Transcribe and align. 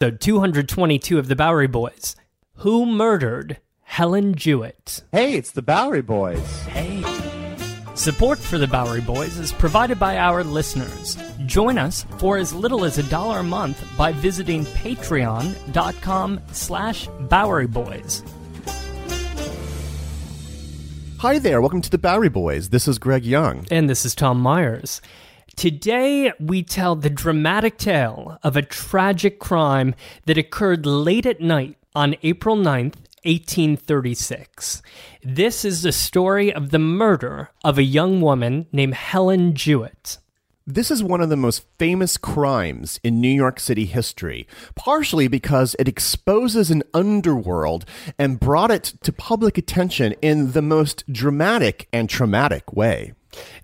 So 0.00 0.12
222 0.12 1.18
of 1.18 1.26
the 1.26 1.34
Bowery 1.34 1.66
Boys. 1.66 2.14
Who 2.58 2.86
murdered 2.86 3.58
Helen 3.82 4.36
Jewett? 4.36 5.02
Hey, 5.10 5.34
it's 5.34 5.50
the 5.50 5.60
Bowery 5.60 6.02
Boys. 6.02 6.62
Hey. 6.66 7.02
Support 7.96 8.38
for 8.38 8.58
the 8.58 8.68
Bowery 8.68 9.00
Boys 9.00 9.38
is 9.38 9.52
provided 9.52 9.98
by 9.98 10.16
our 10.18 10.44
listeners. 10.44 11.18
Join 11.46 11.78
us 11.78 12.06
for 12.18 12.36
as 12.36 12.54
little 12.54 12.84
as 12.84 12.98
a 12.98 13.10
dollar 13.10 13.40
a 13.40 13.42
month 13.42 13.84
by 13.96 14.12
visiting 14.12 14.66
patreon.com 14.66 16.42
slash 16.52 17.08
Bowery 17.22 17.66
Boys. 17.66 18.22
Hi 21.18 21.40
there, 21.40 21.60
welcome 21.60 21.82
to 21.82 21.90
the 21.90 21.98
Bowery 21.98 22.28
Boys. 22.28 22.68
This 22.68 22.86
is 22.86 23.00
Greg 23.00 23.24
Young. 23.24 23.66
And 23.68 23.90
this 23.90 24.06
is 24.06 24.14
Tom 24.14 24.38
Myers. 24.38 25.00
Today, 25.58 26.32
we 26.38 26.62
tell 26.62 26.94
the 26.94 27.10
dramatic 27.10 27.78
tale 27.78 28.38
of 28.44 28.56
a 28.56 28.62
tragic 28.62 29.40
crime 29.40 29.96
that 30.26 30.38
occurred 30.38 30.86
late 30.86 31.26
at 31.26 31.40
night 31.40 31.76
on 31.96 32.14
April 32.22 32.54
9th, 32.54 32.94
1836. 33.24 34.82
This 35.24 35.64
is 35.64 35.82
the 35.82 35.90
story 35.90 36.52
of 36.52 36.70
the 36.70 36.78
murder 36.78 37.50
of 37.64 37.76
a 37.76 37.82
young 37.82 38.20
woman 38.20 38.68
named 38.70 38.94
Helen 38.94 39.54
Jewett. 39.56 40.18
This 40.64 40.92
is 40.92 41.02
one 41.02 41.20
of 41.20 41.28
the 41.28 41.36
most 41.36 41.64
famous 41.76 42.16
crimes 42.16 43.00
in 43.02 43.20
New 43.20 43.26
York 43.26 43.58
City 43.58 43.86
history, 43.86 44.46
partially 44.76 45.26
because 45.26 45.74
it 45.80 45.88
exposes 45.88 46.70
an 46.70 46.84
underworld 46.94 47.84
and 48.16 48.38
brought 48.38 48.70
it 48.70 48.92
to 49.02 49.12
public 49.12 49.58
attention 49.58 50.14
in 50.22 50.52
the 50.52 50.62
most 50.62 51.12
dramatic 51.12 51.88
and 51.92 52.08
traumatic 52.08 52.72
way. 52.72 53.12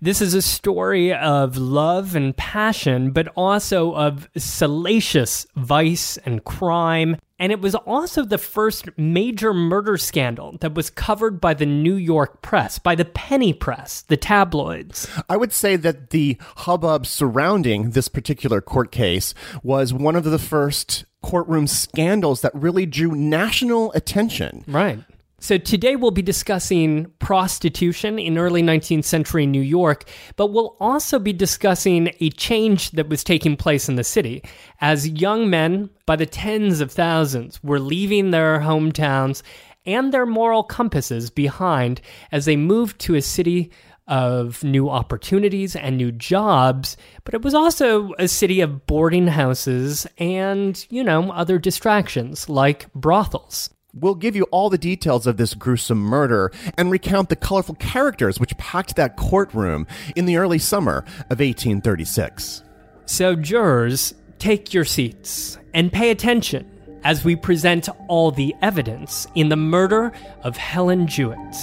This 0.01 0.21
is 0.21 0.33
a 0.33 0.41
story 0.41 1.13
of 1.13 1.57
love 1.57 2.15
and 2.15 2.35
passion, 2.35 3.11
but 3.11 3.27
also 3.35 3.93
of 3.93 4.29
salacious 4.37 5.47
vice 5.55 6.17
and 6.17 6.43
crime. 6.43 7.17
And 7.37 7.51
it 7.51 7.59
was 7.59 7.75
also 7.75 8.23
the 8.23 8.37
first 8.37 8.87
major 8.97 9.53
murder 9.53 9.97
scandal 9.97 10.57
that 10.61 10.73
was 10.73 10.89
covered 10.89 11.41
by 11.41 11.53
the 11.53 11.65
New 11.65 11.95
York 11.95 12.41
press, 12.41 12.79
by 12.79 12.95
the 12.95 13.03
penny 13.03 13.51
press, 13.51 14.03
the 14.03 14.15
tabloids. 14.15 15.07
I 15.27 15.35
would 15.35 15.51
say 15.51 15.75
that 15.75 16.11
the 16.11 16.37
hubbub 16.57 17.05
surrounding 17.05 17.89
this 17.89 18.07
particular 18.07 18.61
court 18.61 18.91
case 18.91 19.33
was 19.63 19.93
one 19.93 20.15
of 20.15 20.23
the 20.23 20.39
first 20.39 21.03
courtroom 21.21 21.67
scandals 21.67 22.41
that 22.41 22.53
really 22.55 22.85
drew 22.85 23.11
national 23.11 23.91
attention. 23.93 24.63
Right. 24.67 24.99
So 25.39 25.57
today 25.57 25.97
we'll 25.97 26.11
be 26.11 26.21
discussing 26.21 27.11
prostitution 27.19 28.17
in 28.17 28.37
early 28.37 28.63
19th 28.63 29.03
century 29.03 29.45
New 29.45 29.61
York, 29.61 30.09
but 30.37 30.47
we'll 30.47 30.77
also 30.79 31.19
be 31.19 31.33
discussing 31.33 32.13
a 32.21 32.29
change 32.31 32.91
that 32.91 33.09
was 33.09 33.23
taking 33.23 33.57
place 33.57 33.89
in 33.89 33.95
the 33.95 34.03
city 34.03 34.43
as 34.79 35.09
young 35.09 35.49
men 35.49 35.89
by 36.05 36.15
the 36.15 36.25
tens 36.25 36.79
of 36.79 36.91
thousands 36.91 37.61
were 37.61 37.81
leaving 37.81 38.31
their 38.31 38.59
hometowns 38.59 39.43
and 39.85 40.13
their 40.13 40.25
moral 40.25 40.63
compasses 40.63 41.29
behind 41.29 42.01
as 42.31 42.45
they 42.45 42.55
moved 42.55 42.97
to 42.99 43.15
a 43.15 43.21
city 43.21 43.71
of 44.07 44.63
new 44.63 44.89
opportunities 44.89 45.75
and 45.75 45.97
new 45.97 46.11
jobs, 46.11 46.95
but 47.23 47.33
it 47.33 47.41
was 47.41 47.53
also 47.53 48.13
a 48.19 48.27
city 48.27 48.61
of 48.61 48.85
boarding 48.87 49.27
houses 49.27 50.07
and, 50.17 50.85
you 50.89 51.03
know, 51.03 51.31
other 51.31 51.59
distractions 51.59 52.47
like 52.47 52.91
brothels. 52.93 53.74
We'll 53.97 54.15
give 54.15 54.35
you 54.35 54.43
all 54.51 54.69
the 54.69 54.77
details 54.77 55.25
of 55.25 55.37
this 55.37 55.53
gruesome 55.53 56.01
murder 56.01 56.51
and 56.77 56.91
recount 56.91 57.29
the 57.29 57.37
colorful 57.37 57.75
characters 57.75 58.39
which 58.41 58.57
packed 58.57 58.97
that 58.97 59.15
courtroom 59.15 59.87
in 60.17 60.25
the 60.25 60.35
early 60.35 60.59
summer 60.59 60.97
of 61.29 61.39
1836. 61.39 62.61
So, 63.05 63.35
jurors, 63.35 64.13
take 64.37 64.73
your 64.73 64.83
seats 64.83 65.57
and 65.73 65.93
pay 65.93 66.11
attention 66.11 66.69
as 67.05 67.23
we 67.23 67.37
present 67.37 67.87
all 68.09 68.31
the 68.31 68.53
evidence 68.61 69.27
in 69.33 69.47
the 69.47 69.55
murder 69.55 70.11
of 70.43 70.57
Helen 70.57 71.07
Jewett. 71.07 71.55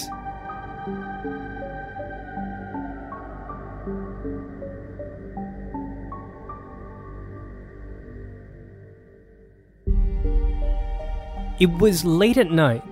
It 11.63 11.79
was 11.79 12.05
late 12.05 12.39
at 12.39 12.51
night 12.51 12.83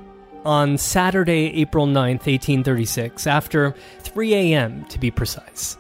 on 0.45 0.79
Saturday, 0.79 1.53
April 1.61 1.89
9th, 1.89 2.29
1836, 2.29 3.27
after 3.27 3.75
3 3.99 4.33
a.m. 4.33 4.85
to 4.85 4.99
be 5.01 5.11
precise. 5.11 5.77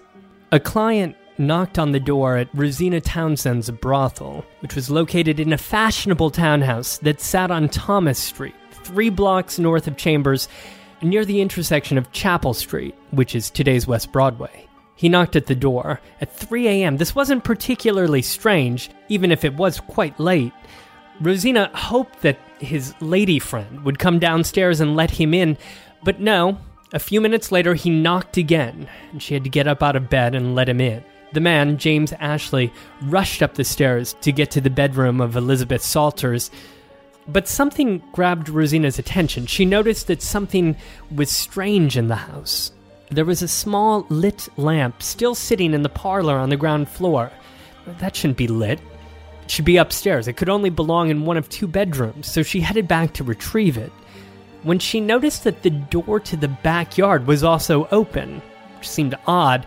A 0.51 0.59
client 0.59 1.15
knocked 1.39 1.79
on 1.79 1.93
the 1.93 2.01
door 2.01 2.37
at 2.37 2.49
Rosina 2.53 3.01
Townsend's 3.01 3.71
brothel, 3.71 4.45
which 4.59 4.75
was 4.75 4.91
located 4.91 5.39
in 5.39 5.53
a 5.53 5.57
fashionable 5.57 6.33
townhouse 6.33 6.99
that 6.99 7.21
sat 7.21 7.53
on 7.53 7.69
Thomas 7.69 8.19
Street, 8.19 8.57
three 8.73 9.09
blocks 9.09 9.61
north 9.61 9.87
of 9.87 9.97
Chambers, 9.97 10.49
near 11.01 11.25
the 11.25 11.41
intersection 11.41 11.97
of 11.97 12.11
Chapel 12.11 12.55
Street, 12.55 12.97
which 13.13 13.37
is 13.37 13.51
today's 13.51 13.87
West 13.87 14.11
Broadway. 14.11 14.67
He 14.97 15.09
knocked 15.09 15.37
at 15.37 15.47
the 15.47 15.55
door 15.55 16.01
at 16.21 16.33
3 16.33 16.67
a.m. 16.67 16.97
This 16.97 17.15
wasn't 17.15 17.45
particularly 17.45 18.23
strange, 18.23 18.91
even 19.09 19.31
if 19.31 19.45
it 19.45 19.55
was 19.55 19.79
quite 19.79 20.19
late. 20.19 20.53
Rosina 21.21 21.71
hoped 21.73 22.23
that 22.23 22.39
his 22.61 22.95
lady 23.01 23.39
friend 23.39 23.85
would 23.85 23.99
come 23.99 24.19
downstairs 24.19 24.81
and 24.81 24.95
let 24.95 25.11
him 25.13 25.35
in, 25.35 25.57
but 26.05 26.21
no. 26.21 26.59
A 26.93 26.99
few 26.99 27.21
minutes 27.21 27.53
later, 27.53 27.75
he 27.75 27.89
knocked 27.89 28.37
again, 28.37 28.89
and 29.13 29.23
she 29.23 29.35
had 29.35 29.45
to 29.45 29.51
get 29.51 29.69
up 29.69 29.83
out 29.83 29.97
of 29.97 30.11
bed 30.11 30.35
and 30.35 30.55
let 30.55 30.69
him 30.69 30.81
in. 30.81 31.05
The 31.33 31.41
man, 31.41 31.79
James 31.79 32.13
Ashley, 32.15 32.73
rushed 33.03 33.43
up 33.43 33.55
the 33.55 33.65
stairs 33.65 34.15
to 34.23 34.33
get 34.33 34.51
to 34.53 34.61
the 34.61 34.71
bedroom 34.71 35.21
of 35.21 35.37
Elizabeth 35.37 35.83
Salters, 35.83 36.51
but 37.29 37.47
something 37.47 38.03
grabbed 38.13 38.49
Rosina's 38.49 38.99
attention. 38.99 39.47
She 39.47 39.65
noticed 39.65 40.09
that 40.09 40.23
something 40.23 40.77
was 41.15 41.31
strange 41.31 41.97
in 41.97 42.09
the 42.09 42.17
house. 42.17 42.73
There 43.11 43.25
was 43.25 43.43
a 43.43 43.49
small 43.49 44.05
lit 44.09 44.49
lamp 44.57 45.03
still 45.03 45.37
sitting 45.37 45.73
in 45.73 45.83
the 45.83 45.89
parlor 45.89 46.37
on 46.37 46.51
the 46.51 46.57
ground 46.57 46.89
floor. 46.89 47.31
That 47.87 48.17
shouldn't 48.17 48.39
be 48.39 48.49
lit 48.49 48.81
should 49.51 49.65
be 49.65 49.77
upstairs. 49.77 50.29
It 50.29 50.37
could 50.37 50.49
only 50.49 50.71
belong 50.71 51.11
in 51.11 51.27
one 51.27 51.37
of 51.37 51.49
two 51.49 51.67
bedrooms, 51.67 52.31
so 52.31 52.43
she 52.43 52.61
headed 52.61 52.87
back 52.87 53.13
to 53.15 53.25
retrieve 53.25 53.77
it. 53.77 53.93
When 54.63 54.79
she 54.79 55.01
noticed 55.01 55.45
that 55.45 55.63
the 55.63 55.71
door 55.71 56.21
to 56.21 56.37
the 56.37 56.49
backyard 56.49 57.27
was 57.27 57.43
also 57.43 57.89
open, 57.91 58.43
which 58.79 58.89
seemed 58.89 59.17
odd, 59.27 59.67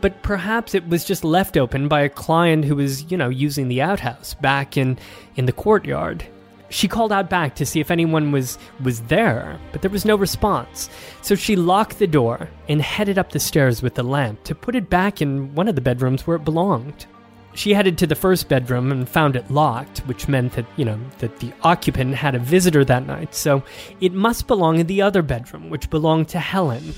but 0.00 0.22
perhaps 0.22 0.74
it 0.74 0.86
was 0.88 1.04
just 1.04 1.24
left 1.24 1.56
open 1.56 1.88
by 1.88 2.02
a 2.02 2.08
client 2.08 2.66
who 2.66 2.76
was, 2.76 3.10
you 3.10 3.16
know, 3.16 3.30
using 3.30 3.68
the 3.68 3.80
outhouse 3.80 4.34
back 4.34 4.76
in 4.76 4.98
in 5.36 5.46
the 5.46 5.52
courtyard. 5.52 6.26
She 6.68 6.88
called 6.88 7.12
out 7.12 7.30
back 7.30 7.54
to 7.54 7.64
see 7.64 7.80
if 7.80 7.90
anyone 7.90 8.32
was 8.32 8.58
was 8.82 9.00
there, 9.02 9.58
but 9.72 9.80
there 9.80 9.90
was 9.90 10.04
no 10.04 10.16
response. 10.16 10.90
So 11.22 11.34
she 11.34 11.56
locked 11.56 11.98
the 11.98 12.06
door 12.06 12.50
and 12.68 12.82
headed 12.82 13.16
up 13.16 13.30
the 13.30 13.40
stairs 13.40 13.80
with 13.80 13.94
the 13.94 14.02
lamp 14.02 14.44
to 14.44 14.54
put 14.54 14.74
it 14.74 14.90
back 14.90 15.22
in 15.22 15.54
one 15.54 15.68
of 15.68 15.76
the 15.76 15.80
bedrooms 15.80 16.26
where 16.26 16.36
it 16.36 16.44
belonged. 16.44 17.06
She 17.54 17.72
headed 17.74 17.98
to 17.98 18.06
the 18.06 18.16
first 18.16 18.48
bedroom 18.48 18.90
and 18.90 19.08
found 19.08 19.36
it 19.36 19.50
locked, 19.50 20.00
which 20.00 20.26
meant 20.26 20.54
that, 20.54 20.66
you 20.76 20.84
know, 20.84 20.98
that 21.18 21.38
the 21.38 21.52
occupant 21.62 22.16
had 22.16 22.34
a 22.34 22.40
visitor 22.40 22.84
that 22.84 23.06
night, 23.06 23.34
so 23.34 23.62
it 24.00 24.12
must 24.12 24.48
belong 24.48 24.80
in 24.80 24.88
the 24.88 25.02
other 25.02 25.22
bedroom, 25.22 25.70
which 25.70 25.88
belonged 25.88 26.28
to 26.30 26.40
Helen. 26.40 26.94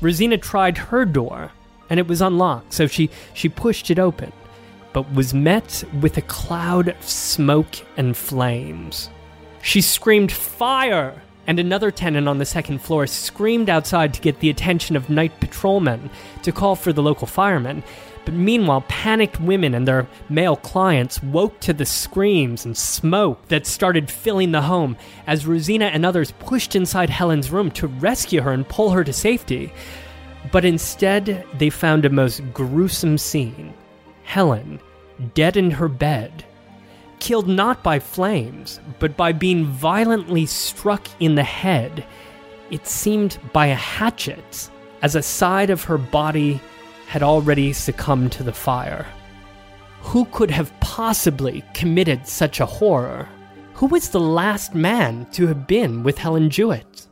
Rosina 0.00 0.38
tried 0.38 0.78
her 0.78 1.04
door, 1.04 1.52
and 1.90 2.00
it 2.00 2.08
was 2.08 2.22
unlocked, 2.22 2.72
so 2.72 2.86
she, 2.86 3.10
she 3.34 3.48
pushed 3.48 3.90
it 3.90 3.98
open. 3.98 4.32
but 4.94 5.12
was 5.12 5.34
met 5.34 5.84
with 6.00 6.16
a 6.16 6.22
cloud 6.22 6.88
of 6.88 7.02
smoke 7.02 7.74
and 7.98 8.16
flames. 8.16 9.10
She 9.60 9.82
screamed, 9.82 10.32
Fire! 10.32 11.20
And 11.46 11.58
another 11.58 11.90
tenant 11.90 12.26
on 12.26 12.38
the 12.38 12.46
second 12.46 12.78
floor 12.78 13.06
screamed 13.06 13.68
outside 13.68 14.14
to 14.14 14.20
get 14.22 14.40
the 14.40 14.48
attention 14.48 14.96
of 14.96 15.10
night 15.10 15.38
patrolmen 15.40 16.08
to 16.42 16.52
call 16.52 16.74
for 16.74 16.90
the 16.90 17.02
local 17.02 17.26
firemen. 17.26 17.82
But 18.24 18.34
meanwhile, 18.34 18.82
panicked 18.88 19.40
women 19.40 19.74
and 19.74 19.86
their 19.86 20.06
male 20.28 20.56
clients 20.56 21.22
woke 21.22 21.60
to 21.60 21.72
the 21.72 21.84
screams 21.84 22.64
and 22.64 22.76
smoke 22.76 23.48
that 23.48 23.66
started 23.66 24.10
filling 24.10 24.52
the 24.52 24.62
home 24.62 24.96
as 25.26 25.46
Rosina 25.46 25.86
and 25.86 26.06
others 26.06 26.32
pushed 26.32 26.74
inside 26.74 27.10
Helen's 27.10 27.50
room 27.50 27.70
to 27.72 27.86
rescue 27.86 28.40
her 28.40 28.52
and 28.52 28.66
pull 28.68 28.90
her 28.90 29.04
to 29.04 29.12
safety. 29.12 29.72
But 30.52 30.64
instead, 30.64 31.46
they 31.58 31.70
found 31.70 32.04
a 32.04 32.10
most 32.10 32.42
gruesome 32.52 33.18
scene 33.18 33.74
Helen, 34.22 34.80
dead 35.34 35.56
in 35.56 35.70
her 35.70 35.88
bed, 35.88 36.44
killed 37.20 37.46
not 37.46 37.82
by 37.82 37.98
flames, 37.98 38.80
but 38.98 39.16
by 39.16 39.32
being 39.32 39.66
violently 39.66 40.46
struck 40.46 41.06
in 41.20 41.34
the 41.34 41.44
head. 41.44 42.06
It 42.70 42.86
seemed 42.86 43.38
by 43.52 43.66
a 43.66 43.74
hatchet, 43.74 44.70
as 45.02 45.14
a 45.14 45.22
side 45.22 45.68
of 45.68 45.84
her 45.84 45.98
body 45.98 46.60
had 47.06 47.22
already 47.22 47.72
succumbed 47.72 48.32
to 48.32 48.42
the 48.42 48.52
fire. 48.52 49.06
Who 50.00 50.24
could 50.26 50.50
have 50.50 50.78
possibly 50.80 51.64
committed 51.72 52.26
such 52.26 52.60
a 52.60 52.66
horror? 52.66 53.28
Who 53.74 53.86
was 53.86 54.10
the 54.10 54.20
last 54.20 54.74
man 54.74 55.26
to 55.32 55.46
have 55.46 55.66
been 55.66 56.02
with 56.02 56.18
Helen 56.18 56.50
Jewett? 56.50 57.06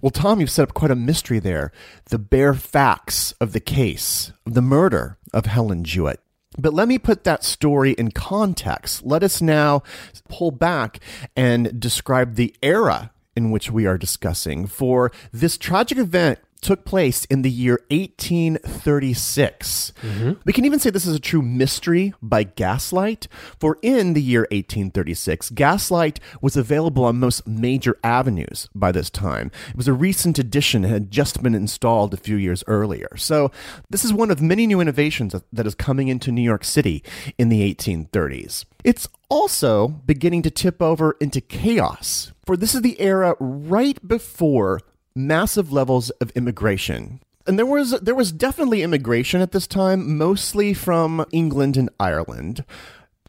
Well, 0.00 0.10
Tom, 0.10 0.38
you've 0.38 0.50
set 0.50 0.68
up 0.68 0.74
quite 0.74 0.90
a 0.90 0.96
mystery 0.96 1.38
there. 1.38 1.72
The 2.06 2.18
bare 2.18 2.54
facts 2.54 3.32
of 3.40 3.52
the 3.52 3.60
case, 3.60 4.32
of 4.46 4.54
the 4.54 4.62
murder 4.62 5.18
of 5.32 5.46
Helen 5.46 5.82
Jewett. 5.82 6.20
But 6.56 6.74
let 6.74 6.88
me 6.88 6.98
put 6.98 7.24
that 7.24 7.44
story 7.44 7.92
in 7.92 8.10
context. 8.10 9.04
Let 9.04 9.22
us 9.22 9.40
now 9.40 9.82
pull 10.28 10.50
back 10.50 11.00
and 11.34 11.80
describe 11.80 12.34
the 12.34 12.54
era 12.62 13.12
in 13.34 13.50
which 13.50 13.70
we 13.70 13.86
are 13.86 13.98
discussing. 13.98 14.66
For 14.66 15.12
this 15.32 15.56
tragic 15.56 15.98
event 15.98 16.38
took 16.58 16.84
place 16.84 17.24
in 17.26 17.42
the 17.42 17.50
year 17.50 17.80
1836. 17.90 19.92
Mm-hmm. 20.02 20.32
We 20.44 20.52
can 20.52 20.64
even 20.64 20.78
say 20.78 20.90
this 20.90 21.06
is 21.06 21.16
a 21.16 21.20
true 21.20 21.42
mystery 21.42 22.14
by 22.20 22.44
gaslight, 22.44 23.28
for 23.58 23.78
in 23.82 24.14
the 24.14 24.22
year 24.22 24.42
1836, 24.50 25.50
gaslight 25.50 26.20
was 26.40 26.56
available 26.56 27.04
on 27.04 27.18
most 27.18 27.46
major 27.46 27.96
avenues 28.02 28.68
by 28.74 28.92
this 28.92 29.10
time. 29.10 29.50
It 29.70 29.76
was 29.76 29.88
a 29.88 29.92
recent 29.92 30.38
addition 30.38 30.84
and 30.84 30.92
had 30.92 31.10
just 31.10 31.42
been 31.42 31.54
installed 31.54 32.14
a 32.14 32.18
few 32.18 32.36
years 32.36 32.64
earlier. 32.66 33.08
So, 33.16 33.50
this 33.90 34.04
is 34.04 34.12
one 34.12 34.30
of 34.30 34.40
many 34.40 34.66
new 34.66 34.80
innovations 34.80 35.34
that 35.52 35.66
is 35.66 35.74
coming 35.74 36.08
into 36.08 36.32
New 36.32 36.42
York 36.42 36.64
City 36.64 37.02
in 37.36 37.48
the 37.48 37.74
1830s. 37.74 38.64
It's 38.84 39.08
also 39.28 39.88
beginning 39.88 40.42
to 40.42 40.50
tip 40.50 40.80
over 40.80 41.16
into 41.20 41.40
chaos, 41.40 42.32
for 42.46 42.56
this 42.56 42.74
is 42.74 42.82
the 42.82 43.00
era 43.00 43.34
right 43.38 44.06
before 44.06 44.80
massive 45.18 45.72
levels 45.72 46.10
of 46.10 46.30
immigration. 46.30 47.20
And 47.46 47.58
there 47.58 47.66
was 47.66 47.92
there 48.00 48.14
was 48.14 48.30
definitely 48.30 48.82
immigration 48.82 49.40
at 49.40 49.52
this 49.52 49.66
time, 49.66 50.16
mostly 50.16 50.74
from 50.74 51.24
England 51.32 51.76
and 51.76 51.90
Ireland. 51.98 52.64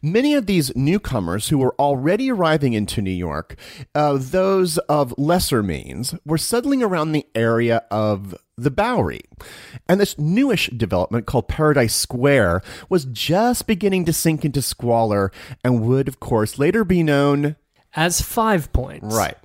Many 0.02 0.34
of 0.34 0.46
these 0.46 0.74
newcomers 0.74 1.48
who 1.48 1.58
were 1.58 1.74
already 1.78 2.30
arriving 2.30 2.72
into 2.72 3.02
New 3.02 3.10
York, 3.10 3.56
uh, 3.94 4.16
those 4.18 4.78
of 4.78 5.12
lesser 5.18 5.62
means, 5.62 6.14
were 6.24 6.38
settling 6.38 6.82
around 6.82 7.12
the 7.12 7.26
area 7.34 7.82
of 7.90 8.34
the 8.56 8.70
Bowery. 8.70 9.20
And 9.88 10.00
this 10.00 10.18
newish 10.18 10.70
development 10.70 11.26
called 11.26 11.48
Paradise 11.48 11.94
Square 11.94 12.62
was 12.88 13.04
just 13.06 13.66
beginning 13.66 14.06
to 14.06 14.12
sink 14.14 14.42
into 14.42 14.62
squalor 14.62 15.32
and 15.62 15.82
would, 15.82 16.08
of 16.08 16.18
course, 16.18 16.58
later 16.58 16.82
be 16.82 17.02
known 17.02 17.56
as 17.94 18.20
Five 18.20 18.72
Points. 18.72 19.14
Right. 19.14 19.36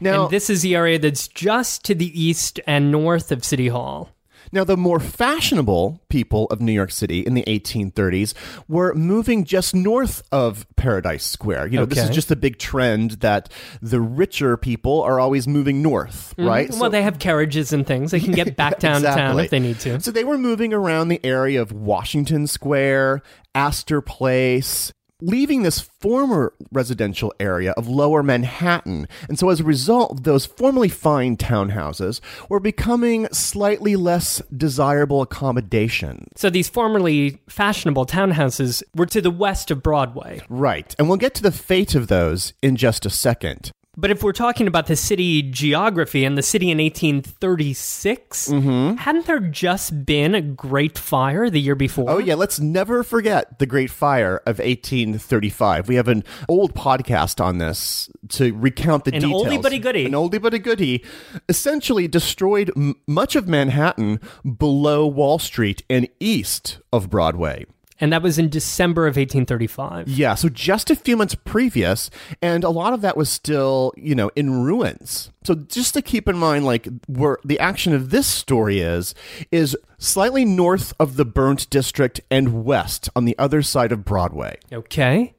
Now, 0.00 0.24
and 0.24 0.30
this 0.30 0.50
is 0.50 0.62
the 0.62 0.74
area 0.74 0.98
that's 0.98 1.28
just 1.28 1.84
to 1.86 1.94
the 1.94 2.20
east 2.20 2.60
and 2.66 2.90
north 2.90 3.32
of 3.32 3.44
City 3.44 3.68
Hall. 3.68 4.10
Now, 4.52 4.62
the 4.62 4.76
more 4.76 5.00
fashionable 5.00 6.00
people 6.08 6.46
of 6.46 6.60
New 6.60 6.72
York 6.72 6.92
City 6.92 7.20
in 7.20 7.34
the 7.34 7.42
1830s 7.42 8.34
were 8.68 8.94
moving 8.94 9.44
just 9.44 9.74
north 9.74 10.22
of 10.30 10.64
Paradise 10.76 11.24
Square. 11.24 11.68
You 11.68 11.78
know, 11.78 11.82
okay. 11.82 11.96
this 11.96 12.04
is 12.04 12.14
just 12.14 12.30
a 12.30 12.36
big 12.36 12.58
trend 12.58 13.12
that 13.22 13.50
the 13.82 14.00
richer 14.00 14.56
people 14.56 15.02
are 15.02 15.18
always 15.18 15.48
moving 15.48 15.82
north, 15.82 16.34
mm-hmm. 16.36 16.48
right? 16.48 16.70
Well, 16.70 16.80
so, 16.82 16.88
they 16.88 17.02
have 17.02 17.18
carriages 17.18 17.72
and 17.72 17.84
things. 17.84 18.12
They 18.12 18.20
can 18.20 18.32
get 18.32 18.54
back 18.56 18.78
downtown 18.78 18.98
exactly. 18.98 19.44
if 19.44 19.50
they 19.50 19.60
need 19.60 19.80
to. 19.80 20.00
So 20.00 20.12
they 20.12 20.24
were 20.24 20.38
moving 20.38 20.72
around 20.72 21.08
the 21.08 21.24
area 21.24 21.60
of 21.60 21.72
Washington 21.72 22.46
Square, 22.46 23.22
Astor 23.56 24.02
Place, 24.02 24.92
leaving 25.24 25.62
this 25.62 25.80
former 25.80 26.52
residential 26.70 27.32
area 27.40 27.72
of 27.72 27.88
lower 27.88 28.22
Manhattan. 28.22 29.08
And 29.28 29.38
so 29.38 29.48
as 29.48 29.60
a 29.60 29.64
result, 29.64 30.24
those 30.24 30.46
formerly 30.46 30.88
fine 30.88 31.36
townhouses 31.36 32.20
were 32.48 32.60
becoming 32.60 33.26
slightly 33.32 33.96
less 33.96 34.42
desirable 34.54 35.22
accommodation. 35.22 36.28
So 36.36 36.50
these 36.50 36.68
formerly 36.68 37.40
fashionable 37.48 38.06
townhouses 38.06 38.82
were 38.94 39.06
to 39.06 39.20
the 39.20 39.30
west 39.30 39.70
of 39.70 39.82
Broadway. 39.82 40.42
Right. 40.48 40.94
And 40.98 41.08
we'll 41.08 41.16
get 41.16 41.34
to 41.36 41.42
the 41.42 41.52
fate 41.52 41.94
of 41.94 42.08
those 42.08 42.52
in 42.62 42.76
just 42.76 43.06
a 43.06 43.10
second. 43.10 43.72
But 43.96 44.10
if 44.10 44.22
we're 44.22 44.32
talking 44.32 44.66
about 44.66 44.86
the 44.86 44.96
city 44.96 45.42
geography 45.42 46.24
and 46.24 46.36
the 46.36 46.42
city 46.42 46.70
in 46.70 46.78
1836, 46.78 48.48
mm-hmm. 48.48 48.96
hadn't 48.96 49.26
there 49.26 49.40
just 49.40 50.04
been 50.04 50.34
a 50.34 50.40
Great 50.40 50.98
Fire 50.98 51.48
the 51.48 51.60
year 51.60 51.74
before? 51.74 52.10
Oh, 52.10 52.18
yeah. 52.18 52.34
Let's 52.34 52.58
never 52.58 53.02
forget 53.02 53.58
the 53.58 53.66
Great 53.66 53.90
Fire 53.90 54.38
of 54.38 54.58
1835. 54.58 55.88
We 55.88 55.94
have 55.96 56.08
an 56.08 56.24
old 56.48 56.74
podcast 56.74 57.42
on 57.42 57.58
this 57.58 58.08
to 58.30 58.54
recount 58.54 59.04
the 59.04 59.14
an 59.14 59.22
details. 59.22 59.44
An 59.44 59.50
oldie 59.50 59.62
but 59.62 59.72
a 59.72 59.78
goodie. 59.78 60.06
An 60.06 60.12
oldie 60.12 60.42
but 60.42 60.54
a 60.54 60.58
goodie 60.58 61.04
essentially 61.48 62.08
destroyed 62.08 62.70
m- 62.76 62.96
much 63.06 63.36
of 63.36 63.48
Manhattan 63.48 64.20
below 64.58 65.06
Wall 65.06 65.38
Street 65.38 65.82
and 65.88 66.08
east 66.20 66.78
of 66.92 67.10
Broadway. 67.10 67.66
And 68.00 68.12
that 68.12 68.22
was 68.22 68.38
in 68.38 68.48
December 68.48 69.02
of 69.06 69.16
1835. 69.16 70.08
Yeah, 70.08 70.34
so 70.34 70.48
just 70.48 70.90
a 70.90 70.96
few 70.96 71.16
months 71.16 71.36
previous, 71.36 72.10
and 72.42 72.64
a 72.64 72.70
lot 72.70 72.92
of 72.92 73.02
that 73.02 73.16
was 73.16 73.30
still, 73.30 73.92
you 73.96 74.16
know, 74.16 74.30
in 74.34 74.64
ruins. 74.64 75.30
So 75.44 75.54
just 75.54 75.94
to 75.94 76.02
keep 76.02 76.28
in 76.28 76.36
mind, 76.36 76.64
like 76.64 76.88
where 77.06 77.38
the 77.44 77.60
action 77.60 77.94
of 77.94 78.10
this 78.10 78.26
story 78.26 78.80
is, 78.80 79.14
is 79.52 79.76
slightly 79.98 80.44
north 80.44 80.92
of 80.98 81.16
the 81.16 81.24
burnt 81.24 81.70
district 81.70 82.20
and 82.30 82.64
west 82.64 83.08
on 83.14 83.26
the 83.26 83.38
other 83.38 83.62
side 83.62 83.92
of 83.92 84.04
Broadway. 84.04 84.58
Okay. 84.72 85.34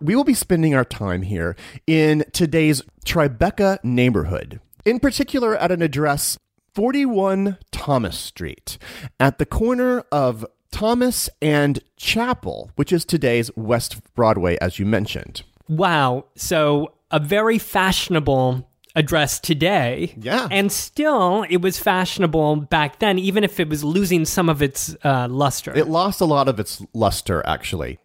We 0.00 0.16
will 0.16 0.24
be 0.24 0.34
spending 0.34 0.74
our 0.74 0.84
time 0.84 1.22
here 1.22 1.56
in 1.86 2.24
today's 2.32 2.82
Tribeca 3.04 3.78
neighborhood. 3.84 4.60
In 4.84 4.98
particular, 4.98 5.56
at 5.56 5.70
an 5.70 5.82
address 5.82 6.38
41 6.74 7.58
Thomas 7.70 8.18
Street, 8.18 8.78
at 9.20 9.38
the 9.38 9.46
corner 9.46 10.04
of 10.10 10.46
Thomas 10.72 11.30
and 11.40 11.78
Chapel, 11.96 12.72
which 12.74 12.92
is 12.92 13.04
today's 13.04 13.54
West 13.56 14.00
Broadway, 14.14 14.58
as 14.60 14.80
you 14.80 14.86
mentioned. 14.86 15.44
Wow. 15.68 16.24
So 16.34 16.94
a 17.12 17.20
very 17.20 17.58
fashionable 17.58 18.68
address 18.96 19.38
today. 19.38 20.14
Yeah. 20.18 20.48
And 20.50 20.72
still, 20.72 21.46
it 21.48 21.58
was 21.58 21.78
fashionable 21.78 22.56
back 22.56 22.98
then, 22.98 23.18
even 23.18 23.44
if 23.44 23.60
it 23.60 23.68
was 23.68 23.84
losing 23.84 24.24
some 24.24 24.48
of 24.48 24.60
its 24.60 24.96
uh, 25.04 25.28
luster. 25.28 25.72
It 25.76 25.88
lost 25.88 26.20
a 26.20 26.24
lot 26.24 26.48
of 26.48 26.58
its 26.58 26.82
luster, 26.92 27.42
actually. 27.46 27.98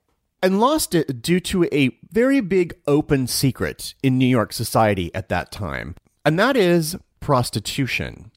And 0.43 0.59
lost 0.59 0.93
it 0.93 1.21
due 1.21 1.39
to 1.41 1.65
a 1.73 1.97
very 2.11 2.41
big 2.41 2.75
open 2.85 3.25
secret 3.27 3.95
in 4.03 4.17
New 4.17 4.27
York 4.27 4.53
society 4.53 5.13
at 5.15 5.29
that 5.29 5.51
time. 5.51 5.95
And 6.23 6.37
that 6.37 6.55
is 6.55 6.95
prostitution. 7.19 8.31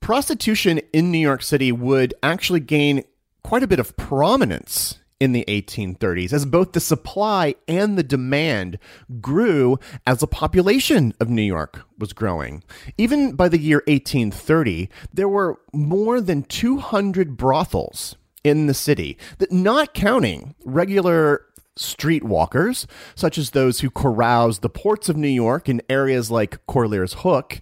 Prostitution 0.00 0.80
in 0.92 1.10
New 1.10 1.18
York 1.18 1.42
City 1.42 1.72
would 1.72 2.12
actually 2.22 2.60
gain 2.60 3.04
quite 3.46 3.62
a 3.62 3.68
bit 3.68 3.78
of 3.78 3.96
prominence 3.96 4.98
in 5.20 5.30
the 5.30 5.44
1830s 5.46 6.32
as 6.32 6.44
both 6.44 6.72
the 6.72 6.80
supply 6.80 7.54
and 7.68 7.96
the 7.96 8.02
demand 8.02 8.76
grew 9.20 9.78
as 10.04 10.18
the 10.18 10.26
population 10.26 11.14
of 11.20 11.28
New 11.28 11.42
York 11.42 11.82
was 11.96 12.12
growing. 12.12 12.64
Even 12.98 13.36
by 13.36 13.48
the 13.48 13.60
year 13.60 13.84
1830, 13.86 14.90
there 15.14 15.28
were 15.28 15.60
more 15.72 16.20
than 16.20 16.42
200 16.42 17.36
brothels 17.36 18.16
in 18.42 18.66
the 18.66 18.74
city, 18.74 19.16
that 19.38 19.52
not 19.52 19.94
counting 19.94 20.56
regular 20.64 21.42
streetwalkers, 21.78 22.86
such 23.14 23.38
as 23.38 23.50
those 23.50 23.78
who 23.78 23.90
caroused 23.90 24.60
the 24.60 24.68
ports 24.68 25.08
of 25.08 25.16
New 25.16 25.28
York 25.28 25.68
in 25.68 25.80
areas 25.88 26.32
like 26.32 26.66
Corlear's 26.66 27.12
Hook, 27.18 27.60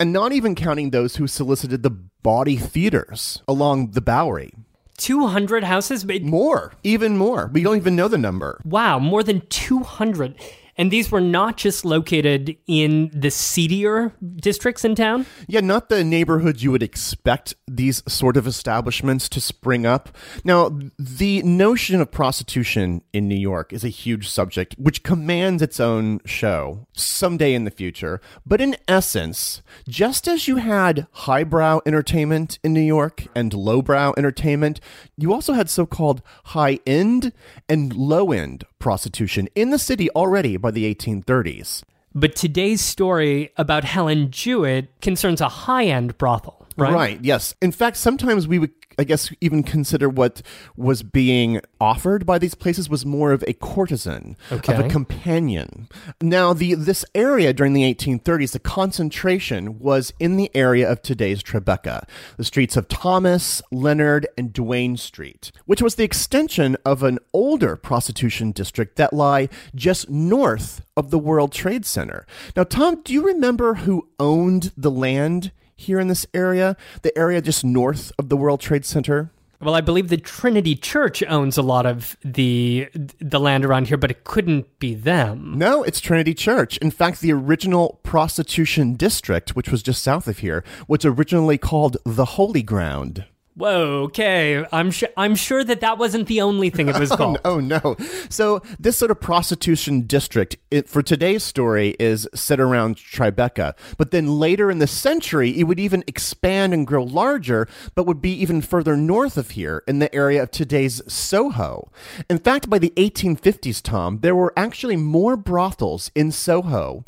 and 0.00 0.12
not 0.12 0.32
even 0.32 0.56
counting 0.56 0.90
those 0.90 1.16
who 1.16 1.28
solicited 1.28 1.84
the 1.84 1.90
bawdy 1.90 2.56
theaters 2.56 3.44
along 3.46 3.92
the 3.92 4.00
Bowery. 4.00 4.52
200 5.00 5.64
houses? 5.64 6.04
More, 6.04 6.74
even 6.84 7.16
more. 7.16 7.50
We 7.52 7.62
don't 7.62 7.78
even 7.78 7.96
know 7.96 8.06
the 8.06 8.18
number. 8.18 8.60
Wow, 8.64 8.98
more 8.98 9.22
than 9.22 9.40
200. 9.48 10.34
And 10.80 10.90
these 10.90 11.10
were 11.10 11.20
not 11.20 11.58
just 11.58 11.84
located 11.84 12.56
in 12.66 13.10
the 13.12 13.30
seedier 13.30 14.14
districts 14.36 14.82
in 14.82 14.94
town? 14.94 15.26
Yeah, 15.46 15.60
not 15.60 15.90
the 15.90 16.02
neighborhoods 16.02 16.64
you 16.64 16.72
would 16.72 16.82
expect 16.82 17.54
these 17.68 18.02
sort 18.10 18.38
of 18.38 18.46
establishments 18.46 19.28
to 19.28 19.42
spring 19.42 19.84
up. 19.84 20.16
Now, 20.42 20.70
the 20.98 21.42
notion 21.42 22.00
of 22.00 22.10
prostitution 22.10 23.02
in 23.12 23.28
New 23.28 23.36
York 23.36 23.74
is 23.74 23.84
a 23.84 23.90
huge 23.90 24.26
subject, 24.30 24.74
which 24.78 25.02
commands 25.02 25.60
its 25.60 25.80
own 25.80 26.20
show 26.24 26.86
someday 26.94 27.52
in 27.52 27.64
the 27.64 27.70
future. 27.70 28.22
But 28.46 28.62
in 28.62 28.74
essence, 28.88 29.60
just 29.86 30.26
as 30.26 30.48
you 30.48 30.56
had 30.56 31.06
highbrow 31.12 31.80
entertainment 31.84 32.58
in 32.64 32.72
New 32.72 32.80
York 32.80 33.26
and 33.34 33.52
lowbrow 33.52 34.14
entertainment, 34.16 34.80
you 35.22 35.32
also 35.32 35.52
had 35.52 35.70
so 35.70 35.86
called 35.86 36.22
high 36.46 36.78
end 36.86 37.32
and 37.68 37.94
low 37.94 38.32
end 38.32 38.64
prostitution 38.78 39.48
in 39.54 39.70
the 39.70 39.78
city 39.78 40.10
already 40.10 40.56
by 40.56 40.70
the 40.70 40.92
1830s. 40.94 41.82
But 42.14 42.34
today's 42.34 42.80
story 42.80 43.52
about 43.56 43.84
Helen 43.84 44.30
Jewett 44.32 45.00
concerns 45.00 45.40
a 45.40 45.48
high 45.48 45.84
end 45.84 46.18
brothel, 46.18 46.59
right? 46.80 46.92
Right, 46.94 47.18
yes. 47.22 47.54
In 47.62 47.72
fact, 47.72 47.96
sometimes 47.96 48.48
we 48.48 48.58
would 48.58 48.70
I 48.98 49.04
guess 49.04 49.32
even 49.40 49.62
consider 49.62 50.10
what 50.10 50.42
was 50.76 51.02
being 51.02 51.60
offered 51.80 52.26
by 52.26 52.38
these 52.38 52.54
places 52.54 52.90
was 52.90 53.06
more 53.06 53.32
of 53.32 53.42
a 53.46 53.54
courtesan, 53.54 54.36
Okay. 54.52 54.74
of 54.74 54.80
a 54.84 54.88
companion. 54.90 55.88
Now, 56.20 56.52
the 56.52 56.74
this 56.74 57.04
area 57.14 57.54
during 57.54 57.72
the 57.72 57.84
1830s, 57.94 58.52
the 58.52 58.58
concentration 58.58 59.78
was 59.78 60.12
in 60.18 60.36
the 60.36 60.50
area 60.54 60.90
of 60.90 61.00
today's 61.00 61.42
Tribeca, 61.42 62.02
the 62.36 62.44
streets 62.44 62.76
of 62.76 62.88
Thomas, 62.88 63.62
Leonard, 63.72 64.26
and 64.36 64.52
Duane 64.52 64.98
Street, 64.98 65.50
which 65.64 65.80
was 65.80 65.94
the 65.94 66.04
extension 66.04 66.76
of 66.84 67.02
an 67.02 67.20
older 67.32 67.76
prostitution 67.76 68.50
district 68.52 68.96
that 68.96 69.14
lie 69.14 69.48
just 69.74 70.10
north 70.10 70.82
of 70.96 71.10
the 71.10 71.18
World 71.18 71.52
Trade 71.52 71.86
Center. 71.86 72.26
Now, 72.54 72.64
Tom, 72.64 73.00
do 73.02 73.14
you 73.14 73.22
remember 73.22 73.74
who 73.74 74.08
owned 74.18 74.72
the 74.76 74.90
land 74.90 75.52
here 75.80 75.98
in 75.98 76.08
this 76.08 76.26
area, 76.34 76.76
the 77.02 77.16
area 77.16 77.40
just 77.40 77.64
north 77.64 78.12
of 78.18 78.28
the 78.28 78.36
World 78.36 78.60
Trade 78.60 78.84
Center? 78.84 79.30
Well, 79.62 79.74
I 79.74 79.82
believe 79.82 80.08
the 80.08 80.16
Trinity 80.16 80.74
Church 80.74 81.22
owns 81.24 81.58
a 81.58 81.62
lot 81.62 81.84
of 81.84 82.16
the 82.24 82.88
the 83.18 83.38
land 83.38 83.64
around 83.64 83.88
here, 83.88 83.98
but 83.98 84.10
it 84.10 84.24
couldn't 84.24 84.78
be 84.78 84.94
them. 84.94 85.58
No, 85.58 85.82
it's 85.82 86.00
Trinity 86.00 86.32
Church. 86.32 86.78
In 86.78 86.90
fact, 86.90 87.20
the 87.20 87.32
original 87.32 88.00
prostitution 88.02 88.94
district, 88.94 89.54
which 89.54 89.70
was 89.70 89.82
just 89.82 90.02
south 90.02 90.28
of 90.28 90.38
here, 90.38 90.64
was 90.88 91.04
originally 91.04 91.58
called 91.58 91.98
the 92.04 92.24
Holy 92.24 92.62
Ground. 92.62 93.26
Whoa, 93.56 94.04
okay. 94.04 94.64
I'm 94.72 94.90
sure 94.90 95.08
I'm 95.16 95.34
sure 95.34 95.64
that 95.64 95.80
that 95.80 95.98
wasn't 95.98 96.28
the 96.28 96.40
only 96.40 96.70
thing 96.70 96.88
it 96.88 96.98
was 96.98 97.10
oh, 97.12 97.16
called. 97.16 97.40
Oh 97.44 97.58
no! 97.58 97.96
So 98.28 98.62
this 98.78 98.96
sort 98.96 99.10
of 99.10 99.20
prostitution 99.20 100.02
district, 100.02 100.56
it, 100.70 100.88
for 100.88 101.02
today's 101.02 101.42
story, 101.42 101.96
is 101.98 102.28
set 102.34 102.60
around 102.60 102.96
Tribeca. 102.96 103.74
But 103.98 104.12
then 104.12 104.38
later 104.38 104.70
in 104.70 104.78
the 104.78 104.86
century, 104.86 105.58
it 105.58 105.64
would 105.64 105.80
even 105.80 106.04
expand 106.06 106.72
and 106.72 106.86
grow 106.86 107.02
larger, 107.02 107.66
but 107.94 108.06
would 108.06 108.22
be 108.22 108.32
even 108.32 108.62
further 108.62 108.96
north 108.96 109.36
of 109.36 109.50
here 109.50 109.82
in 109.88 109.98
the 109.98 110.14
area 110.14 110.42
of 110.44 110.52
today's 110.52 111.02
Soho. 111.12 111.90
In 112.30 112.38
fact, 112.38 112.70
by 112.70 112.78
the 112.78 112.92
1850s, 112.96 113.82
Tom, 113.82 114.20
there 114.20 114.36
were 114.36 114.52
actually 114.56 114.96
more 114.96 115.36
brothels 115.36 116.10
in 116.14 116.30
Soho 116.30 117.04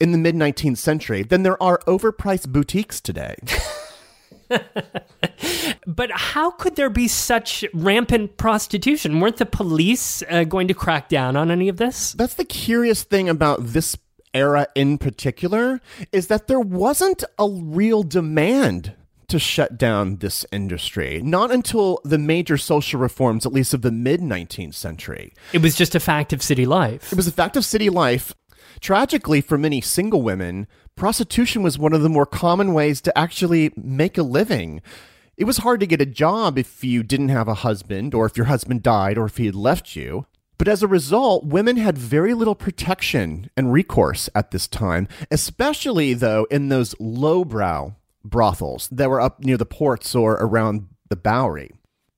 in 0.00 0.10
the 0.10 0.18
mid 0.18 0.34
19th 0.34 0.78
century 0.78 1.22
than 1.22 1.42
there 1.42 1.62
are 1.62 1.80
overpriced 1.86 2.48
boutiques 2.48 3.00
today. 3.00 3.36
But 5.86 6.10
how 6.12 6.50
could 6.52 6.76
there 6.76 6.90
be 6.90 7.08
such 7.08 7.64
rampant 7.74 8.36
prostitution? 8.36 9.20
Weren't 9.20 9.38
the 9.38 9.46
police 9.46 10.22
uh, 10.30 10.44
going 10.44 10.68
to 10.68 10.74
crack 10.74 11.08
down 11.08 11.36
on 11.36 11.50
any 11.50 11.68
of 11.68 11.76
this? 11.76 12.12
That's 12.12 12.34
the 12.34 12.44
curious 12.44 13.02
thing 13.02 13.28
about 13.28 13.66
this 13.66 13.96
era 14.34 14.66
in 14.74 14.96
particular 14.96 15.80
is 16.10 16.28
that 16.28 16.46
there 16.46 16.60
wasn't 16.60 17.24
a 17.38 17.48
real 17.48 18.02
demand 18.02 18.94
to 19.28 19.38
shut 19.38 19.78
down 19.78 20.16
this 20.16 20.44
industry. 20.52 21.20
Not 21.24 21.50
until 21.50 22.00
the 22.04 22.18
major 22.18 22.58
social 22.58 23.00
reforms, 23.00 23.46
at 23.46 23.52
least 23.52 23.72
of 23.72 23.80
the 23.80 23.90
mid 23.90 24.20
19th 24.20 24.74
century. 24.74 25.32
It 25.52 25.62
was 25.62 25.74
just 25.74 25.94
a 25.94 26.00
fact 26.00 26.32
of 26.32 26.42
city 26.42 26.66
life. 26.66 27.12
It 27.12 27.16
was 27.16 27.26
a 27.26 27.32
fact 27.32 27.56
of 27.56 27.64
city 27.64 27.88
life. 27.88 28.34
Tragically, 28.82 29.40
for 29.40 29.56
many 29.56 29.80
single 29.80 30.22
women, 30.22 30.66
prostitution 30.96 31.62
was 31.62 31.78
one 31.78 31.92
of 31.92 32.02
the 32.02 32.08
more 32.08 32.26
common 32.26 32.74
ways 32.74 33.00
to 33.02 33.16
actually 33.16 33.72
make 33.76 34.18
a 34.18 34.24
living. 34.24 34.82
It 35.36 35.44
was 35.44 35.58
hard 35.58 35.78
to 35.80 35.86
get 35.86 36.00
a 36.00 36.06
job 36.06 36.58
if 36.58 36.82
you 36.82 37.04
didn't 37.04 37.28
have 37.28 37.46
a 37.46 37.54
husband, 37.54 38.12
or 38.12 38.26
if 38.26 38.36
your 38.36 38.46
husband 38.46 38.82
died, 38.82 39.16
or 39.16 39.26
if 39.26 39.36
he 39.36 39.46
had 39.46 39.54
left 39.54 39.94
you. 39.94 40.26
But 40.58 40.66
as 40.66 40.82
a 40.82 40.88
result, 40.88 41.44
women 41.44 41.76
had 41.76 41.96
very 41.96 42.34
little 42.34 42.56
protection 42.56 43.48
and 43.56 43.72
recourse 43.72 44.28
at 44.34 44.50
this 44.50 44.66
time, 44.66 45.06
especially, 45.30 46.12
though, 46.12 46.48
in 46.50 46.68
those 46.68 46.96
lowbrow 46.98 47.94
brothels 48.24 48.88
that 48.90 49.08
were 49.08 49.20
up 49.20 49.44
near 49.44 49.56
the 49.56 49.64
ports 49.64 50.12
or 50.12 50.32
around 50.32 50.88
the 51.08 51.16
Bowery. 51.16 51.70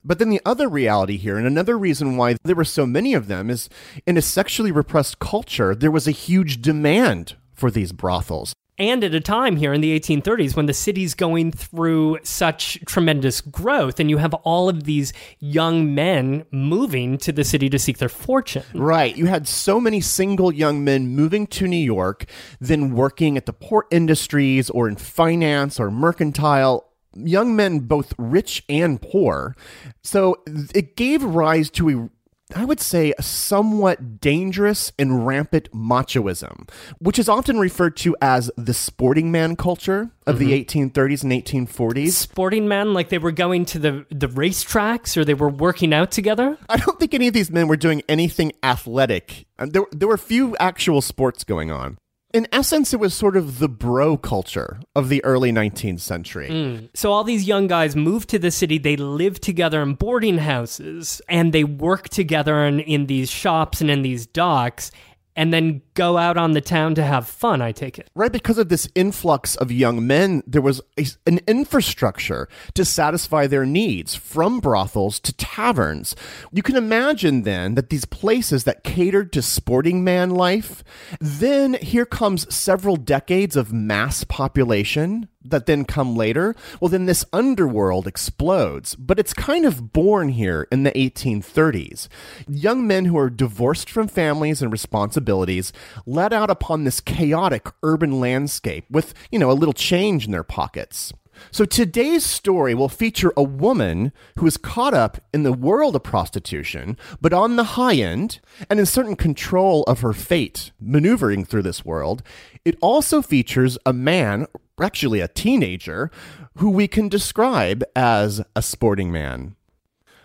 But 0.05 0.19
then 0.19 0.29
the 0.29 0.43
other 0.45 0.69
reality 0.69 1.17
here, 1.17 1.39
and 1.39 1.47
another 1.47 1.79
reason 1.79 2.17
why 2.17 2.37
there 2.45 2.57
were 2.57 2.65
so 2.65 2.87
many 2.87 3.15
of 3.15 3.27
them, 3.27 3.49
is 3.49 3.69
in 4.07 4.17
a 4.17 4.23
sexually 4.23 4.71
repressed 4.71 5.19
culture, 5.19 5.75
there 5.75 5.91
was 5.91 6.07
a 6.07 6.13
huge 6.13 6.61
demand 6.61 7.37
for 7.55 7.71
these 7.71 7.93
brothels. 7.93 8.53
And 8.77 9.05
at 9.05 9.15
a 9.15 9.21
time 9.21 9.57
here 9.57 9.73
in 9.73 9.81
the 9.81 9.99
1830s 9.99 10.57
when 10.57 10.67
the 10.67 10.75
city's 10.75 11.15
going 11.15 11.53
through 11.53 12.19
such 12.25 12.81
tremendous 12.87 13.41
growth, 13.41 14.01
and 14.01 14.11
you 14.11 14.19
have 14.19 14.35
all 14.35 14.69
of 14.69 14.83
these 14.83 15.13
young 15.39 15.95
men 15.95 16.45
moving 16.51 17.17
to 17.19 17.31
the 17.31 17.45
city 17.45 17.71
to 17.71 17.79
seek 17.79 17.99
their 17.99 18.09
fortune. 18.09 18.65
Right. 18.75 19.17
You 19.17 19.27
had 19.27 19.47
so 19.47 19.81
many 19.81 20.01
single 20.01 20.53
young 20.53 20.83
men 20.83 21.07
moving 21.07 21.47
to 21.49 21.69
New 21.69 21.77
York, 21.77 22.25
then 22.61 22.97
working 22.97 23.37
at 23.37 23.47
the 23.47 23.53
port 23.53 23.87
industries 23.93 24.69
or 24.71 24.89
in 24.89 24.97
finance 24.97 25.79
or 25.79 25.93
mercantile. 25.93 26.91
Young 27.17 27.57
men, 27.57 27.81
both 27.81 28.15
rich 28.19 28.65
and 28.69 29.01
poor. 29.01 29.57
So 30.03 30.43
it 30.75 30.97
gave 30.97 31.23
rise 31.23 31.71
to 31.71 31.91
a 31.91 32.11
I 32.55 32.65
would 32.65 32.81
say, 32.81 33.15
a 33.19 33.23
somewhat 33.23 34.21
dangerous 34.21 34.93
and 34.99 35.27
rampant 35.27 35.73
machoism, 35.73 36.69
which 36.99 37.19
is 37.19 37.29
often 37.29 37.59
referred 37.59 37.97
to 37.99 38.17
as 38.21 38.51
the 38.57 38.75
sporting 38.75 39.33
man 39.33 39.57
culture 39.57 40.11
of 40.27 40.39
the 40.39 40.53
1830s 40.65 41.23
and 41.23 41.33
1840s. 41.33 42.11
Sporting 42.11 42.69
men, 42.69 42.93
like 42.93 43.09
they 43.09 43.19
were 43.19 43.33
going 43.33 43.65
to 43.67 43.79
the, 43.79 44.07
the 44.11 44.29
racetracks 44.29 45.17
or 45.17 45.25
they 45.25 45.35
were 45.35 45.49
working 45.49 45.95
out 45.95 46.11
together. 46.11 46.59
I 46.69 46.77
don't 46.77 47.01
think 47.01 47.15
any 47.15 47.29
of 47.29 47.35
these 47.35 47.51
men 47.51 47.67
were 47.67 47.77
doing 47.77 48.03
anything 48.09 48.53
athletic. 48.63 49.47
Uh, 49.59 49.67
There, 49.67 49.87
there 49.91 50.09
were 50.09 50.19
few 50.19 50.55
actual 50.59 51.01
sports 51.01 51.45
going 51.45 51.71
on. 51.73 51.99
In 52.35 52.49
essence, 52.51 52.93
it 52.93 52.99
was 52.99 53.15
sort 53.15 53.37
of 53.37 53.61
the 53.61 53.69
bro 53.69 54.17
culture 54.17 54.81
of 54.97 55.09
the 55.09 55.25
early 55.25 55.53
19th 55.53 56.01
century. 56.01 56.49
Mm. 56.51 56.89
So 56.93 57.13
all 57.13 57.23
these 57.23 57.45
young 57.47 57.69
guys 57.69 57.95
move 57.95 58.27
to 58.27 58.41
the 58.41 58.51
city, 58.51 58.77
they 58.77 58.97
live 58.97 59.41
together 59.41 59.81
in 59.81 59.95
boarding 59.95 60.39
houses, 60.39 61.23
and 61.29 61.53
they 61.53 61.63
work 61.63 62.09
together 62.09 62.65
in, 62.65 62.81
in 62.81 63.07
these 63.07 63.31
shops 63.31 63.81
and 63.81 63.89
in 63.89 64.03
these 64.03 64.27
docks, 64.27 64.91
and 65.37 65.55
then 65.55 65.81
go 65.95 66.19
out 66.19 66.37
on 66.37 66.53
the 66.53 66.61
town 66.61 66.95
to 66.97 67.03
have 67.03 67.27
fun, 67.27 67.63
I 67.63 67.73
take 67.73 67.99
it. 67.99 68.11
Right, 68.15 68.33
because 68.33 68.59
of 68.59 68.69
this 68.69 68.89
influx 68.95 69.57
of 69.57 69.73
young 69.73 70.07
men, 70.07 70.43
there 70.47 70.63
was 70.63 70.81
a, 70.99 71.07
an 71.27 71.41
infrastructure 71.47 72.49
to 72.75 72.85
satisfy 72.85 73.47
their 73.47 73.65
needs 73.65 74.15
from 74.15 74.61
brothels 74.61 75.19
to 75.21 75.33
taverns. 75.33 76.15
You 76.53 76.63
can 76.63 76.77
imagine 76.77 77.43
then 77.43 77.75
that 77.75 77.91
these 77.91 78.05
places 78.05 78.65
that 78.65 78.85
catered 78.85 79.33
to 79.33 79.43
sporting 79.43 80.05
man 80.05 80.31
life, 80.31 80.85
then 81.21 81.75
here 81.75 82.07
comes 82.07 82.53
several 82.55 82.97
decades 82.97 83.57
of 83.57 83.73
mass 83.73 84.25
population 84.25 85.29
that 85.45 85.67
then 85.67 85.85
come 85.85 86.17
later. 86.17 86.57
Well, 86.81 86.89
then 86.89 87.07
this 87.07 87.25
underworld 87.33 88.07
explodes, 88.07 88.95
but 88.97 89.19
it's 89.19 89.35
kind 89.35 89.67
of 89.67 89.93
born 89.93 90.31
here 90.31 90.67
in 90.73 90.83
the 90.83 90.91
1830s. 90.93 92.09
Young 92.49 92.87
men 92.87 93.05
who 93.05 93.19
are 93.19 93.31
divorced 93.31 93.91
from 93.91 94.09
families 94.09 94.63
and 94.63 94.73
responsibilities 94.73 95.73
let 96.07 96.33
out 96.33 96.51
upon 96.51 96.85
this 96.85 97.01
chaotic 97.01 97.69
urban 97.83 98.21
landscape 98.21 98.85
with, 98.91 99.15
you 99.31 99.39
know, 99.39 99.51
a 99.51 99.53
little 99.53 99.73
change 99.73 100.27
in 100.27 100.33
their 100.33 100.45
pockets. 100.45 101.13
So 101.51 101.65
today's 101.65 102.25
story 102.25 102.75
will 102.75 102.89
feature 102.89 103.33
a 103.37 103.43
woman 103.43 104.13
who 104.39 104.47
is 104.47 104.57
caught 104.57 104.95
up 104.95 105.19
in 105.33 105.43
the 105.43 105.53
world 105.53 105.97
of 105.97 106.03
prostitution, 106.03 106.97
but 107.21 107.33
on 107.33 107.57
the 107.57 107.65
high 107.65 107.97
end 107.97 108.41
and 108.71 108.79
in 108.79 108.87
certain 108.87 109.17
control 109.17 109.83
of 109.85 110.01
her 110.01 110.13
fate, 110.13 110.71
maneuvering 110.81 111.45
through 111.45 111.63
this 111.63 111.85
world. 111.85 112.23
It 112.65 112.79
also 112.81 113.21
features 113.23 113.79
a 113.85 113.93
man, 113.93 114.47
actually 114.81 115.21
a 115.21 115.29
teenager, 115.29 116.11
who 116.59 116.71
we 116.71 116.87
can 116.87 117.09
describe 117.09 117.83
as 117.97 118.41
a 118.55 118.63
sporting 118.63 119.11
man. 119.11 119.57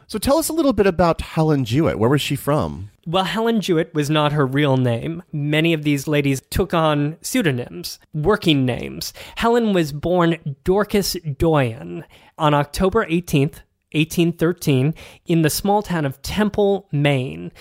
So 0.08 0.18
tell 0.18 0.38
us 0.38 0.50
a 0.50 0.54
little 0.54 0.74
bit 0.74 0.88
about 0.88 1.22
Helen 1.22 1.66
Jewett. 1.66 2.00
Where 2.00 2.10
was 2.10 2.22
she 2.22 2.36
from? 2.36 2.90
Well, 3.10 3.24
Helen 3.24 3.60
Jewett 3.60 3.92
was 3.96 4.08
not 4.08 4.34
her 4.34 4.46
real 4.46 4.78
name. 4.78 5.24
Many 5.34 5.74
of 5.74 5.82
these 5.82 6.08
ladies 6.08 6.44
took 6.52 6.76
on 6.76 7.18
pseudonyms, 7.24 7.98
working 8.14 8.68
names. 8.68 9.14
Helen 9.38 9.74
was 9.74 9.92
born 9.92 10.58
Dorcas 10.64 11.18
Doyen 11.40 12.06
on 12.38 12.54
October 12.54 13.08
18th, 13.08 13.64
1813, 13.94 14.94
in 15.26 15.42
the 15.42 15.50
small 15.50 15.82
town 15.82 16.06
of 16.06 16.22
Temple, 16.22 16.88
Maine. 16.92 17.52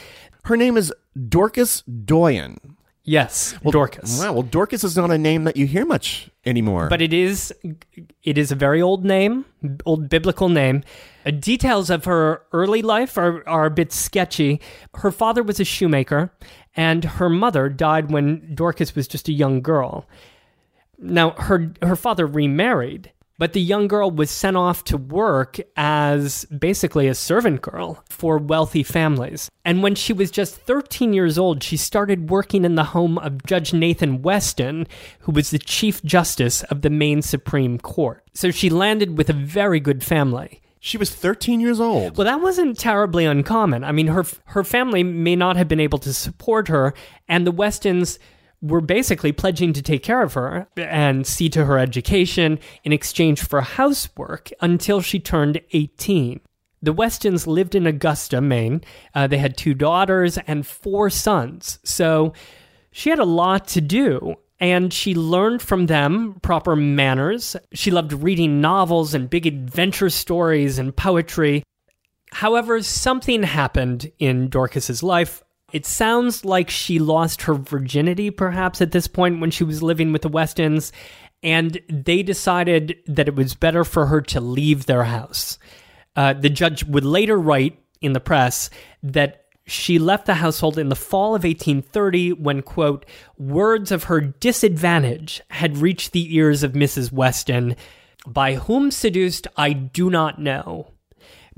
Her 0.45 0.55
name 0.55 0.77
is 0.77 0.93
Dorcas 1.31 1.81
Doyen. 1.81 2.77
Yes, 3.09 3.55
Dorcas. 3.65 4.21
Wow, 4.21 4.35
well, 4.35 4.43
Dorcas 4.43 4.85
is 4.85 4.95
not 4.95 5.11
a 5.11 5.17
name 5.17 5.45
that 5.45 5.57
you 5.57 5.67
hear 5.67 5.87
much 5.87 6.29
anymore. 6.45 6.89
But 6.91 7.01
it 7.01 7.15
is 7.15 7.55
it 8.23 8.37
is 8.37 8.53
a 8.53 8.55
very 8.55 8.83
old 8.83 9.03
name, 9.03 9.47
old 9.87 10.11
biblical 10.11 10.51
name. 10.51 10.85
Uh, 11.25 11.31
details 11.31 11.89
of 11.89 12.05
her 12.05 12.43
early 12.53 12.83
life 12.83 13.17
are, 13.17 13.49
are 13.49 13.65
a 13.65 13.71
bit 13.71 13.93
sketchy. 13.93 14.61
Her 14.93 15.11
father 15.11 15.43
was 15.43 15.59
a 15.59 15.65
shoemaker, 15.65 16.35
and 16.77 17.03
her 17.03 17.31
mother 17.31 17.71
died 17.71 18.11
when 18.11 18.55
Dorcas 18.55 18.95
was 18.95 19.09
just 19.09 19.27
a 19.27 19.33
young 19.33 19.63
girl. 19.63 20.07
Now 20.99 21.31
her 21.31 21.73
her 21.81 21.97
father 21.97 22.27
remarried, 22.27 23.11
but 23.39 23.53
the 23.53 23.61
young 23.61 23.87
girl 23.89 24.11
was 24.11 24.31
sent 24.31 24.57
off 24.57 24.85
to 24.85 24.97
work 24.97 25.59
as 25.77 26.45
basically 26.47 27.07
a 27.07 27.15
servant 27.15 27.63
girl 27.63 28.03
for 28.09 28.37
wealthy 28.39 28.83
families. 28.83 29.49
And 29.65 29.83
when 29.83 29.95
she 29.95 30.13
was 30.13 30.31
just 30.31 30.57
13 30.57 31.13
years 31.13 31.39
old, 31.39 31.63
she 31.63 31.77
started 31.77 32.31
working 32.31 32.65
in 32.65 32.75
the 32.75 32.85
home 32.85 33.17
of 33.19 33.45
Judge 33.45 33.73
Nathan 33.73 34.23
Weston, 34.23 34.87
who 35.21 35.33
was 35.33 35.51
the 35.51 35.59
Chief 35.59 36.03
Justice 36.03 36.63
of 36.65 36.83
the 36.83 36.91
Maine 36.91 37.23
Supreme 37.23 37.79
Court. 37.79 38.25
So 38.35 38.51
she 38.51 38.71
landed 38.71 39.17
with 39.17 39.31
a 39.31 39.35
very 39.35 39.81
good 39.81 40.03
family. 40.03 40.61
she 40.81 40.97
was 40.97 41.11
13 41.11 41.61
years 41.61 41.81
old. 41.81 42.17
Well, 42.17 42.25
that 42.25 42.41
wasn't 42.41 42.79
terribly 42.79 43.25
uncommon. 43.25 43.83
I 43.85 43.93
mean, 43.93 44.07
her 44.09 44.25
her 44.47 44.63
family 44.65 45.03
may 45.03 45.37
not 45.37 45.57
have 45.57 45.67
been 45.69 45.81
able 45.81 45.99
to 45.99 46.13
support 46.13 46.69
her, 46.69 46.95
and 47.29 47.47
the 47.47 47.53
Westons 47.53 48.19
were 48.61 48.81
basically 48.81 49.33
pledging 49.33 49.73
to 49.73 49.83
take 49.83 50.03
care 50.03 50.23
of 50.23 50.35
her 50.35 50.69
and 50.77 51.27
see 51.27 51.49
to 51.51 51.65
her 51.65 51.79
education 51.79 52.59
in 52.85 52.93
exchange 52.93 53.43
for 53.43 53.61
housework 53.61 54.51
until 54.61 55.01
she 55.01 55.21
turned 55.21 55.61
18. 55.73 56.41
The 56.83 56.93
Westons 56.93 57.47
lived 57.47 57.75
in 57.75 57.87
Augusta, 57.87 58.41
Maine. 58.41 58.83
Uh, 59.15 59.27
they 59.27 59.39
had 59.39 59.57
two 59.57 59.75
daughters 59.75 60.39
and 60.39 60.67
four 60.67 61.11
sons. 61.11 61.79
So 61.85 62.33
she 62.91 63.11
had 63.11 63.19
a 63.19 63.25
lot 63.25 63.67
to 63.69 63.81
do. 63.81 64.37
And 64.61 64.93
she 64.93 65.15
learned 65.15 65.63
from 65.63 65.87
them 65.87 66.41
proper 66.43 66.75
manners. 66.75 67.55
She 67.73 67.93
loved 67.93 68.13
reading 68.13 68.61
novels 68.61 69.15
and 69.15 69.31
big 69.31 69.47
adventure 69.47 70.11
stories 70.11 70.81
and 70.81 70.97
poetry. 70.97 71.63
However, 72.33 72.83
something 72.83 73.45
happened 73.45 74.11
in 74.19 74.49
Dorcas's 74.49 75.03
life. 75.03 75.45
It 75.73 75.85
sounds 75.85 76.45
like 76.45 76.71
she 76.71 76.99
lost 76.99 77.43
her 77.43 77.55
virginity 77.55 78.31
perhaps 78.31 78.81
at 78.81 78.93
this 78.93 79.07
point 79.07 79.41
when 79.41 79.51
she 79.51 79.65
was 79.65 79.83
living 79.83 80.13
with 80.13 80.23
the 80.23 80.29
Westons, 80.29 80.93
and 81.43 81.81
they 81.89 82.23
decided 82.23 82.97
that 83.07 83.29
it 83.29 83.37
was 83.37 83.55
better 83.55 83.85
for 83.85 84.07
her 84.07 84.21
to 84.23 84.41
leave 84.41 84.87
their 84.87 85.05
house. 85.05 85.59
Uh, 86.17 86.33
the 86.33 86.49
judge 86.49 86.85
would 86.85 87.05
later 87.05 87.39
write 87.39 87.79
in 88.01 88.13
the 88.13 88.21
press 88.21 88.71
that 89.03 89.45
she 89.67 89.99
left 89.99 90.25
the 90.25 90.35
household 90.35 90.79
in 90.79 90.89
the 90.89 90.97
fall 90.97 91.35
of 91.35 91.45
1830 91.45 92.33
when, 92.33 92.63
quote, 92.63 93.05
words 93.37 93.93
of 93.93 94.05
her 94.05 94.21
disadvantage 94.21 95.43
had 95.51 95.77
reached 95.77 96.13
the 96.13 96.35
ears 96.35 96.63
of 96.63 96.73
Mrs. 96.73 97.13
Weston. 97.13 97.77
By 98.27 98.55
whom 98.55 98.91
seduced, 98.91 99.47
I 99.57 99.75
do 99.75 100.09
not 100.09 100.41
know. 100.41 100.93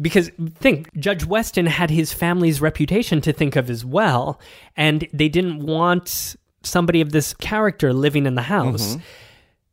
Because 0.01 0.31
think, 0.55 0.89
Judge 0.99 1.27
Weston 1.27 1.67
had 1.67 1.91
his 1.91 2.13
family's 2.13 2.61
reputation 2.61 3.21
to 3.21 3.33
think 3.33 3.57
of 3.57 3.69
as 3.69 3.85
well, 3.85 4.41
and 4.77 5.07
they 5.13 5.29
didn't 5.29 5.59
want 5.59 6.37
somebody 6.63 7.01
of 7.01 7.13
this 7.13 7.35
character 7.35 7.93
living 7.93 8.27
in 8.27 8.35
the 8.35 8.43
house. 8.43 8.95
Mm-hmm. 8.95 9.03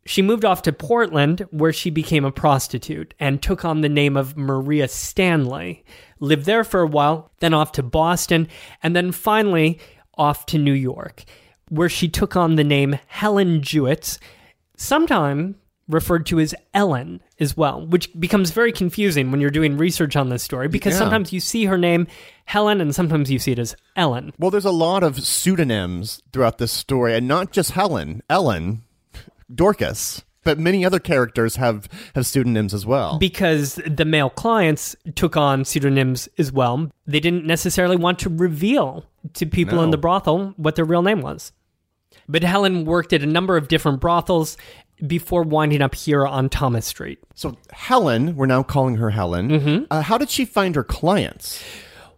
She 0.06 0.22
moved 0.22 0.46
off 0.46 0.62
to 0.62 0.72
Portland, 0.72 1.46
where 1.52 1.74
she 1.74 1.90
became 1.90 2.24
a 2.24 2.32
prostitute 2.32 3.14
and 3.20 3.42
took 3.42 3.66
on 3.66 3.82
the 3.82 3.90
name 3.90 4.16
of 4.16 4.38
Maria 4.38 4.88
Stanley. 4.88 5.84
Lived 6.20 6.46
there 6.46 6.64
for 6.64 6.80
a 6.82 6.88
while, 6.88 7.32
then 7.40 7.54
off 7.54 7.74
to 7.74 7.84
Boston, 7.84 8.48
and 8.82 8.96
then 8.96 9.12
finally 9.12 9.80
off 10.18 10.46
to 10.48 10.58
New 10.58 10.74
York, 10.74 11.26
where 11.70 11.90
she 11.90 12.08
took 12.08 12.36
on 12.36 12.56
the 12.56 12.64
name 12.64 12.98
Helen 13.08 13.62
Jewett, 13.62 14.18
sometime 14.78 15.56
referred 15.88 16.26
to 16.28 16.40
as 16.40 16.54
Ellen 16.74 17.22
as 17.40 17.56
well, 17.56 17.86
which 17.86 18.10
becomes 18.20 18.52
very 18.52 18.72
confusing 18.72 19.32
when 19.32 19.40
you're 19.40 19.50
doing 19.50 19.78
research 19.78 20.16
on 20.16 20.30
this 20.30 20.44
story 20.44 20.68
because 20.68 20.94
Yeah. 20.94 21.00
sometimes 21.00 21.32
you 21.32 21.40
see 21.40 21.66
her 21.66 21.78
name 21.78 22.08
Helen 22.46 22.82
and 22.82 22.94
sometimes 22.94 23.32
you 23.32 23.40
see 23.40 23.54
it 23.54 23.60
as 23.60 23.76
Ellen. 23.96 24.34
well, 24.38 24.52
there's 24.52 24.66
a 24.66 24.72
lot 24.72 25.04
of 25.04 25.20
pseudonyms 25.26 26.22
throughout 26.34 26.58
this 26.58 26.72
story, 26.72 27.16
and 27.16 27.28
not 27.28 27.52
just 27.52 27.72
Helen, 27.72 28.22
Ellen, 28.30 28.82
Dorcas, 29.54 30.24
but 30.44 30.58
many 30.60 30.86
other 30.86 31.00
characters 31.00 31.58
have 31.58 31.88
have 32.16 32.26
pseudonyms 32.26 32.74
as 32.74 32.86
well. 32.86 33.18
because 33.18 33.76
the 33.86 34.06
male 34.06 34.30
clients 34.30 34.96
took 35.16 35.36
on 35.38 35.66
pseudonyms 35.66 36.28
as 36.38 36.52
well. 36.52 36.90
They 37.06 37.20
didn't 37.20 37.46
necessarily 37.46 37.98
want 37.98 38.20
to 38.20 38.30
reveal 38.30 39.06
to 39.34 39.46
people 39.46 39.82
in 39.84 39.92
the 39.92 39.98
brothel 39.98 40.54
what 40.58 40.76
their 40.76 40.86
real 40.86 41.02
name 41.02 41.22
was. 41.22 41.52
But 42.30 42.44
Helen 42.44 42.84
worked 42.86 43.14
at 43.14 43.22
a 43.24 43.26
number 43.26 43.56
of 43.58 43.68
different 43.68 44.00
brothels 44.02 44.58
before 45.06 45.44
winding 45.44 45.82
up 45.82 45.94
here 45.94 46.26
on 46.26 46.50
Thomas 46.50 46.86
Street. 46.86 47.20
so 47.36 47.56
Helen, 47.72 48.36
we're 48.36 48.48
now 48.48 48.64
calling 48.64 48.96
her 48.96 49.12
Helen. 49.12 49.50
Mm-hmm. 49.50 49.84
Uh, 49.92 50.02
how 50.02 50.18
did 50.18 50.30
she 50.30 50.46
find 50.46 50.76
her 50.76 50.84
clients? 50.84 51.64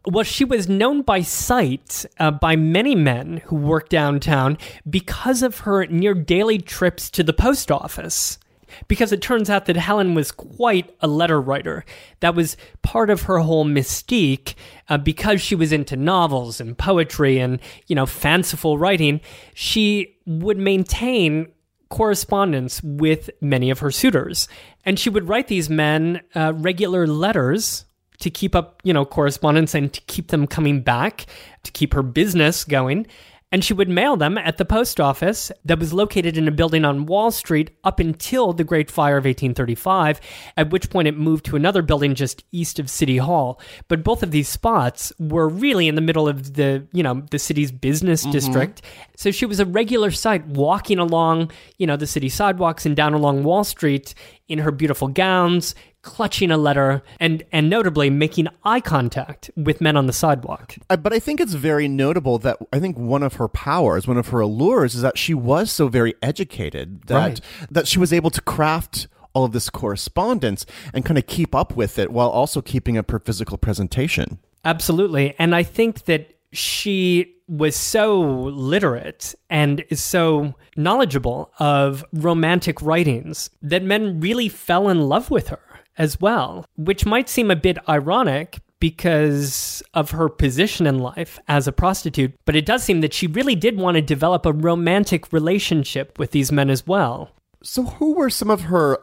Well, 0.05 0.23
she 0.23 0.45
was 0.45 0.69
known 0.69 1.01
by 1.01 1.21
sight 1.21 2.05
uh, 2.19 2.31
by 2.31 2.55
many 2.55 2.95
men 2.95 3.41
who 3.45 3.57
worked 3.57 3.91
downtown 3.91 4.57
because 4.89 5.43
of 5.43 5.59
her 5.59 5.85
near 5.87 6.13
daily 6.13 6.57
trips 6.57 7.09
to 7.11 7.23
the 7.23 7.33
post 7.33 7.69
office. 7.69 8.39
Because 8.87 9.11
it 9.11 9.21
turns 9.21 9.49
out 9.49 9.65
that 9.65 9.75
Helen 9.75 10.13
was 10.13 10.31
quite 10.31 10.95
a 11.01 11.07
letter 11.07 11.41
writer. 11.41 11.83
That 12.19 12.35
was 12.35 12.55
part 12.83 13.09
of 13.09 13.23
her 13.23 13.39
whole 13.39 13.65
mystique. 13.65 14.53
Uh, 14.87 14.97
because 14.99 15.41
she 15.41 15.55
was 15.55 15.73
into 15.73 15.97
novels 15.97 16.61
and 16.61 16.77
poetry 16.77 17.39
and, 17.39 17.59
you 17.87 17.95
know, 17.95 18.05
fanciful 18.05 18.77
writing, 18.77 19.21
she 19.55 20.15
would 20.25 20.57
maintain 20.59 21.47
correspondence 21.89 22.81
with 22.83 23.29
many 23.41 23.69
of 23.69 23.79
her 23.79 23.91
suitors. 23.91 24.47
And 24.85 24.99
she 24.99 25.09
would 25.09 25.27
write 25.27 25.47
these 25.47 25.69
men 25.69 26.21
uh, 26.35 26.53
regular 26.55 27.07
letters 27.07 27.85
to 28.19 28.29
keep 28.29 28.55
up, 28.55 28.81
you 28.83 28.93
know, 28.93 29.05
correspondence 29.05 29.73
and 29.73 29.91
to 29.93 30.01
keep 30.01 30.27
them 30.27 30.45
coming 30.45 30.81
back, 30.81 31.25
to 31.63 31.71
keep 31.71 31.93
her 31.93 32.03
business 32.03 32.63
going. 32.63 33.07
And 33.51 33.63
she 33.63 33.73
would 33.73 33.89
mail 33.89 34.15
them 34.15 34.37
at 34.37 34.57
the 34.57 34.65
post 34.65 34.99
office 34.99 35.51
that 35.65 35.79
was 35.79 35.91
located 35.91 36.37
in 36.37 36.47
a 36.47 36.51
building 36.51 36.85
on 36.85 37.07
Wall 37.07 37.31
Street 37.31 37.71
up 37.83 37.99
until 37.99 38.53
the 38.53 38.63
Great 38.63 38.91
Fire 38.91 39.17
of 39.17 39.25
1835, 39.25 40.21
at 40.55 40.69
which 40.69 40.89
point 40.89 41.07
it 41.07 41.17
moved 41.17 41.45
to 41.45 41.55
another 41.55 41.81
building 41.81 42.13
just 42.13 42.43
east 42.51 42.77
of 42.77 42.89
City 42.89 43.17
Hall. 43.17 43.59
But 43.87 44.03
both 44.03 44.21
of 44.21 44.29
these 44.31 44.47
spots 44.47 45.11
were 45.17 45.49
really 45.49 45.87
in 45.87 45.95
the 45.95 46.01
middle 46.01 46.27
of 46.27 46.53
the, 46.53 46.87
you 46.93 47.01
know, 47.01 47.23
the 47.31 47.39
city's 47.39 47.71
business 47.71 48.21
mm-hmm. 48.21 48.31
district. 48.31 48.81
So 49.17 49.31
she 49.31 49.47
was 49.47 49.59
a 49.59 49.65
regular 49.65 50.11
sight 50.11 50.45
walking 50.45 50.99
along, 50.99 51.51
you 51.77 51.87
know, 51.87 51.97
the 51.97 52.07
city 52.07 52.29
sidewalks 52.29 52.85
and 52.85 52.95
down 52.95 53.13
along 53.13 53.43
Wall 53.43 53.63
Street 53.63 54.13
in 54.47 54.59
her 54.59 54.71
beautiful 54.71 55.07
gowns, 55.07 55.75
clutching 56.01 56.49
a 56.51 56.57
letter 56.57 57.01
and 57.19 57.43
and 57.51 57.69
notably 57.69 58.09
making 58.09 58.47
eye 58.63 58.79
contact 58.79 59.51
with 59.55 59.81
men 59.81 59.97
on 59.97 60.07
the 60.07 60.13
sidewalk. 60.13 60.75
But 60.87 61.11
I 61.13 61.19
think 61.19 61.39
it's 61.39 61.53
very 61.53 61.87
notable 61.87 62.37
that 62.39 62.57
I 62.71 62.79
think 62.79 62.97
one 62.97 63.23
of 63.23 63.33
her 63.35 63.47
powers, 63.47 64.07
one 64.07 64.17
of 64.17 64.29
her 64.29 64.39
allures, 64.39 64.95
is 64.95 65.01
that 65.01 65.17
she 65.17 65.33
was 65.33 65.71
so 65.71 65.87
very 65.87 66.13
educated 66.21 67.03
that 67.07 67.15
Right. 67.15 67.41
that 67.69 67.87
she 67.87 67.99
was 67.99 68.13
able 68.13 68.29
to 68.31 68.41
craft 68.41 69.07
all 69.33 69.43
of 69.43 69.51
this 69.51 69.69
correspondence 69.69 70.65
and 70.93 71.05
kind 71.05 71.17
of 71.17 71.27
keep 71.27 71.53
up 71.53 71.75
with 71.75 71.99
it 71.99 72.11
while 72.11 72.29
also 72.29 72.61
keeping 72.61 72.97
up 72.97 73.11
her 73.11 73.19
physical 73.19 73.57
presentation. 73.57 74.39
Absolutely. 74.65 75.35
And 75.37 75.53
I 75.55 75.63
think 75.63 76.05
that 76.05 76.33
she 76.51 77.35
was 77.47 77.75
so 77.75 78.19
literate 78.21 79.35
and 79.49 79.83
is 79.89 80.01
so 80.01 80.55
knowledgeable 80.75 81.51
of 81.59 82.03
romantic 82.13 82.81
writings 82.81 83.49
that 83.61 83.83
men 83.83 84.19
really 84.19 84.49
fell 84.49 84.89
in 84.89 85.01
love 85.01 85.29
with 85.31 85.47
her 85.49 85.59
as 85.99 86.19
well, 86.19 86.65
which 86.77 87.05
might 87.05 87.29
seem 87.29 87.51
a 87.51 87.55
bit 87.55 87.77
ironic 87.87 88.59
because 88.79 89.83
of 89.93 90.11
her 90.11 90.29
position 90.29 90.87
in 90.87 90.99
life 90.99 91.37
as 91.47 91.67
a 91.67 91.71
prostitute, 91.71 92.33
but 92.45 92.55
it 92.55 92.65
does 92.65 92.81
seem 92.81 93.01
that 93.01 93.13
she 93.13 93.27
really 93.27 93.55
did 93.55 93.77
want 93.77 93.95
to 93.95 94.01
develop 94.01 94.45
a 94.45 94.53
romantic 94.53 95.31
relationship 95.33 96.17
with 96.17 96.31
these 96.31 96.51
men 96.51 96.69
as 96.69 96.87
well. 96.87 97.31
So, 97.61 97.83
who 97.83 98.13
were 98.13 98.29
some 98.29 98.49
of 98.49 98.61
her 98.61 98.99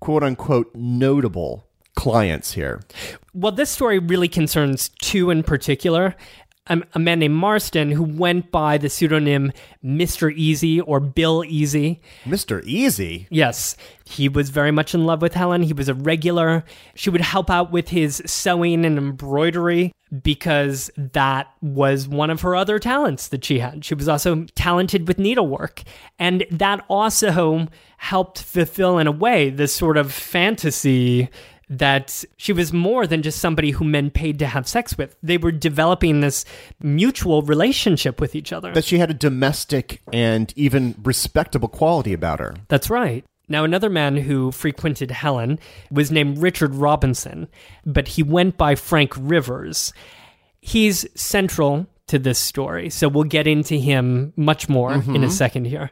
quote 0.00 0.22
unquote 0.22 0.74
notable 0.74 1.66
clients 1.94 2.52
here? 2.52 2.80
Well, 3.34 3.52
this 3.52 3.68
story 3.68 3.98
really 3.98 4.28
concerns 4.28 4.90
two 5.02 5.30
in 5.30 5.42
particular. 5.42 6.14
A 6.68 6.98
man 6.98 7.18
named 7.18 7.34
Marston 7.34 7.90
who 7.90 8.04
went 8.04 8.52
by 8.52 8.78
the 8.78 8.88
pseudonym 8.88 9.50
Mr. 9.84 10.32
Easy 10.32 10.80
or 10.80 11.00
Bill 11.00 11.44
Easy. 11.44 12.00
Mr. 12.24 12.62
Easy. 12.64 13.26
Yes, 13.30 13.76
he 14.04 14.28
was 14.28 14.50
very 14.50 14.70
much 14.70 14.94
in 14.94 15.04
love 15.04 15.22
with 15.22 15.34
Helen. 15.34 15.64
He 15.64 15.72
was 15.72 15.88
a 15.88 15.94
regular. 15.94 16.64
She 16.94 17.10
would 17.10 17.20
help 17.20 17.50
out 17.50 17.72
with 17.72 17.88
his 17.88 18.22
sewing 18.26 18.84
and 18.84 18.96
embroidery 18.96 19.92
because 20.22 20.88
that 20.96 21.48
was 21.60 22.06
one 22.06 22.30
of 22.30 22.42
her 22.42 22.54
other 22.54 22.78
talents 22.78 23.28
that 23.28 23.44
she 23.44 23.58
had. 23.58 23.84
She 23.84 23.94
was 23.94 24.08
also 24.08 24.44
talented 24.54 25.08
with 25.08 25.18
needlework. 25.18 25.82
And 26.18 26.46
that 26.50 26.84
also 26.88 27.66
helped 27.96 28.42
fulfill, 28.42 28.98
in 28.98 29.08
a 29.08 29.12
way, 29.12 29.50
this 29.50 29.74
sort 29.74 29.96
of 29.96 30.12
fantasy 30.12 31.28
that 31.78 32.24
she 32.36 32.52
was 32.52 32.72
more 32.72 33.06
than 33.06 33.22
just 33.22 33.38
somebody 33.38 33.70
who 33.70 33.84
men 33.84 34.10
paid 34.10 34.38
to 34.40 34.46
have 34.46 34.68
sex 34.68 34.98
with. 34.98 35.16
They 35.22 35.38
were 35.38 35.52
developing 35.52 36.20
this 36.20 36.44
mutual 36.82 37.42
relationship 37.42 38.20
with 38.20 38.34
each 38.34 38.52
other. 38.52 38.72
That 38.72 38.84
she 38.84 38.98
had 38.98 39.10
a 39.10 39.14
domestic 39.14 40.02
and 40.12 40.52
even 40.54 40.94
respectable 41.02 41.68
quality 41.68 42.12
about 42.12 42.40
her. 42.40 42.54
That's 42.68 42.90
right. 42.90 43.24
Now, 43.48 43.64
another 43.64 43.90
man 43.90 44.16
who 44.16 44.52
frequented 44.52 45.10
Helen 45.10 45.58
was 45.90 46.10
named 46.10 46.38
Richard 46.38 46.74
Robinson, 46.74 47.48
but 47.84 48.08
he 48.08 48.22
went 48.22 48.56
by 48.56 48.74
Frank 48.74 49.14
Rivers. 49.18 49.92
He's 50.60 51.06
central 51.20 51.86
to 52.06 52.18
this 52.18 52.38
story, 52.38 52.90
so 52.90 53.08
we'll 53.08 53.24
get 53.24 53.46
into 53.46 53.74
him 53.76 54.32
much 54.36 54.68
more 54.68 54.92
in 54.92 55.00
a 55.00 55.02
mm-hmm. 55.02 55.28
second 55.28 55.64
here. 55.66 55.90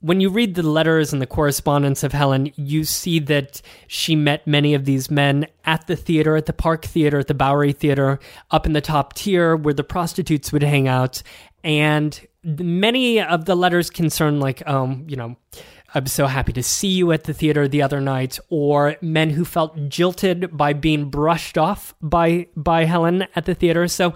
When 0.00 0.20
you 0.20 0.30
read 0.30 0.54
the 0.54 0.62
letters 0.62 1.12
and 1.12 1.20
the 1.20 1.26
correspondence 1.26 2.04
of 2.04 2.12
Helen, 2.12 2.52
you 2.54 2.84
see 2.84 3.18
that 3.18 3.60
she 3.88 4.14
met 4.14 4.46
many 4.46 4.74
of 4.74 4.84
these 4.84 5.10
men 5.10 5.46
at 5.64 5.88
the 5.88 5.96
theater, 5.96 6.36
at 6.36 6.46
the 6.46 6.52
Park 6.52 6.84
Theater, 6.84 7.18
at 7.18 7.26
the 7.26 7.34
Bowery 7.34 7.72
Theater, 7.72 8.20
up 8.52 8.64
in 8.64 8.74
the 8.74 8.80
top 8.80 9.14
tier 9.14 9.56
where 9.56 9.74
the 9.74 9.82
prostitutes 9.82 10.52
would 10.52 10.62
hang 10.62 10.86
out. 10.86 11.22
And 11.64 12.24
many 12.44 13.20
of 13.20 13.46
the 13.46 13.56
letters 13.56 13.90
concern, 13.90 14.38
like, 14.38 14.66
um, 14.68 15.04
you 15.08 15.16
know, 15.16 15.36
I'm 15.94 16.06
so 16.06 16.26
happy 16.26 16.52
to 16.52 16.62
see 16.62 16.88
you 16.88 17.10
at 17.12 17.24
the 17.24 17.34
theater 17.34 17.66
the 17.66 17.82
other 17.82 18.00
night, 18.00 18.38
or 18.50 18.96
men 19.00 19.30
who 19.30 19.44
felt 19.44 19.88
jilted 19.88 20.56
by 20.56 20.74
being 20.74 21.10
brushed 21.10 21.58
off 21.58 21.94
by 22.00 22.46
by 22.56 22.84
Helen 22.84 23.26
at 23.34 23.46
the 23.46 23.54
theater. 23.54 23.88
So 23.88 24.14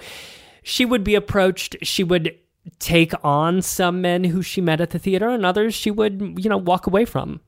she 0.62 0.84
would 0.84 1.02
be 1.02 1.14
approached. 1.14 1.76
She 1.82 2.04
would 2.04 2.38
take 2.78 3.12
on 3.24 3.62
some 3.62 4.00
men 4.00 4.24
who 4.24 4.42
she 4.42 4.60
met 4.60 4.80
at 4.80 4.90
the 4.90 4.98
theater, 4.98 5.28
and 5.28 5.44
others 5.44 5.74
she 5.74 5.90
would, 5.90 6.34
you 6.38 6.48
know, 6.48 6.56
walk 6.56 6.86
away 6.86 7.04
from. 7.04 7.40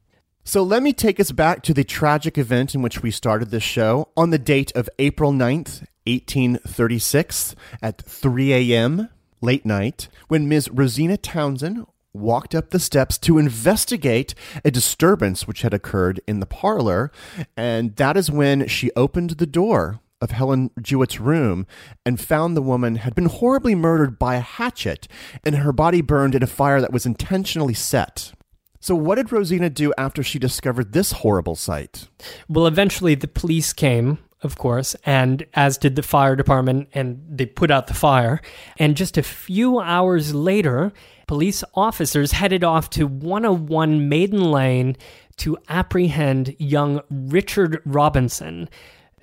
So 0.45 0.63
let 0.63 0.83
me 0.83 0.93
take 0.93 1.19
us 1.19 1.33
back 1.33 1.63
to 1.63 1.73
the 1.73 1.85
tragic 1.85 2.37
event 2.37 2.75
in 2.75 2.83
which 2.83 3.03
we 3.03 3.11
started 3.11 3.51
this 3.51 3.63
show 3.63 4.09
on 4.17 4.31
the 4.31 4.39
date 4.39 4.73
of 4.75 4.91
April 4.99 5.33
9th, 5.33 5.87
1836, 6.07 7.55
at 7.83 8.03
3 8.03 8.53
a.m., 8.53 9.09
late 9.41 9.65
night, 9.65 10.09
when 10.29 10.49
Ms. 10.49 10.69
Rosina 10.71 11.17
Townsend 11.17 11.87
walked 12.13 12.55
up 12.55 12.71
the 12.71 12.79
steps 12.79 13.19
to 13.19 13.39
investigate 13.39 14.35
a 14.65 14.71
disturbance 14.71 15.47
which 15.47 15.63
had 15.63 15.75
occurred 15.75 16.21
in 16.27 16.41
the 16.41 16.47
parlor. 16.47 17.11
And 17.57 17.97
that 17.97 18.17
is 18.17 18.31
when 18.31 18.69
she 18.69 18.91
opened 18.95 19.31
the 19.31 19.47
door 19.47 20.01
of 20.21 20.31
Helen 20.31 20.71
Jewett's 20.81 21.21
room 21.21 21.67
and 22.05 22.21
found 22.21 22.57
the 22.57 22.63
woman 22.63 22.97
had 22.97 23.15
been 23.15 23.27
horribly 23.27 23.75
murdered 23.75 24.19
by 24.19 24.37
a 24.37 24.41
hatchet 24.41 25.07
and 25.45 25.57
her 25.57 25.73
body 25.73 26.01
burned 26.01 26.35
in 26.35 26.43
a 26.43 26.47
fire 26.47 26.81
that 26.81 26.93
was 26.93 27.07
intentionally 27.07 27.75
set. 27.75 28.33
So, 28.81 28.95
what 28.95 29.15
did 29.15 29.33
Rosina 29.33 29.71
do 29.71 29.95
after 29.97 30.23
she 30.23 30.39
discovered 30.39 30.93
this 30.93 31.13
horrible 31.13 31.57
sight? 31.57 32.09
Well, 32.49 32.67
eventually 32.67 33.15
the 33.15 33.29
police 33.29 33.73
came, 33.73 34.19
of 34.43 34.59
course, 34.59 34.95
and 35.07 35.47
as 35.55 35.79
did 35.79 35.97
the 35.97 36.03
fire 36.03 36.37
department, 36.37 36.89
and 36.93 37.25
they 37.27 37.47
put 37.47 37.71
out 37.71 37.87
the 37.87 37.95
fire. 37.95 38.43
And 38.79 38.95
just 38.95 39.17
a 39.17 39.23
few 39.23 39.81
hours 39.81 40.35
later, 40.35 40.93
police 41.27 41.65
officers 41.75 42.33
headed 42.33 42.63
off 42.63 42.91
to 42.91 43.07
101 43.07 44.07
Maiden 44.07 44.51
Lane 44.51 44.97
to 45.39 45.57
apprehend 45.69 46.55
young 46.59 47.01
Richard 47.09 47.81
Robinson 47.87 48.69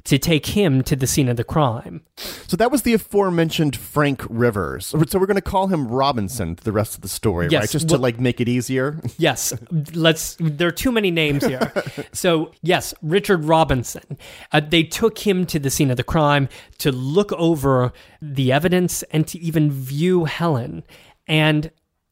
to 0.06 0.18
take 0.18 0.48
him 0.48 0.84
to 0.84 0.96
the 0.96 1.08
scene 1.08 1.30
of 1.30 1.38
the 1.38 1.44
crime. 1.44 2.02
So, 2.48 2.58
that 2.58 2.72
was 2.72 2.82
the 2.84 2.94
aforementioned 2.94 3.76
Frank 3.76 4.24
Rivers. 4.30 4.88
So, 4.88 4.98
we're 5.20 5.26
going 5.26 5.36
to 5.36 5.42
call 5.42 5.68
him 5.68 5.88
Robinson 5.88 6.58
the 6.64 6.72
rest 6.72 6.96
of 6.96 7.02
the 7.02 7.08
story, 7.08 7.48
Yes, 7.50 7.62
right? 7.62 7.70
Just 7.70 7.90
well- 7.90 7.98
to 7.98 8.02
like 8.02 8.20
make 8.20 8.40
it 8.42 8.48
easier. 8.50 9.00
Yes, 9.18 9.54
let's. 9.94 10.36
There 10.40 10.68
are 10.68 10.72
too 10.72 10.92
many 10.92 11.12
names 11.12 11.46
here. 11.46 11.72
So, 12.12 12.52
yes, 12.64 12.94
Richard 13.02 13.44
Robinson. 13.46 14.18
Uh, 14.52 14.62
they 14.62 14.84
took 14.84 15.20
him 15.20 15.46
to 15.48 15.60
the 15.60 15.70
scene 15.70 15.92
of 15.92 15.98
the 15.98 16.04
crime 16.04 16.50
to 16.80 16.92
look 16.92 17.32
over 17.34 17.94
the 18.22 18.52
evidence 18.52 19.04
and 19.12 19.28
to 19.28 19.38
even 19.40 19.70
view 19.72 20.26
Helen. 20.26 20.84
And 21.28 21.72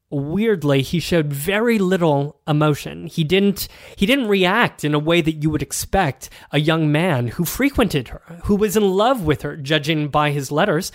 weirdly, 0.10 0.82
he 0.82 1.00
showed 1.00 1.32
very 1.32 1.78
little 1.80 2.40
emotion. 2.48 3.08
He 3.08 3.24
didn't. 3.24 3.68
He 3.96 4.06
didn't 4.06 4.28
react 4.28 4.84
in 4.84 4.94
a 4.94 5.00
way 5.00 5.22
that 5.22 5.44
you 5.44 5.50
would 5.50 5.62
expect 5.62 6.30
a 6.52 6.60
young 6.60 6.92
man 6.92 7.28
who 7.30 7.46
frequented 7.46 8.10
her, 8.10 8.42
who 8.46 8.56
was 8.56 8.76
in 8.76 8.90
love 8.90 9.24
with 9.24 9.42
her, 9.44 9.56
judging 9.56 10.08
by 10.10 10.32
his 10.32 10.52
letters 10.52 10.92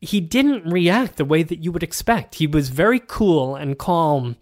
he 0.00 0.20
didn't 0.20 0.70
react 0.70 1.16
the 1.16 1.24
way 1.24 1.42
that 1.42 1.62
you 1.62 1.72
would 1.72 1.82
expect. 1.82 2.36
He 2.36 2.46
was 2.46 2.68
very 2.68 3.00
cool 3.00 3.56
and 3.56 3.78
calm 3.78 4.36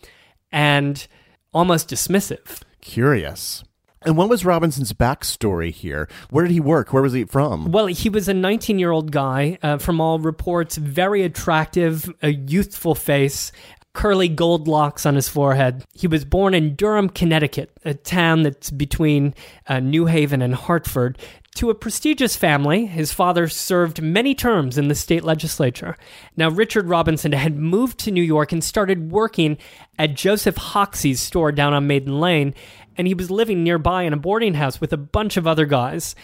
and 0.51 1.07
almost 1.53 1.88
dismissive. 1.88 2.62
Curious. 2.81 3.64
And 4.05 4.17
what 4.17 4.29
was 4.29 4.45
Robinson's 4.45 4.93
backstory 4.93 5.73
here? 5.73 6.09
Where 6.31 6.45
did 6.45 6.53
he 6.53 6.61
work? 6.61 6.93
Where 6.93 7.03
was 7.03 7.14
he 7.14 7.25
from? 7.25 7.73
Well, 7.73 7.87
he 7.87 8.11
was 8.11 8.29
a 8.29 8.35
19 8.35 8.79
year 8.79 8.90
old 8.90 9.11
guy, 9.12 9.59
uh, 9.62 9.79
from 9.79 10.01
all 10.01 10.19
reports, 10.19 10.77
very 10.77 11.23
attractive, 11.23 12.12
a 12.23 12.33
youthful 12.33 12.95
face. 12.95 13.51
Curly 13.95 14.29
gold 14.29 14.67
locks 14.67 15.07
on 15.07 15.14
his 15.14 15.29
forehead. 15.29 15.85
He 15.95 16.09
was 16.09 16.25
born 16.25 16.53
in 16.53 16.75
Durham, 16.75 17.09
Connecticut, 17.09 17.71
a 17.85 17.95
town 17.95 18.43
that's 18.43 18.71
between 18.71 19.35
uh, 19.69 19.79
New 19.79 20.07
Haven 20.07 20.43
and 20.43 20.55
Hartford, 20.55 21.17
to 21.55 21.71
a 21.71 21.75
prestigious 21.75 22.35
family. 22.35 22.87
His 22.87 23.12
father 23.12 23.47
served 23.47 24.03
many 24.03 24.35
terms 24.35 24.77
in 24.77 24.88
the 24.88 24.95
state 24.97 25.23
legislature. 25.23 25.97
Now, 26.37 26.51
Richard 26.51 26.88
Robinson 26.88 27.31
had 27.31 27.57
moved 27.57 27.99
to 28.01 28.11
New 28.11 28.23
York 28.23 28.51
and 28.51 28.64
started 28.64 29.12
working 29.12 29.59
at 29.97 30.14
Joseph 30.14 30.57
Hoxie's 30.57 31.21
store 31.21 31.53
down 31.53 31.73
on 31.73 31.87
Maiden 31.87 32.19
Lane, 32.19 32.55
and 32.97 33.07
he 33.07 33.15
was 33.15 33.31
living 33.31 33.63
nearby 33.63 34.03
in 34.03 34.13
a 34.13 34.17
boarding 34.17 34.55
house 34.55 34.81
with 34.81 34.93
a 34.93 34.97
bunch 34.97 35.37
of 35.37 35.47
other 35.47 35.67
guys. 35.67 36.15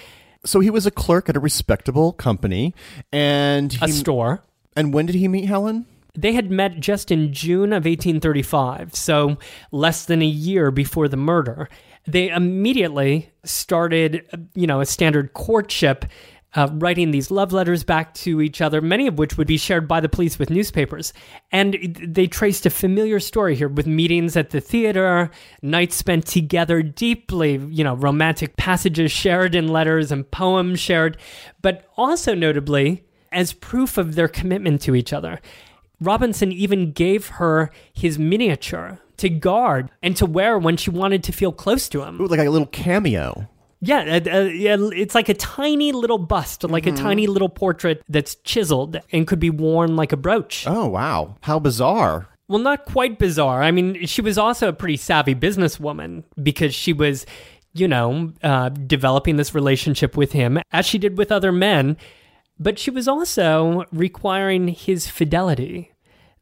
So 0.45 0.61
he 0.61 0.71
was 0.71 0.87
a 0.87 0.91
clerk 0.91 1.29
at 1.29 1.37
a 1.37 1.41
respectable 1.41 2.13
company, 2.13 2.75
and 3.13 3.77
A 3.83 3.89
store. 3.89 4.43
And 4.77 4.95
when 4.95 5.07
did 5.07 5.17
he 5.17 5.29
meet 5.29 5.47
Helen? 5.47 5.87
They 6.15 6.33
had 6.33 6.51
met 6.51 6.81
just 6.81 7.11
in 7.11 7.33
June 7.33 7.73
of 7.73 7.85
1835, 7.85 8.95
so 8.95 9.39
less 9.71 10.07
than 10.07 10.23
a 10.23 10.27
year 10.27 10.71
before 10.71 11.09
the 11.09 11.17
murder. 11.17 11.69
They 12.07 12.31
immediately 12.31 13.31
started, 13.45 14.25
uh, 14.33 14.39
you 14.55 14.67
know, 14.67 14.81
a 14.81 14.87
standard 14.87 15.35
courtship, 15.35 16.05
uh, 16.55 16.69
writing 16.73 17.11
these 17.11 17.31
love 17.31 17.53
letters 17.53 17.85
back 17.85 18.15
to 18.15 18.41
each 18.41 18.61
other, 18.61 18.81
many 18.81 19.07
of 19.07 19.19
which 19.19 19.37
would 19.39 19.47
be 19.47 19.57
shared 19.57 19.87
by 19.87 20.01
the 20.01 20.09
police 20.09 20.39
with 20.39 20.51
newspapers. 20.51 21.13
And 21.53 21.97
they 22.07 22.27
traced 22.27 22.67
a 22.67 22.71
familiar 22.71 23.21
story 23.21 23.55
here 23.55 23.69
with 23.69 23.87
meetings 23.87 24.37
at 24.37 24.51
the 24.51 24.61
theater, 24.61 25.31
nights 25.63 25.97
spent 25.97 26.27
together, 26.27 26.83
deeply, 26.83 27.57
you 27.57 27.85
know, 27.85 27.95
romantic 27.95 28.57
passages 28.57 29.13
shared 29.13 29.55
in 29.55 29.69
letters 29.69 30.11
and 30.11 30.31
poems 30.31 30.81
shared, 30.81 31.17
but 31.63 31.89
also 31.97 32.35
notably, 32.35 33.05
as 33.33 33.53
proof 33.53 33.97
of 33.97 34.15
their 34.15 34.29
commitment 34.29 34.83
to 34.83 34.95
each 34.95 35.13
other. 35.13 35.41
Robinson 36.01 36.51
even 36.51 36.93
gave 36.93 37.29
her 37.29 37.71
his 37.93 38.19
miniature 38.19 38.99
to 39.19 39.29
guard 39.29 39.91
and 40.03 40.17
to 40.17 40.25
wear 40.25 40.59
when 40.59 40.77
she 40.77 40.91
wanted 40.91 41.23
to 41.23 41.33
feel 41.33 41.53
close 41.53 41.89
to 41.91 42.03
him. 42.03 42.21
Ooh, 42.21 42.27
like 42.27 42.41
a 42.41 42.51
little 42.51 42.67
cameo. 42.67 43.49
Yeah, 43.83 44.21
uh, 44.27 44.37
uh, 44.37 44.40
yeah, 44.45 44.77
it's 44.93 45.14
like 45.14 45.31
a 45.31 45.35
tiny 45.35 45.93
little 45.93 46.19
bust, 46.19 46.64
like 46.64 46.87
a 46.87 46.93
tiny 46.93 47.27
little 47.27 47.49
portrait 47.49 48.03
that's 48.09 48.35
chiseled 48.45 49.01
and 49.11 49.27
could 49.27 49.40
be 49.40 49.49
worn 49.49 49.97
like 49.97 50.12
a 50.12 50.19
brooch. 50.19 50.66
Oh, 50.66 50.87
wow. 50.87 51.37
How 51.40 51.59
bizarre. 51.59 52.29
Well, 52.47 52.59
not 52.59 52.85
quite 52.85 53.19
bizarre. 53.19 53.62
I 53.62 53.71
mean, 53.71 54.05
she 54.07 54.21
was 54.21 54.37
also 54.37 54.69
a 54.69 54.75
pretty 54.75 54.99
savvy 54.99 55.35
businesswoman 55.35 56.25
because 56.43 56.75
she 56.75 56.93
was, 56.93 57.25
you 57.73 57.88
know, 57.88 58.33
uh, 58.43 58.69
developing 58.69 59.37
this 59.37 59.55
relationship 59.55 60.16
with 60.16 60.33
him 60.33 60.59
as 60.73 60.85
she 60.85 60.99
did 60.99 61.16
with 61.16 61.33
other 61.33 61.53
men. 61.53 61.97
But 62.59 62.79
she 62.79 62.90
was 62.90 63.09
also 63.09 63.87
requiring 63.93 64.69
his 64.69 65.07
fidelity, 65.07 65.93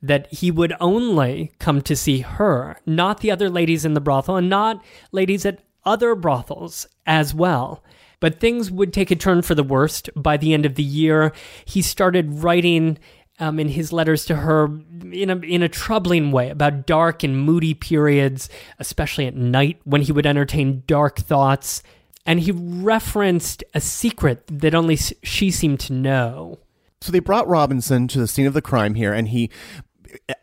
that 0.03 0.33
he 0.33 0.51
would 0.51 0.75
only 0.81 1.53
come 1.59 1.83
to 1.83 1.95
see 1.95 2.21
her, 2.21 2.81
not 2.87 3.21
the 3.21 3.31
other 3.31 3.51
ladies 3.51 3.85
in 3.85 3.95
the 3.95 4.01
brothel, 4.01 4.37
and 4.37 4.49
not 4.49 4.83
ladies 5.13 5.45
at 5.47 5.61
other 5.89 6.15
brothels 6.15 6.87
as 7.07 7.35
well. 7.35 7.83
But 8.21 8.41
things 8.41 8.71
would 8.71 8.93
take 8.93 9.11
a 9.11 9.17
turn 9.17 9.43
for 9.43 9.55
the 9.55 9.63
worst. 9.63 10.11
By 10.15 10.37
the 10.37 10.53
end 10.53 10.67
of 10.67 10.75
the 10.75 10.83
year, 10.83 11.33
he 11.65 11.83
started 11.83 12.43
writing 12.43 12.99
um, 13.39 13.59
in 13.59 13.69
his 13.69 13.93
letters 13.93 14.25
to 14.27 14.37
her 14.37 14.65
in 15.13 15.31
a, 15.31 15.37
in 15.39 15.63
a 15.63 15.69
troubling 15.69 16.33
way 16.33 16.51
about 16.51 16.87
dark 16.87 17.23
and 17.23 17.39
moody 17.39 17.75
periods, 17.75 18.49
especially 18.79 19.27
at 19.27 19.37
night 19.37 19.81
when 19.85 20.03
he 20.03 20.13
would 20.13 20.27
entertain 20.27 20.83
dark 20.87 21.19
thoughts. 21.19 21.83
And 22.27 22.41
he 22.41 22.51
referenced 22.53 23.65
a 23.73 23.81
secret 23.81 24.43
that 24.49 24.75
only 24.75 24.97
she 24.97 25.51
seemed 25.51 25.81
to 25.81 25.93
know. 25.93 26.59
So 27.01 27.13
they 27.13 27.21
brought 27.21 27.47
Robinson 27.47 28.09
to 28.09 28.19
the 28.19 28.27
scene 28.27 28.47
of 28.47 28.55
the 28.55 28.61
crime 28.61 28.95
here, 28.95 29.15
and 29.15 29.29
he 29.29 29.51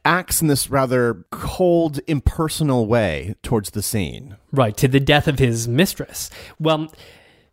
acts 0.04 0.42
in 0.42 0.48
this 0.48 0.70
rather 0.70 1.26
cold, 1.32 2.00
impersonal 2.08 2.88
way 2.88 3.36
towards 3.44 3.72
the 3.72 3.82
scene. 3.82 4.38
Right, 4.52 4.76
to 4.78 4.88
the 4.88 5.00
death 5.00 5.28
of 5.28 5.40
his 5.40 5.68
mistress. 5.68 6.30
Well, 6.60 6.92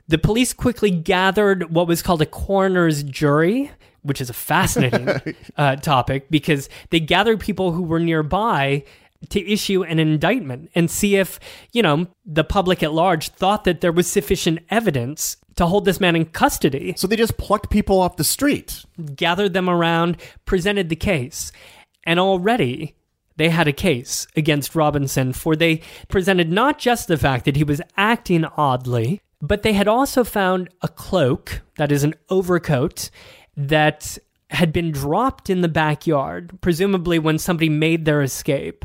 the 0.09 0.18
police 0.18 0.53
quickly 0.53 0.90
gathered 0.90 1.72
what 1.72 1.87
was 1.87 2.03
called 2.03 2.22
a 2.22 2.27
coroner's 2.27 3.03
jury, 3.03 3.70
which 4.03 4.20
is 4.20 4.29
a 4.29 4.35
fascinating 4.35 5.09
uh, 5.57 5.77
topic 5.77 6.31
because 6.31 6.68
they 6.90 7.01
gathered 7.01 7.40
people 7.40 7.72
who 7.72 7.83
were 7.83 8.01
nearby 8.01 8.85
to 9.29 9.40
issue 9.48 9.85
an 9.85 9.98
indictment 9.98 10.70
and 10.75 10.90
see 10.90 11.16
if, 11.16 11.38
you 11.72 11.83
know, 11.83 12.07
the 12.27 12.44
public 12.44 12.83
at 12.83 12.92
large 12.92 13.29
thought 13.29 13.64
that 13.64 13.81
there 13.81 13.92
was 13.92 14.07
sufficient 14.07 14.59
evidence 14.68 15.37
to 15.57 15.66
hold 15.66 15.85
this 15.85 16.01
man 16.01 16.16
in 16.16 16.25
custody. 16.27 16.94
So 16.96 17.07
they 17.07 17.16
just 17.16 17.37
plucked 17.37 17.70
people 17.70 18.01
off 18.01 18.16
the 18.16 18.25
street. 18.25 18.85
Gathered 19.14 19.53
them 19.53 19.68
around, 19.68 20.16
presented 20.44 20.88
the 20.88 20.96
case. 20.96 21.53
And 22.04 22.18
already 22.18 22.94
they 23.36 23.48
had 23.48 23.68
a 23.68 23.72
case 23.72 24.26
against 24.36 24.74
Robinson, 24.74 25.32
for 25.32 25.56
they 25.56 25.80
presented 26.08 26.50
not 26.50 26.78
just 26.78 27.08
the 27.08 27.16
fact 27.16 27.44
that 27.44 27.56
he 27.56 27.64
was 27.64 27.80
acting 27.96 28.44
oddly, 28.56 29.20
but 29.40 29.62
they 29.62 29.72
had 29.72 29.88
also 29.88 30.22
found 30.22 30.68
a 30.82 30.88
cloak, 30.88 31.62
that 31.76 31.90
is, 31.90 32.04
an 32.04 32.14
overcoat, 32.30 33.10
that 33.56 34.18
had 34.50 34.72
been 34.72 34.92
dropped 34.92 35.48
in 35.48 35.62
the 35.62 35.68
backyard, 35.68 36.60
presumably 36.60 37.18
when 37.18 37.38
somebody 37.38 37.68
made 37.68 38.04
their 38.04 38.22
escape. 38.22 38.84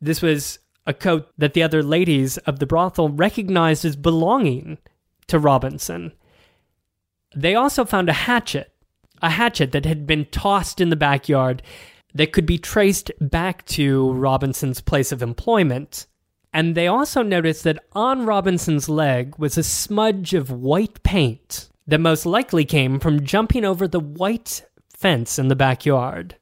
This 0.00 0.20
was 0.20 0.58
a 0.86 0.94
coat 0.94 1.28
that 1.38 1.54
the 1.54 1.62
other 1.62 1.82
ladies 1.82 2.36
of 2.38 2.58
the 2.58 2.66
brothel 2.66 3.08
recognized 3.08 3.84
as 3.84 3.96
belonging 3.96 4.78
to 5.26 5.38
Robinson. 5.38 6.12
They 7.34 7.54
also 7.54 7.84
found 7.84 8.08
a 8.08 8.12
hatchet, 8.12 8.72
a 9.20 9.30
hatchet 9.30 9.72
that 9.72 9.86
had 9.86 10.06
been 10.06 10.26
tossed 10.26 10.80
in 10.80 10.90
the 10.90 10.96
backyard 10.96 11.62
that 12.16 12.32
could 12.32 12.46
be 12.46 12.58
traced 12.58 13.10
back 13.20 13.64
to 13.66 14.12
Robinson's 14.12 14.80
place 14.80 15.12
of 15.12 15.22
employment. 15.22 16.06
And 16.52 16.74
they 16.74 16.86
also 16.86 17.22
noticed 17.22 17.64
that 17.64 17.84
on 17.92 18.24
Robinson's 18.24 18.88
leg 18.88 19.36
was 19.38 19.58
a 19.58 19.62
smudge 19.62 20.32
of 20.32 20.50
white 20.50 21.02
paint 21.02 21.68
that 21.86 22.00
most 22.00 22.24
likely 22.24 22.64
came 22.64 22.98
from 22.98 23.24
jumping 23.24 23.64
over 23.64 23.86
the 23.86 24.00
white 24.00 24.64
fence 24.88 25.38
in 25.38 25.48
the 25.48 25.56
backyard. 25.56 26.36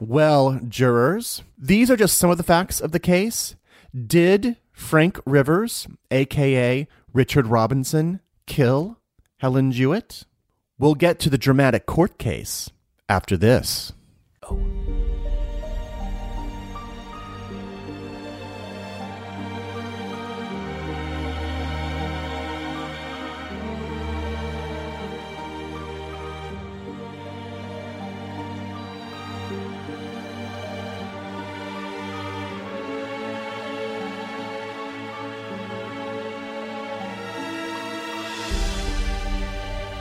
Well, 0.00 0.58
jurors, 0.66 1.42
these 1.58 1.90
are 1.90 1.96
just 1.96 2.16
some 2.16 2.30
of 2.30 2.38
the 2.38 2.42
facts 2.42 2.80
of 2.80 2.92
the 2.92 2.98
case. 2.98 3.54
Did 3.94 4.56
Frank 4.72 5.20
Rivers, 5.26 5.86
aka 6.10 6.88
Richard 7.12 7.46
Robinson, 7.46 8.20
kill 8.46 8.98
Helen 9.38 9.72
Jewett? 9.72 10.24
We'll 10.78 10.94
get 10.94 11.18
to 11.20 11.28
the 11.28 11.36
dramatic 11.36 11.84
court 11.84 12.16
case 12.16 12.70
after 13.10 13.36
this. 13.36 13.92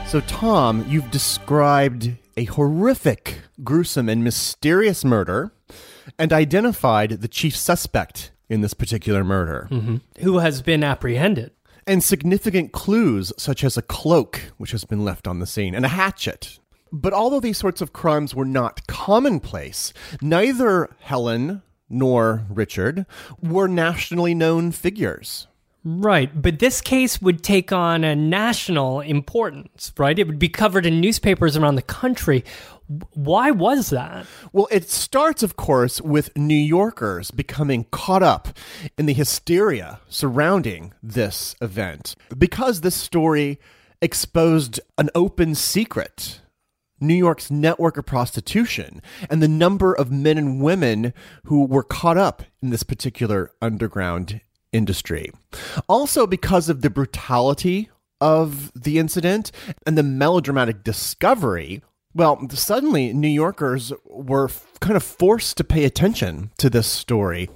So, 0.10 0.22
Tom, 0.22 0.84
you've 0.90 1.12
described 1.12 2.10
a 2.40 2.46
horrific, 2.46 3.42
gruesome, 3.66 4.08
and 4.08 4.24
mysterious 4.24 5.04
murder 5.04 5.52
and 6.18 6.32
identified 6.32 7.20
the 7.20 7.28
chief 7.28 7.54
suspect 7.54 8.32
in 8.48 8.62
this 8.62 8.74
particular 8.74 9.26
murder. 9.26 9.68
Mm-hmm. 9.70 9.98
Who 10.24 10.38
has 10.38 10.62
been 10.62 10.82
apprehended. 10.82 11.52
And 11.86 12.02
significant 12.02 12.72
clues, 12.72 13.34
such 13.38 13.66
as 13.66 13.76
a 13.76 13.82
cloak, 13.82 14.40
which 14.58 14.72
has 14.72 14.86
been 14.86 15.04
left 15.04 15.28
on 15.28 15.40
the 15.40 15.46
scene, 15.46 15.76
and 15.76 15.84
a 15.84 15.90
hatchet. 15.90 16.60
But 16.94 17.12
although 17.12 17.42
these 17.42 17.58
sorts 17.58 17.82
of 17.82 17.92
crimes 17.92 18.34
were 18.34 18.46
not 18.46 18.88
commonplace, 18.88 19.92
neither 20.22 20.96
Helen 21.02 21.62
nor 21.90 22.46
Richard 22.48 23.06
were 23.42 23.68
nationally 23.68 24.34
known 24.34 24.72
figures. 24.72 25.49
Right, 25.92 26.30
but 26.40 26.60
this 26.60 26.82
case 26.82 27.20
would 27.20 27.42
take 27.42 27.72
on 27.72 28.04
a 28.04 28.16
national 28.16 29.00
importance, 29.02 29.92
right? 29.98 30.20
It 30.20 30.28
would 30.28 30.38
be 30.38 30.48
covered 30.48 30.86
in 30.86 31.02
newspapers 31.02 31.58
around 31.58 31.76
the 31.76 31.82
country. 31.82 32.44
Why 33.16 33.50
was 33.50 33.90
that? 33.90 34.28
Well, 34.54 34.68
it 34.70 34.88
starts, 34.88 35.42
of 35.42 35.56
course, 35.56 36.00
with 36.00 36.38
New 36.38 36.54
Yorkers 36.54 37.32
becoming 37.32 37.86
caught 37.86 38.22
up 38.22 38.50
in 39.00 39.08
the 39.08 39.14
hysteria 39.14 40.00
surrounding 40.10 40.94
this 41.02 41.56
event. 41.60 42.16
Because 42.38 42.82
this 42.82 42.96
story 42.96 43.60
exposed 44.00 44.80
an 45.00 45.10
open 45.16 45.56
secret 45.56 46.42
New 47.02 47.16
York's 47.16 47.50
network 47.50 47.98
of 47.98 48.06
prostitution 48.06 49.02
and 49.28 49.42
the 49.42 49.48
number 49.48 49.94
of 49.94 50.12
men 50.12 50.38
and 50.38 50.62
women 50.62 51.14
who 51.46 51.66
were 51.66 51.84
caught 51.84 52.18
up 52.18 52.44
in 52.62 52.70
this 52.70 52.84
particular 52.84 53.50
underground 53.60 54.42
industry. 54.72 55.32
Also, 55.88 56.28
because 56.28 56.70
of 56.70 56.82
the 56.82 56.90
brutality 56.90 57.90
of 58.22 58.72
the 58.74 58.98
incident 59.00 59.52
and 59.86 59.98
the 59.98 60.04
melodramatic 60.04 60.84
discovery, 60.84 61.82
well, 62.14 62.50
suddenly 62.50 63.14
New 63.14 63.28
Yorkers 63.30 63.94
were 64.06 64.46
f- 64.46 64.66
kind 64.80 64.96
of 64.96 65.04
forced 65.04 65.58
to 65.58 65.64
pay 65.64 65.86
attention 65.86 66.52
to 66.58 66.70
this 66.70 66.88
story. 66.88 67.50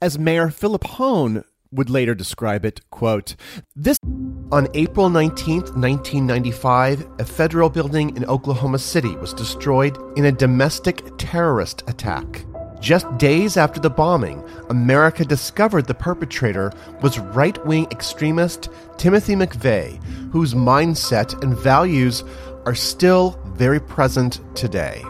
As 0.00 0.18
Mayor 0.18 0.50
Philip 0.50 0.84
Hone 0.84 1.44
would 1.70 1.90
later 1.90 2.14
describe 2.14 2.64
it, 2.64 2.80
quote, 2.90 3.36
this 3.76 3.98
on 4.50 4.66
April 4.74 5.10
19th, 5.10 5.76
1995, 5.76 7.06
a 7.18 7.24
federal 7.24 7.68
building 7.68 8.16
in 8.16 8.24
Oklahoma 8.24 8.78
City 8.78 9.14
was 9.16 9.34
destroyed 9.34 9.98
in 10.16 10.24
a 10.24 10.32
domestic 10.32 11.02
terrorist 11.18 11.84
attack. 11.86 12.46
Just 12.80 13.18
days 13.18 13.56
after 13.56 13.80
the 13.80 13.90
bombing, 13.90 14.44
America 14.70 15.24
discovered 15.24 15.86
the 15.86 15.94
perpetrator 15.94 16.72
was 17.02 17.18
right 17.18 17.64
wing 17.66 17.88
extremist 17.90 18.68
Timothy 18.96 19.34
McVeigh, 19.34 20.02
whose 20.30 20.54
mindset 20.54 21.42
and 21.42 21.56
values 21.58 22.22
are 22.66 22.76
still 22.76 23.40
very 23.46 23.80
present 23.80 24.40
today. 24.54 25.02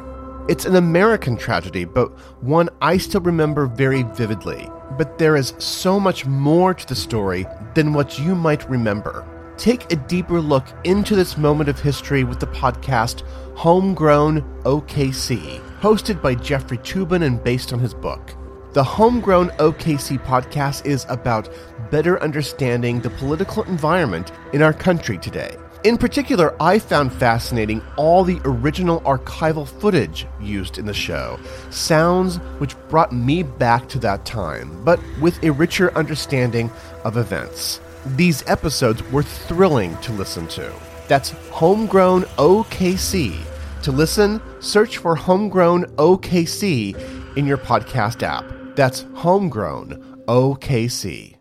It's 0.48 0.64
an 0.64 0.76
American 0.76 1.36
tragedy, 1.36 1.84
but 1.84 2.10
one 2.42 2.70
I 2.80 2.96
still 2.96 3.20
remember 3.20 3.66
very 3.66 4.02
vividly. 4.02 4.70
But 4.96 5.18
there 5.18 5.36
is 5.36 5.52
so 5.58 6.00
much 6.00 6.24
more 6.24 6.72
to 6.72 6.86
the 6.86 6.96
story 6.96 7.46
than 7.74 7.92
what 7.92 8.18
you 8.18 8.34
might 8.34 8.68
remember. 8.70 9.26
Take 9.58 9.92
a 9.92 9.96
deeper 9.96 10.40
look 10.40 10.64
into 10.84 11.14
this 11.14 11.36
moment 11.36 11.68
of 11.68 11.78
history 11.78 12.24
with 12.24 12.40
the 12.40 12.46
podcast 12.46 13.24
Homegrown 13.56 14.40
OKC 14.62 15.67
hosted 15.80 16.20
by 16.20 16.34
Jeffrey 16.34 16.78
Toobin 16.78 17.22
and 17.22 17.42
based 17.42 17.72
on 17.72 17.78
his 17.78 17.94
book. 17.94 18.34
The 18.72 18.82
Homegrown 18.82 19.50
OKC 19.58 20.18
podcast 20.24 20.84
is 20.84 21.06
about 21.08 21.48
better 21.90 22.20
understanding 22.22 23.00
the 23.00 23.10
political 23.10 23.62
environment 23.64 24.32
in 24.52 24.60
our 24.60 24.72
country 24.72 25.18
today. 25.18 25.56
In 25.84 25.96
particular, 25.96 26.60
I 26.60 26.80
found 26.80 27.12
fascinating 27.12 27.80
all 27.96 28.24
the 28.24 28.40
original 28.44 29.00
archival 29.02 29.66
footage 29.66 30.26
used 30.40 30.76
in 30.76 30.86
the 30.86 30.92
show, 30.92 31.38
sounds 31.70 32.36
which 32.58 32.76
brought 32.88 33.12
me 33.12 33.44
back 33.44 33.88
to 33.90 34.00
that 34.00 34.24
time, 34.24 34.82
but 34.84 35.00
with 35.20 35.42
a 35.44 35.52
richer 35.52 35.96
understanding 35.96 36.70
of 37.04 37.16
events. 37.16 37.80
These 38.16 38.42
episodes 38.48 39.04
were 39.12 39.22
thrilling 39.22 39.96
to 39.98 40.12
listen 40.12 40.48
to. 40.48 40.72
That's 41.06 41.30
Homegrown 41.50 42.22
OKC 42.36 43.38
to 43.82 43.92
listen, 43.92 44.40
search 44.60 44.98
for 44.98 45.14
Homegrown 45.14 45.84
OKC 45.96 47.36
in 47.36 47.46
your 47.46 47.58
podcast 47.58 48.22
app. 48.22 48.44
That's 48.74 49.06
Homegrown 49.14 50.22
OKC. 50.26 51.36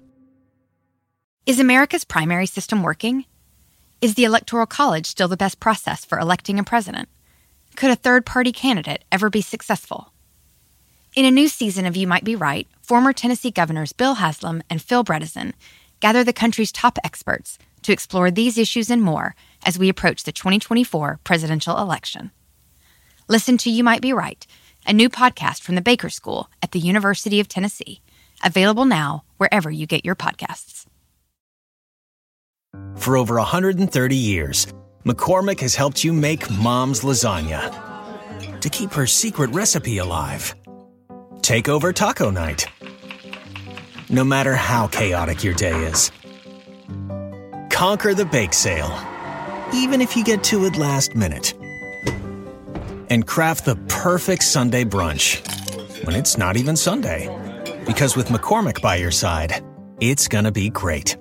Is 1.45 1.59
America's 1.59 2.03
primary 2.03 2.45
system 2.45 2.83
working? 2.83 3.25
Is 4.01 4.15
the 4.15 4.25
Electoral 4.25 4.65
College 4.65 5.05
still 5.05 5.27
the 5.27 5.37
best 5.37 5.59
process 5.59 6.03
for 6.03 6.19
electing 6.19 6.59
a 6.59 6.63
president? 6.63 7.09
Could 7.75 7.89
a 7.89 7.95
third 7.95 8.25
party 8.25 8.51
candidate 8.51 9.05
ever 9.11 9.29
be 9.29 9.41
successful? 9.41 10.11
In 11.15 11.25
a 11.25 11.31
new 11.31 11.47
season 11.47 11.85
of 11.85 11.95
You 11.95 12.05
Might 12.05 12.23
Be 12.23 12.35
Right, 12.35 12.67
former 12.81 13.13
Tennessee 13.13 13.49
governors 13.49 13.93
Bill 13.93 14.15
Haslam 14.15 14.61
and 14.69 14.81
Phil 14.81 15.03
Bredesen 15.03 15.53
gather 15.99 16.23
the 16.23 16.33
country's 16.33 16.71
top 16.71 16.99
experts 17.03 17.57
to 17.81 17.91
explore 17.91 18.29
these 18.29 18.57
issues 18.57 18.89
and 18.89 19.01
more 19.01 19.35
as 19.67 19.77
we 19.77 19.89
approach 19.89 20.23
the 20.23 20.31
2024 20.31 21.19
presidential 21.23 21.77
election. 21.77 22.31
Listen 23.27 23.57
to 23.57 23.69
You 23.69 23.83
Might 23.83 24.01
Be 24.01 24.13
Right, 24.13 24.47
a 24.87 24.93
new 24.93 25.09
podcast 25.09 25.61
from 25.61 25.75
the 25.75 25.81
Baker 25.81 26.09
School 26.09 26.49
at 26.63 26.71
the 26.71 26.79
University 26.79 27.41
of 27.41 27.49
Tennessee, 27.49 28.01
available 28.43 28.85
now 28.85 29.25
wherever 29.35 29.69
you 29.69 29.85
get 29.85 30.05
your 30.05 30.15
podcasts. 30.15 30.85
For 32.95 33.17
over 33.17 33.35
130 33.35 34.15
years, 34.15 34.67
McCormick 35.03 35.59
has 35.59 35.75
helped 35.75 36.03
you 36.03 36.13
make 36.13 36.49
mom's 36.49 37.01
lasagna 37.01 37.69
to 38.61 38.69
keep 38.69 38.93
her 38.93 39.05
secret 39.05 39.49
recipe 39.51 39.97
alive. 39.97 40.55
Take 41.41 41.67
over 41.67 41.91
taco 41.91 42.29
night. 42.29 42.65
No 44.09 44.23
matter 44.23 44.55
how 44.55 44.87
chaotic 44.87 45.43
your 45.43 45.53
day 45.53 45.77
is, 45.85 46.11
conquer 47.69 48.13
the 48.13 48.25
bake 48.25 48.53
sale, 48.53 48.89
even 49.73 50.01
if 50.01 50.15
you 50.15 50.23
get 50.23 50.43
to 50.45 50.65
it 50.65 50.77
last 50.77 51.15
minute. 51.15 51.53
And 53.09 53.25
craft 53.25 53.65
the 53.65 53.75
perfect 53.87 54.43
Sunday 54.43 54.83
brunch 54.83 55.45
when 56.05 56.15
it's 56.15 56.37
not 56.37 56.57
even 56.57 56.75
Sunday. 56.75 57.29
Because 57.85 58.15
with 58.15 58.27
McCormick 58.27 58.81
by 58.81 58.97
your 58.97 59.11
side, 59.11 59.63
it's 59.99 60.27
gonna 60.27 60.51
be 60.51 60.69
great. 60.69 61.17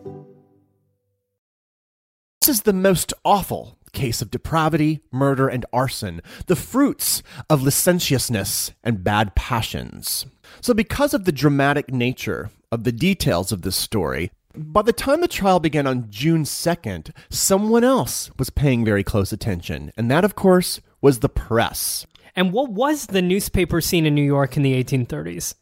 This 2.41 2.49
is 2.49 2.63
the 2.63 2.73
most 2.73 3.13
awful 3.25 3.77
case 3.93 4.23
of 4.23 4.31
depravity, 4.31 5.01
murder, 5.11 5.49
and 5.49 5.67
arson, 5.73 6.21
the 6.47 6.55
fruits 6.55 7.23
of 7.51 7.63
licentiousness 7.63 8.73
and 8.85 9.03
bad 9.03 9.35
passions. 9.35 10.27
So, 10.61 10.75
because 10.75 11.15
of 11.15 11.25
the 11.25 11.33
dramatic 11.33 11.93
nature 11.93 12.51
of 12.71 12.85
the 12.85 12.93
details 12.93 13.51
of 13.51 13.63
this 13.63 13.75
story, 13.75 14.31
by 14.57 14.83
the 14.83 14.93
time 14.93 15.21
the 15.21 15.29
trial 15.29 15.61
began 15.61 15.87
on 15.87 16.11
June 16.11 16.45
2nd, 16.45 17.11
someone 17.31 17.85
else 17.85 18.31
was 18.39 18.51
paying 18.51 18.85
very 18.85 19.05
close 19.05 19.33
attention, 19.33 19.93
and 19.97 20.11
that, 20.11 20.25
of 20.25 20.35
course, 20.35 20.81
was 21.01 21.21
the 21.21 21.29
press. 21.29 22.07
And 22.35 22.53
what 22.53 22.71
was 22.71 23.07
the 23.07 23.23
newspaper 23.23 23.81
scene 23.81 24.07
in 24.07 24.15
New 24.15 24.23
York 24.23 24.57
in 24.57 24.63
the 24.63 24.83
1830s? 24.83 25.55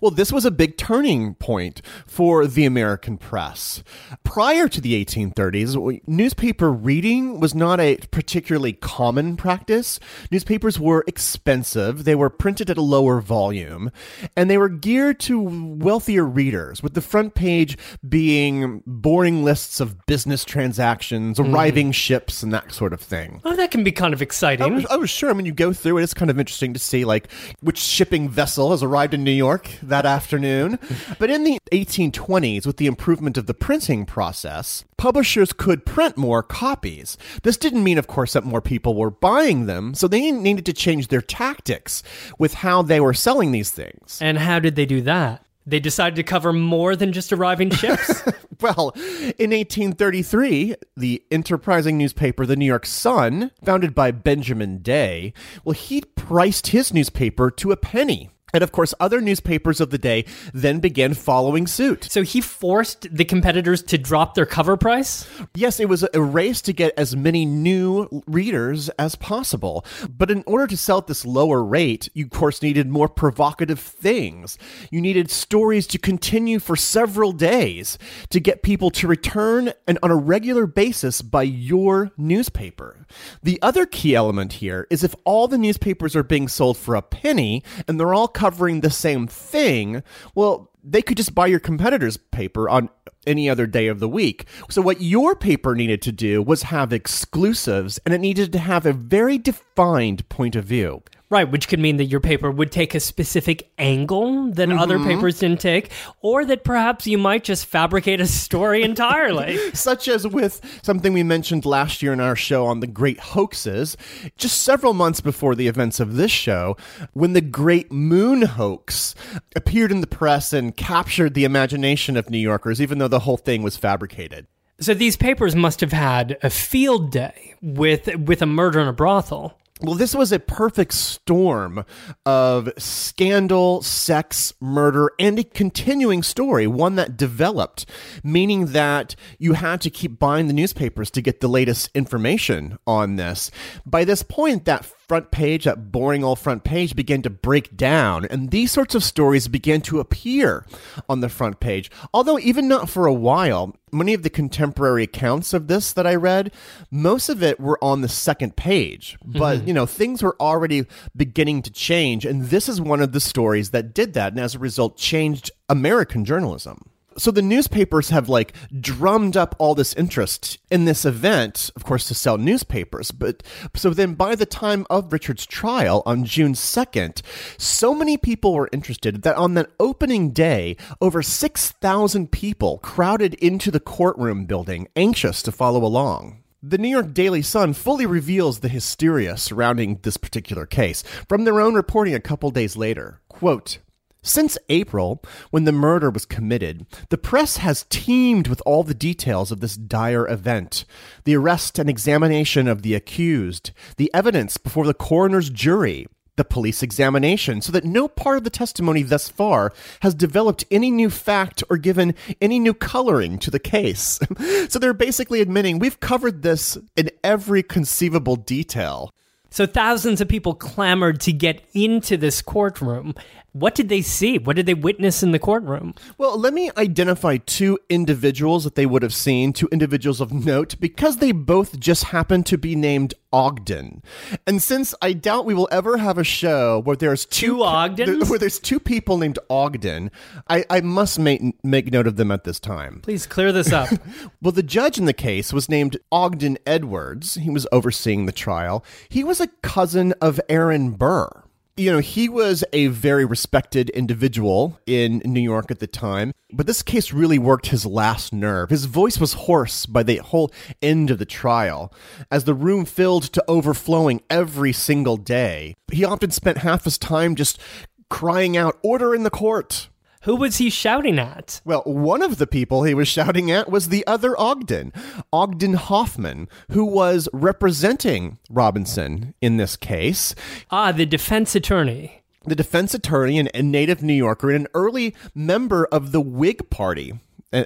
Well, 0.00 0.10
this 0.10 0.32
was 0.32 0.44
a 0.44 0.50
big 0.50 0.76
turning 0.76 1.34
point 1.34 1.82
for 2.06 2.46
the 2.46 2.64
American 2.64 3.18
press. 3.18 3.82
Prior 4.24 4.68
to 4.68 4.80
the 4.80 5.04
1830s, 5.04 6.00
newspaper 6.06 6.72
reading 6.72 7.40
was 7.40 7.54
not 7.54 7.80
a 7.80 7.96
particularly 8.10 8.72
common 8.72 9.36
practice. 9.36 9.98
Newspapers 10.30 10.78
were 10.78 11.04
expensive, 11.06 12.04
they 12.04 12.14
were 12.14 12.30
printed 12.30 12.70
at 12.70 12.76
a 12.76 12.82
lower 12.82 13.20
volume, 13.20 13.90
and 14.36 14.50
they 14.50 14.58
were 14.58 14.68
geared 14.68 15.20
to 15.20 15.40
wealthier 15.40 16.24
readers, 16.24 16.82
with 16.82 16.94
the 16.94 17.00
front 17.00 17.34
page 17.34 17.76
being 18.08 18.82
boring 18.86 19.44
lists 19.44 19.80
of 19.80 20.06
business 20.06 20.44
transactions, 20.44 21.38
mm. 21.38 21.52
arriving 21.52 21.92
ships, 21.92 22.42
and 22.42 22.52
that 22.52 22.72
sort 22.72 22.92
of 22.92 23.00
thing. 23.00 23.40
Oh, 23.44 23.56
that 23.56 23.70
can 23.70 23.84
be 23.84 23.92
kind 23.92 24.14
of 24.14 24.22
exciting. 24.22 24.86
I 24.90 24.96
was, 24.96 25.10
sure. 25.10 25.30
I 25.30 25.32
mean, 25.32 25.46
you 25.46 25.52
go 25.52 25.72
through 25.72 25.98
it, 25.98 26.02
it's 26.02 26.14
kind 26.14 26.30
of 26.30 26.38
interesting 26.38 26.72
to 26.72 26.78
see, 26.78 27.04
like, 27.04 27.30
which 27.60 27.78
shipping 27.78 28.28
vessel 28.28 28.70
has 28.70 28.82
arrived 28.82 29.14
in 29.14 29.24
New 29.24 29.30
York 29.30 29.65
that 29.82 30.06
afternoon. 30.06 30.78
But 31.18 31.30
in 31.30 31.44
the 31.44 31.58
1820s, 31.72 32.66
with 32.66 32.76
the 32.76 32.86
improvement 32.86 33.38
of 33.38 33.46
the 33.46 33.54
printing 33.54 34.04
process, 34.04 34.84
publishers 34.96 35.52
could 35.52 35.86
print 35.86 36.16
more 36.16 36.42
copies. 36.42 37.16
This 37.42 37.56
didn't 37.56 37.84
mean, 37.84 37.96
of 37.96 38.06
course, 38.06 38.34
that 38.34 38.44
more 38.44 38.60
people 38.60 38.94
were 38.94 39.10
buying 39.10 39.66
them, 39.66 39.94
so 39.94 40.08
they 40.08 40.30
needed 40.30 40.66
to 40.66 40.72
change 40.72 41.08
their 41.08 41.22
tactics 41.22 42.02
with 42.38 42.54
how 42.54 42.82
they 42.82 43.00
were 43.00 43.14
selling 43.14 43.52
these 43.52 43.70
things. 43.70 44.18
And 44.20 44.38
how 44.38 44.58
did 44.58 44.76
they 44.76 44.86
do 44.86 45.00
that? 45.02 45.46
They 45.66 45.80
decided 45.80 46.14
to 46.16 46.22
cover 46.22 46.52
more 46.52 46.94
than 46.94 47.12
just 47.12 47.32
arriving 47.32 47.70
ships? 47.70 48.22
well, 48.60 48.92
in 49.36 49.50
1833, 49.50 50.76
the 50.96 51.22
enterprising 51.32 51.98
newspaper, 51.98 52.46
the 52.46 52.54
New 52.54 52.66
York 52.66 52.86
Sun, 52.86 53.50
founded 53.64 53.92
by 53.92 54.12
Benjamin 54.12 54.78
Day, 54.78 55.32
well, 55.64 55.72
he 55.72 56.02
priced 56.14 56.68
his 56.68 56.94
newspaper 56.94 57.50
to 57.50 57.72
a 57.72 57.76
penny. 57.76 58.30
And 58.56 58.62
of 58.62 58.72
course, 58.72 58.94
other 58.98 59.20
newspapers 59.20 59.82
of 59.82 59.90
the 59.90 59.98
day 59.98 60.24
then 60.54 60.80
began 60.80 61.12
following 61.12 61.66
suit. 61.66 62.04
So 62.04 62.22
he 62.22 62.40
forced 62.40 63.14
the 63.14 63.26
competitors 63.26 63.82
to 63.82 63.98
drop 63.98 64.34
their 64.34 64.46
cover 64.46 64.78
price? 64.78 65.28
Yes, 65.54 65.78
it 65.78 65.90
was 65.90 66.06
a 66.14 66.22
race 66.22 66.62
to 66.62 66.72
get 66.72 66.94
as 66.96 67.14
many 67.14 67.44
new 67.44 68.22
readers 68.26 68.88
as 68.98 69.14
possible. 69.14 69.84
But 70.08 70.30
in 70.30 70.42
order 70.46 70.66
to 70.68 70.76
sell 70.78 70.96
at 70.96 71.06
this 71.06 71.26
lower 71.26 71.62
rate, 71.62 72.08
you, 72.14 72.24
of 72.24 72.30
course, 72.30 72.62
needed 72.62 72.88
more 72.88 73.10
provocative 73.10 73.78
things. 73.78 74.56
You 74.90 75.02
needed 75.02 75.30
stories 75.30 75.86
to 75.88 75.98
continue 75.98 76.58
for 76.58 76.76
several 76.76 77.32
days 77.32 77.98
to 78.30 78.40
get 78.40 78.62
people 78.62 78.90
to 78.92 79.06
return 79.06 79.74
and 79.86 79.98
on 80.02 80.10
a 80.10 80.16
regular 80.16 80.66
basis 80.66 81.20
by 81.20 81.42
your 81.42 82.10
newspaper. 82.16 83.06
The 83.42 83.60
other 83.60 83.84
key 83.84 84.14
element 84.14 84.54
here 84.54 84.86
is 84.88 85.04
if 85.04 85.14
all 85.24 85.46
the 85.46 85.58
newspapers 85.58 86.16
are 86.16 86.22
being 86.22 86.48
sold 86.48 86.78
for 86.78 86.94
a 86.94 87.02
penny 87.02 87.62
and 87.86 88.00
they're 88.00 88.14
all 88.14 88.28
covering 88.46 88.80
the 88.80 88.90
same 88.90 89.26
thing, 89.26 90.04
well, 90.36 90.70
they 90.84 91.02
could 91.02 91.16
just 91.16 91.34
buy 91.34 91.48
your 91.48 91.58
competitor's 91.58 92.16
paper 92.16 92.68
on 92.68 92.88
any 93.26 93.50
other 93.50 93.66
day 93.66 93.88
of 93.88 93.98
the 93.98 94.08
week. 94.08 94.46
So, 94.70 94.80
what 94.80 95.00
your 95.00 95.34
paper 95.34 95.74
needed 95.74 96.00
to 96.02 96.12
do 96.12 96.40
was 96.40 96.62
have 96.62 96.92
exclusives 96.92 97.98
and 98.04 98.14
it 98.14 98.20
needed 98.20 98.52
to 98.52 98.60
have 98.60 98.86
a 98.86 98.92
very 98.92 99.36
defined 99.36 100.28
point 100.28 100.54
of 100.54 100.64
view. 100.64 101.02
Right, 101.28 101.50
which 101.50 101.66
could 101.66 101.80
mean 101.80 101.96
that 101.96 102.04
your 102.04 102.20
paper 102.20 102.52
would 102.52 102.70
take 102.70 102.94
a 102.94 103.00
specific 103.00 103.72
angle 103.78 104.52
that 104.52 104.68
mm-hmm. 104.68 104.78
other 104.78 105.00
papers 105.00 105.40
didn't 105.40 105.60
take, 105.60 105.90
or 106.20 106.44
that 106.44 106.62
perhaps 106.62 107.04
you 107.08 107.18
might 107.18 107.42
just 107.42 107.66
fabricate 107.66 108.20
a 108.20 108.26
story 108.26 108.84
entirely. 108.84 109.58
Such 109.74 110.06
as 110.06 110.24
with 110.24 110.60
something 110.82 111.12
we 111.12 111.24
mentioned 111.24 111.66
last 111.66 112.00
year 112.00 112.12
in 112.12 112.20
our 112.20 112.36
show 112.36 112.66
on 112.66 112.78
the 112.78 112.86
great 112.86 113.18
hoaxes, 113.18 113.96
just 114.36 114.62
several 114.62 114.94
months 114.94 115.20
before 115.20 115.56
the 115.56 115.66
events 115.66 115.98
of 115.98 116.14
this 116.14 116.30
show, 116.30 116.76
when 117.12 117.32
the 117.32 117.40
great 117.40 117.90
moon 117.90 118.42
hoax 118.42 119.16
appeared 119.56 119.90
in 119.90 120.02
the 120.02 120.06
press 120.06 120.52
and 120.52 120.76
captured 120.76 121.34
the 121.34 121.44
imagination 121.44 122.16
of 122.16 122.30
New 122.30 122.38
Yorkers, 122.38 122.80
even 122.80 122.98
though 122.98 123.08
the 123.08 123.20
whole 123.20 123.36
thing 123.36 123.64
was 123.64 123.76
fabricated. 123.76 124.46
So 124.78 124.94
these 124.94 125.16
papers 125.16 125.56
must 125.56 125.80
have 125.80 125.92
had 125.92 126.38
a 126.42 126.50
field 126.50 127.10
day 127.10 127.54
with 127.62 128.14
with 128.16 128.42
a 128.42 128.46
murder 128.46 128.78
in 128.78 128.86
a 128.86 128.92
brothel. 128.92 129.58
Well, 129.82 129.94
this 129.94 130.14
was 130.14 130.32
a 130.32 130.38
perfect 130.38 130.94
storm 130.94 131.84
of 132.24 132.70
scandal, 132.78 133.82
sex, 133.82 134.54
murder, 134.58 135.10
and 135.18 135.38
a 135.38 135.44
continuing 135.44 136.22
story, 136.22 136.66
one 136.66 136.94
that 136.94 137.18
developed, 137.18 137.84
meaning 138.24 138.66
that 138.68 139.16
you 139.38 139.52
had 139.52 139.82
to 139.82 139.90
keep 139.90 140.18
buying 140.18 140.46
the 140.46 140.54
newspapers 140.54 141.10
to 141.10 141.20
get 141.20 141.40
the 141.40 141.48
latest 141.48 141.90
information 141.94 142.78
on 142.86 143.16
this. 143.16 143.50
By 143.84 144.04
this 144.04 144.22
point, 144.22 144.64
that 144.64 144.86
front 144.86 145.30
page, 145.30 145.64
that 145.64 145.92
boring 145.92 146.24
old 146.24 146.38
front 146.38 146.64
page, 146.64 146.96
began 146.96 147.20
to 147.22 147.30
break 147.30 147.76
down, 147.76 148.24
and 148.24 148.50
these 148.50 148.72
sorts 148.72 148.94
of 148.94 149.04
stories 149.04 149.46
began 149.46 149.82
to 149.82 150.00
appear 150.00 150.64
on 151.06 151.20
the 151.20 151.28
front 151.28 151.60
page. 151.60 151.90
Although, 152.14 152.38
even 152.38 152.66
not 152.66 152.88
for 152.88 153.04
a 153.04 153.12
while, 153.12 153.76
many 153.96 154.14
of 154.14 154.22
the 154.22 154.30
contemporary 154.30 155.04
accounts 155.04 155.52
of 155.52 155.66
this 155.66 155.92
that 155.92 156.06
I 156.06 156.14
read, 156.14 156.52
most 156.90 157.28
of 157.28 157.42
it 157.42 157.58
were 157.58 157.82
on 157.82 158.00
the 158.00 158.08
second 158.08 158.56
page. 158.56 159.18
But, 159.24 159.58
mm-hmm. 159.58 159.68
you 159.68 159.74
know, 159.74 159.86
things 159.86 160.22
were 160.22 160.36
already 160.40 160.86
beginning 161.16 161.62
to 161.62 161.70
change, 161.70 162.24
and 162.24 162.46
this 162.46 162.68
is 162.68 162.80
one 162.80 163.00
of 163.00 163.12
the 163.12 163.20
stories 163.20 163.70
that 163.70 163.94
did 163.94 164.14
that, 164.14 164.32
and 164.32 164.40
as 164.40 164.54
a 164.54 164.58
result, 164.58 164.96
changed 164.96 165.50
American 165.68 166.24
journalism 166.24 166.90
so 167.18 167.30
the 167.30 167.42
newspapers 167.42 168.10
have 168.10 168.28
like 168.28 168.54
drummed 168.80 169.36
up 169.36 169.54
all 169.58 169.74
this 169.74 169.94
interest 169.94 170.58
in 170.70 170.84
this 170.84 171.04
event, 171.04 171.70
of 171.76 171.84
course, 171.84 172.08
to 172.08 172.14
sell 172.14 172.38
newspapers. 172.38 173.10
But 173.10 173.42
so 173.74 173.90
then 173.90 174.14
by 174.14 174.34
the 174.34 174.46
time 174.46 174.86
of 174.90 175.12
Richard's 175.12 175.46
trial 175.46 176.02
on 176.06 176.24
June 176.24 176.54
2nd, 176.54 177.22
so 177.58 177.94
many 177.94 178.16
people 178.16 178.54
were 178.54 178.68
interested 178.72 179.22
that 179.22 179.36
on 179.36 179.54
that 179.54 179.70
opening 179.80 180.30
day, 180.30 180.76
over 181.00 181.22
6,000 181.22 182.32
people 182.32 182.78
crowded 182.78 183.34
into 183.34 183.70
the 183.70 183.80
courtroom 183.80 184.44
building, 184.46 184.88
anxious 184.96 185.42
to 185.42 185.52
follow 185.52 185.84
along. 185.84 186.42
The 186.62 186.78
New 186.78 186.88
York 186.88 187.14
Daily 187.14 187.42
Sun 187.42 187.74
fully 187.74 188.06
reveals 188.06 188.58
the 188.58 188.68
hysteria 188.68 189.36
surrounding 189.36 190.00
this 190.02 190.16
particular 190.16 190.66
case 190.66 191.02
from 191.28 191.44
their 191.44 191.60
own 191.60 191.74
reporting 191.74 192.14
a 192.14 192.20
couple 192.20 192.50
days 192.50 192.76
later. 192.76 193.20
Quote, 193.28 193.78
since 194.26 194.58
April, 194.68 195.22
when 195.50 195.64
the 195.64 195.72
murder 195.72 196.10
was 196.10 196.26
committed, 196.26 196.84
the 197.10 197.18
press 197.18 197.58
has 197.58 197.86
teemed 197.88 198.48
with 198.48 198.60
all 198.66 198.82
the 198.82 198.94
details 198.94 199.52
of 199.52 199.60
this 199.60 199.76
dire 199.76 200.28
event 200.28 200.84
the 201.24 201.36
arrest 201.36 201.78
and 201.78 201.88
examination 201.88 202.68
of 202.68 202.82
the 202.82 202.94
accused, 202.94 203.70
the 203.96 204.10
evidence 204.12 204.56
before 204.56 204.84
the 204.84 204.94
coroner's 204.94 205.50
jury, 205.50 206.06
the 206.36 206.44
police 206.44 206.82
examination, 206.82 207.60
so 207.60 207.72
that 207.72 207.84
no 207.84 208.08
part 208.08 208.38
of 208.38 208.44
the 208.44 208.50
testimony 208.50 209.02
thus 209.02 209.28
far 209.28 209.72
has 210.00 210.14
developed 210.14 210.64
any 210.70 210.90
new 210.90 211.10
fact 211.10 211.62
or 211.70 211.76
given 211.76 212.14
any 212.40 212.58
new 212.58 212.74
coloring 212.74 213.38
to 213.38 213.50
the 213.50 213.58
case. 213.58 214.20
so 214.68 214.78
they're 214.78 214.92
basically 214.92 215.40
admitting 215.40 215.78
we've 215.78 216.00
covered 216.00 216.42
this 216.42 216.76
in 216.96 217.10
every 217.24 217.62
conceivable 217.62 218.36
detail. 218.36 219.12
So 219.50 219.64
thousands 219.64 220.20
of 220.20 220.28
people 220.28 220.54
clamored 220.54 221.20
to 221.22 221.32
get 221.32 221.64
into 221.72 222.16
this 222.16 222.42
courtroom. 222.42 223.14
What 223.58 223.74
did 223.74 223.88
they 223.88 224.02
see? 224.02 224.36
What 224.36 224.56
did 224.56 224.66
they 224.66 224.74
witness 224.74 225.22
in 225.22 225.32
the 225.32 225.38
courtroom? 225.38 225.94
Well, 226.18 226.38
let 226.38 226.52
me 226.52 226.70
identify 226.76 227.38
two 227.38 227.78
individuals 227.88 228.64
that 228.64 228.74
they 228.74 228.84
would 228.84 229.02
have 229.02 229.14
seen, 229.14 229.54
two 229.54 229.68
individuals 229.72 230.20
of 230.20 230.30
note, 230.30 230.78
because 230.78 231.16
they 231.16 231.32
both 231.32 231.80
just 231.80 232.04
happen 232.04 232.42
to 232.44 232.58
be 232.58 232.76
named 232.76 233.14
Ogden. 233.32 234.02
And 234.46 234.62
since 234.62 234.94
I 235.00 235.14
doubt 235.14 235.46
we 235.46 235.54
will 235.54 235.68
ever 235.72 235.96
have 235.96 236.18
a 236.18 236.24
show 236.24 236.80
where 236.80 236.96
there's 236.96 237.24
two, 237.24 237.46
two 237.46 237.62
Ogdens, 237.62 238.28
where 238.28 238.38
there's 238.38 238.58
two 238.58 238.78
people 238.78 239.16
named 239.16 239.38
Ogden, 239.48 240.10
I, 240.48 240.66
I 240.68 240.82
must 240.82 241.18
make 241.18 241.42
make 241.64 241.90
note 241.90 242.06
of 242.06 242.16
them 242.16 242.30
at 242.30 242.44
this 242.44 242.60
time. 242.60 243.00
Please 243.00 243.26
clear 243.26 243.52
this 243.52 243.72
up. 243.72 243.88
well, 244.42 244.52
the 244.52 244.62
judge 244.62 244.98
in 244.98 245.06
the 245.06 245.14
case 245.14 245.54
was 245.54 245.70
named 245.70 245.96
Ogden 246.12 246.58
Edwards. 246.66 247.36
He 247.36 247.48
was 247.48 247.66
overseeing 247.72 248.26
the 248.26 248.32
trial. 248.32 248.84
He 249.08 249.24
was 249.24 249.40
a 249.40 249.48
cousin 249.62 250.12
of 250.20 250.38
Aaron 250.50 250.90
Burr 250.90 251.45
you 251.76 251.92
know, 251.92 251.98
he 251.98 252.28
was 252.28 252.64
a 252.72 252.86
very 252.86 253.26
respected 253.26 253.90
individual 253.90 254.80
in 254.86 255.20
New 255.24 255.40
York 255.40 255.70
at 255.70 255.78
the 255.78 255.86
time, 255.86 256.32
but 256.50 256.66
this 256.66 256.82
case 256.82 257.12
really 257.12 257.38
worked 257.38 257.66
his 257.66 257.84
last 257.84 258.32
nerve. 258.32 258.70
His 258.70 258.86
voice 258.86 259.20
was 259.20 259.34
hoarse 259.34 259.84
by 259.84 260.02
the 260.02 260.16
whole 260.16 260.50
end 260.80 261.10
of 261.10 261.18
the 261.18 261.26
trial. 261.26 261.92
As 262.30 262.44
the 262.44 262.54
room 262.54 262.86
filled 262.86 263.24
to 263.24 263.44
overflowing 263.46 264.22
every 264.30 264.72
single 264.72 265.18
day, 265.18 265.76
he 265.92 266.02
often 266.02 266.30
spent 266.30 266.58
half 266.58 266.84
his 266.84 266.96
time 266.96 267.34
just 267.34 267.60
crying 268.08 268.56
out, 268.56 268.78
Order 268.82 269.14
in 269.14 269.22
the 269.22 269.30
court! 269.30 269.88
Who 270.26 270.34
was 270.34 270.56
he 270.56 270.70
shouting 270.70 271.20
at? 271.20 271.60
Well, 271.64 271.82
one 271.82 272.20
of 272.20 272.38
the 272.38 272.48
people 272.48 272.82
he 272.82 272.94
was 272.94 273.06
shouting 273.06 273.48
at 273.52 273.70
was 273.70 273.90
the 273.90 274.04
other 274.08 274.38
Ogden, 274.40 274.92
Ogden 275.32 275.74
Hoffman, 275.74 276.48
who 276.72 276.84
was 276.84 277.28
representing 277.32 278.38
Robinson 278.50 279.34
in 279.40 279.56
this 279.56 279.76
case. 279.76 280.34
Ah, 280.68 280.90
the 280.90 281.06
defense 281.06 281.54
attorney. 281.54 282.22
The 282.44 282.56
defense 282.56 282.92
attorney 282.92 283.38
and 283.38 283.48
a 283.54 283.62
native 283.62 284.02
New 284.02 284.14
Yorker 284.14 284.50
and 284.50 284.66
an 284.66 284.72
early 284.74 285.14
member 285.32 285.86
of 285.92 286.10
the 286.10 286.20
Whig 286.20 286.70
Party, 286.70 287.20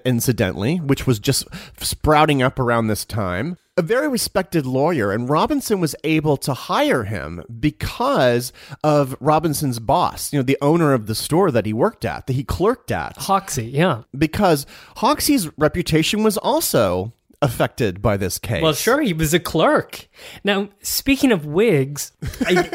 incidentally, 0.04 0.76
which 0.76 1.06
was 1.06 1.18
just 1.18 1.48
sprouting 1.78 2.42
up 2.42 2.58
around 2.58 2.88
this 2.88 3.06
time 3.06 3.56
a 3.80 3.82
very 3.82 4.08
respected 4.08 4.66
lawyer, 4.66 5.10
and 5.10 5.26
Robinson 5.26 5.80
was 5.80 5.96
able 6.04 6.36
to 6.36 6.52
hire 6.52 7.04
him 7.04 7.42
because 7.58 8.52
of 8.84 9.16
Robinson's 9.20 9.78
boss, 9.78 10.30
you 10.34 10.38
know, 10.38 10.42
the 10.42 10.58
owner 10.60 10.92
of 10.92 11.06
the 11.06 11.14
store 11.14 11.50
that 11.50 11.64
he 11.64 11.72
worked 11.72 12.04
at, 12.04 12.26
that 12.26 12.34
he 12.34 12.44
clerked 12.44 12.92
at. 12.92 13.16
Hoxie, 13.16 13.64
yeah. 13.64 14.02
Because 14.16 14.66
Hoxie's 14.96 15.48
reputation 15.56 16.22
was 16.22 16.36
also 16.36 17.14
affected 17.40 18.02
by 18.02 18.18
this 18.18 18.36
case. 18.36 18.62
Well, 18.62 18.74
sure, 18.74 19.00
he 19.00 19.14
was 19.14 19.32
a 19.32 19.40
clerk. 19.40 20.08
Now, 20.44 20.68
speaking 20.82 21.32
of 21.32 21.46
wigs, 21.46 22.12
I, 22.42 22.68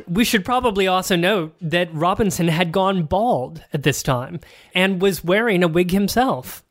we 0.06 0.24
should 0.24 0.44
probably 0.44 0.86
also 0.86 1.16
note 1.16 1.56
that 1.60 1.92
Robinson 1.92 2.46
had 2.46 2.70
gone 2.70 3.02
bald 3.02 3.64
at 3.72 3.82
this 3.82 4.00
time 4.00 4.38
and 4.76 5.02
was 5.02 5.24
wearing 5.24 5.64
a 5.64 5.68
wig 5.68 5.90
himself. 5.90 6.62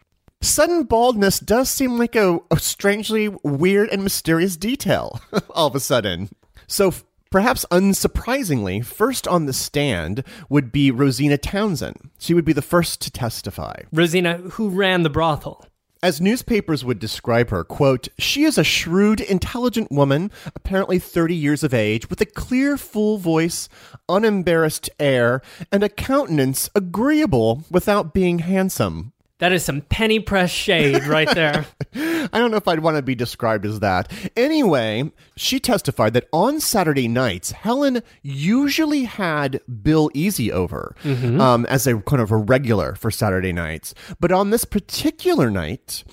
Sudden 0.42 0.84
baldness 0.84 1.40
does 1.40 1.70
seem 1.70 2.00
like 2.00 2.16
a, 2.16 2.40
a 2.50 2.60
strangely 2.60 3.30
weird 3.44 3.90
and 3.90 4.04
mysterious 4.04 4.58
detail 4.58 5.22
all 5.52 5.68
of 5.68 5.76
a 5.76 5.80
sudden. 5.80 6.30
So, 6.66 6.94
perhaps 7.30 7.64
unsurprisingly, 7.70 8.84
first 8.84 9.28
on 9.28 9.46
the 9.46 9.54
stand 9.54 10.24
would 10.50 10.72
be 10.72 10.90
Rosina 10.90 11.38
Townsend. 11.38 12.10
She 12.18 12.34
would 12.34 12.46
be 12.46 12.54
the 12.54 12.64
first 12.64 13.02
to 13.02 13.12
testify. 13.12 13.84
Rosina, 13.94 14.38
who 14.38 14.70
ran 14.70 15.04
the 15.04 15.12
brothel. 15.12 15.64
As 16.04 16.20
newspapers 16.20 16.84
would 16.84 16.98
describe 16.98 17.52
her, 17.52 17.64
quote, 17.64 18.08
she 18.18 18.44
is 18.44 18.58
a 18.58 18.64
shrewd, 18.64 19.22
intelligent 19.22 19.92
woman, 19.92 20.32
apparently 20.56 20.98
30 20.98 21.36
years 21.36 21.64
of 21.64 21.76
age, 21.76 22.10
with 22.10 22.20
a 22.20 22.26
clear, 22.26 22.76
full 22.78 23.20
voice, 23.20 23.70
unembarrassed 24.10 24.90
air, 25.00 25.44
and 25.72 25.84
a 25.84 25.90
countenance 25.90 26.72
agreeable 26.74 27.66
without 27.70 28.16
being 28.16 28.40
handsome. 28.40 29.14
That 29.42 29.54
is 29.54 29.66
some 29.66 29.82
penny 29.82 30.20
press 30.20 30.52
shade 30.52 31.04
right 31.06 31.28
there. 31.34 31.66
I 31.96 32.30
don't 32.38 32.52
know 32.52 32.58
if 32.58 32.68
I'd 32.68 32.82
want 32.82 32.98
to 32.98 33.02
be 33.02 33.16
described 33.16 33.66
as 33.66 33.80
that. 33.80 34.12
Anyway, 34.38 35.12
she 35.36 35.60
testified 35.60 36.14
that 36.14 36.28
on 36.32 36.60
Saturday 36.60 37.08
nights, 37.08 37.50
Helen 37.50 38.04
usually 38.22 39.06
had 39.06 39.60
Bill 39.82 40.12
Easy 40.14 40.52
over 40.52 40.96
mm-hmm. 41.04 41.42
um, 41.42 41.66
as 41.66 41.88
a 41.88 42.00
kind 42.02 42.22
of 42.22 42.30
a 42.30 42.38
regular 42.38 42.94
for 42.94 43.10
Saturday 43.10 43.52
nights. 43.52 43.96
But 44.20 44.32
on 44.32 44.52
this 44.52 44.64
particular 44.64 45.50
night, 45.50 46.04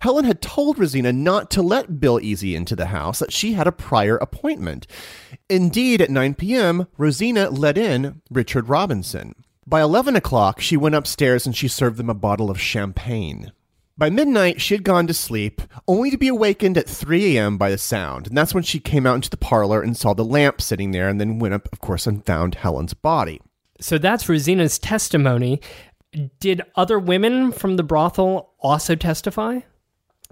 Helen 0.00 0.26
had 0.26 0.42
told 0.42 0.78
Rosina 0.78 1.14
not 1.14 1.50
to 1.52 1.62
let 1.62 1.98
Bill 1.98 2.20
Easy 2.20 2.54
into 2.54 2.76
the 2.76 2.86
house, 2.86 3.20
that 3.20 3.32
she 3.32 3.54
had 3.54 3.66
a 3.66 3.72
prior 3.72 4.18
appointment. 4.18 4.86
Indeed, 5.48 6.02
at 6.02 6.10
9 6.10 6.34
p.m., 6.34 6.88
Rosina 6.98 7.48
let 7.48 7.78
in 7.78 8.20
Richard 8.30 8.68
Robinson. 8.68 9.34
By 9.68 9.82
11 9.82 10.14
o'clock, 10.14 10.60
she 10.60 10.76
went 10.76 10.94
upstairs 10.94 11.44
and 11.44 11.56
she 11.56 11.66
served 11.66 11.96
them 11.96 12.08
a 12.08 12.14
bottle 12.14 12.50
of 12.50 12.60
champagne. 12.60 13.50
By 13.98 14.10
midnight, 14.10 14.60
she 14.60 14.74
had 14.74 14.84
gone 14.84 15.08
to 15.08 15.14
sleep, 15.14 15.60
only 15.88 16.08
to 16.12 16.16
be 16.16 16.28
awakened 16.28 16.78
at 16.78 16.88
3 16.88 17.36
a.m. 17.36 17.58
by 17.58 17.70
the 17.70 17.78
sound. 17.78 18.28
And 18.28 18.36
that's 18.36 18.54
when 18.54 18.62
she 18.62 18.78
came 18.78 19.06
out 19.06 19.16
into 19.16 19.30
the 19.30 19.36
parlor 19.36 19.82
and 19.82 19.96
saw 19.96 20.14
the 20.14 20.24
lamp 20.24 20.60
sitting 20.60 20.92
there, 20.92 21.08
and 21.08 21.20
then 21.20 21.40
went 21.40 21.54
up, 21.54 21.68
of 21.72 21.80
course, 21.80 22.06
and 22.06 22.24
found 22.24 22.56
Helen's 22.56 22.94
body. 22.94 23.40
So 23.80 23.98
that's 23.98 24.28
Rosina's 24.28 24.78
testimony. 24.78 25.60
Did 26.38 26.62
other 26.76 27.00
women 27.00 27.50
from 27.50 27.76
the 27.76 27.82
brothel 27.82 28.52
also 28.60 28.94
testify? 28.94 29.60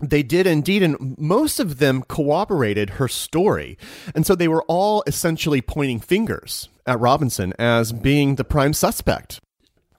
They 0.01 0.23
did 0.23 0.47
indeed, 0.47 0.85
and 0.85 1.19
most 1.19 1.59
of 1.59 1.79
them 1.79 2.05
corroborated 2.07 2.91
her 2.91 3.09
story. 3.09 3.79
And 4.15 4.25
so 4.25 4.37
they 4.37 4.49
were 4.49 4.65
all 4.69 5.03
essentially 5.09 5.61
pointing 5.61 5.99
fingers 5.99 6.69
at 6.87 7.01
Robinson 7.01 7.53
as 7.59 7.93
being 7.93 8.37
the 8.37 8.45
prime 8.45 8.73
suspect. 8.73 9.41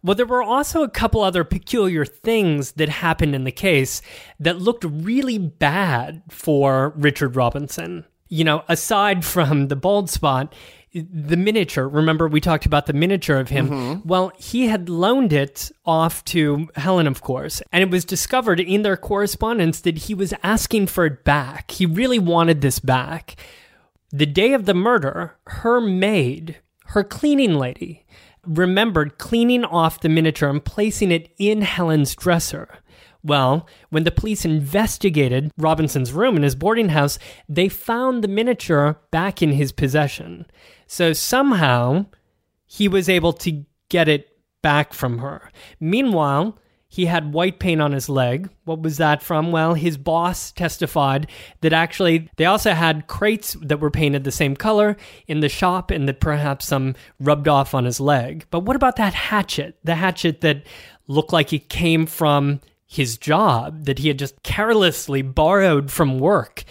Well, 0.03 0.15
there 0.15 0.25
were 0.25 0.43
also 0.43 0.83
a 0.83 0.89
couple 0.89 1.21
other 1.21 1.43
peculiar 1.43 2.05
things 2.05 2.73
that 2.73 2.89
happened 2.89 3.33
in 3.33 3.43
the 3.43 3.51
case 3.51 4.03
that 4.39 4.61
looked 4.61 4.83
really 4.83 5.39
bad 5.39 6.21
for 6.29 6.93
Richard 6.95 7.36
Robinson. 7.36 8.05
You 8.29 8.43
know, 8.43 8.63
aside 8.67 9.25
from 9.25 9.67
the 9.67 9.75
bald 9.75 10.09
spot, 10.11 10.53
the 10.93 11.36
miniature. 11.36 11.88
Remember, 11.88 12.27
we 12.27 12.39
talked 12.39 12.65
about 12.65 12.86
the 12.86 12.93
miniature 12.93 13.38
of 13.38 13.49
him. 13.49 13.69
Mm-hmm. 13.69 14.07
Well, 14.07 14.31
he 14.38 14.67
had 14.67 14.89
loaned 14.89 15.33
it 15.33 15.71
off 15.86 16.23
to 16.25 16.69
Helen, 16.75 17.07
of 17.07 17.21
course, 17.21 17.61
and 17.71 17.83
it 17.83 17.89
was 17.89 18.05
discovered 18.05 18.59
in 18.59 18.83
their 18.83 18.97
correspondence 18.97 19.81
that 19.81 19.97
he 19.97 20.13
was 20.13 20.33
asking 20.41 20.88
for 20.88 21.05
it 21.05 21.23
back. 21.23 21.71
He 21.71 21.86
really 21.86 22.19
wanted 22.19 22.61
this 22.61 22.79
back. 22.79 23.36
The 24.11 24.25
day 24.25 24.53
of 24.53 24.65
the 24.65 24.73
murder, 24.73 25.36
her 25.47 25.81
maid, 25.81 26.59
her 26.86 27.03
cleaning 27.03 27.55
lady, 27.55 28.05
remembered 28.45 29.17
cleaning 29.17 29.65
off 29.65 30.01
the 30.01 30.09
miniature 30.09 30.49
and 30.49 30.63
placing 30.63 31.11
it 31.11 31.33
in 31.38 31.61
Helen's 31.61 32.15
dresser. 32.15 32.79
Well, 33.23 33.67
when 33.89 34.03
the 34.03 34.11
police 34.11 34.45
investigated 34.45 35.51
Robinson's 35.57 36.11
room 36.11 36.38
in 36.38 36.43
his 36.43 36.55
boarding 36.55 36.89
house, 36.89 37.17
they 37.49 37.69
found 37.69 38.23
the 38.23 38.27
miniature 38.27 38.99
back 39.09 39.41
in 39.41 39.53
his 39.53 39.71
possession. 39.71 40.45
So 40.86 41.11
somehow 41.11 42.05
he 42.65 42.88
was 42.88 43.09
able 43.09 43.33
to 43.33 43.65
get 43.89 44.07
it 44.07 44.29
back 44.61 44.93
from 44.93 45.19
her. 45.19 45.51
Meanwhile, 45.79 46.59
he 46.95 47.07
had 47.07 47.33
white 47.33 47.59
paint 47.59 47.81
on 47.81 47.91
his 47.91 48.07
leg. 48.07 48.49
What 48.63 48.81
was 48.81 48.95
that 48.99 49.21
from? 49.21 49.51
Well, 49.51 49.73
his 49.73 49.97
boss 49.97 50.53
testified 50.53 51.27
that 51.59 51.73
actually 51.73 52.29
they 52.37 52.45
also 52.45 52.71
had 52.71 53.07
crates 53.07 53.57
that 53.61 53.81
were 53.81 53.91
painted 53.91 54.23
the 54.23 54.31
same 54.31 54.55
color 54.55 54.95
in 55.27 55.41
the 55.41 55.49
shop 55.49 55.91
and 55.91 56.07
that 56.07 56.21
perhaps 56.21 56.67
some 56.67 56.95
rubbed 57.19 57.49
off 57.49 57.73
on 57.73 57.83
his 57.83 57.99
leg. 57.99 58.45
But 58.49 58.61
what 58.61 58.77
about 58.77 58.95
that 58.95 59.13
hatchet? 59.13 59.77
The 59.83 59.95
hatchet 59.95 60.39
that 60.39 60.63
looked 61.05 61.33
like 61.33 61.51
it 61.51 61.67
came 61.67 62.05
from 62.05 62.61
his 62.85 63.17
job, 63.17 63.83
that 63.83 63.99
he 63.99 64.07
had 64.07 64.17
just 64.17 64.41
carelessly 64.43 65.21
borrowed 65.21 65.91
from 65.91 66.17
work 66.17 66.63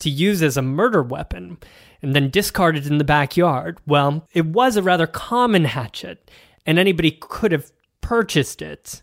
to 0.00 0.10
use 0.10 0.42
as 0.42 0.56
a 0.56 0.62
murder 0.62 1.00
weapon 1.00 1.58
and 2.02 2.12
then 2.12 2.28
discarded 2.28 2.88
in 2.88 2.98
the 2.98 3.04
backyard. 3.04 3.78
Well, 3.86 4.26
it 4.32 4.46
was 4.46 4.74
a 4.74 4.82
rather 4.82 5.06
common 5.06 5.66
hatchet, 5.66 6.28
and 6.66 6.76
anybody 6.76 7.12
could 7.12 7.52
have 7.52 7.70
purchased 8.00 8.62
it. 8.62 9.02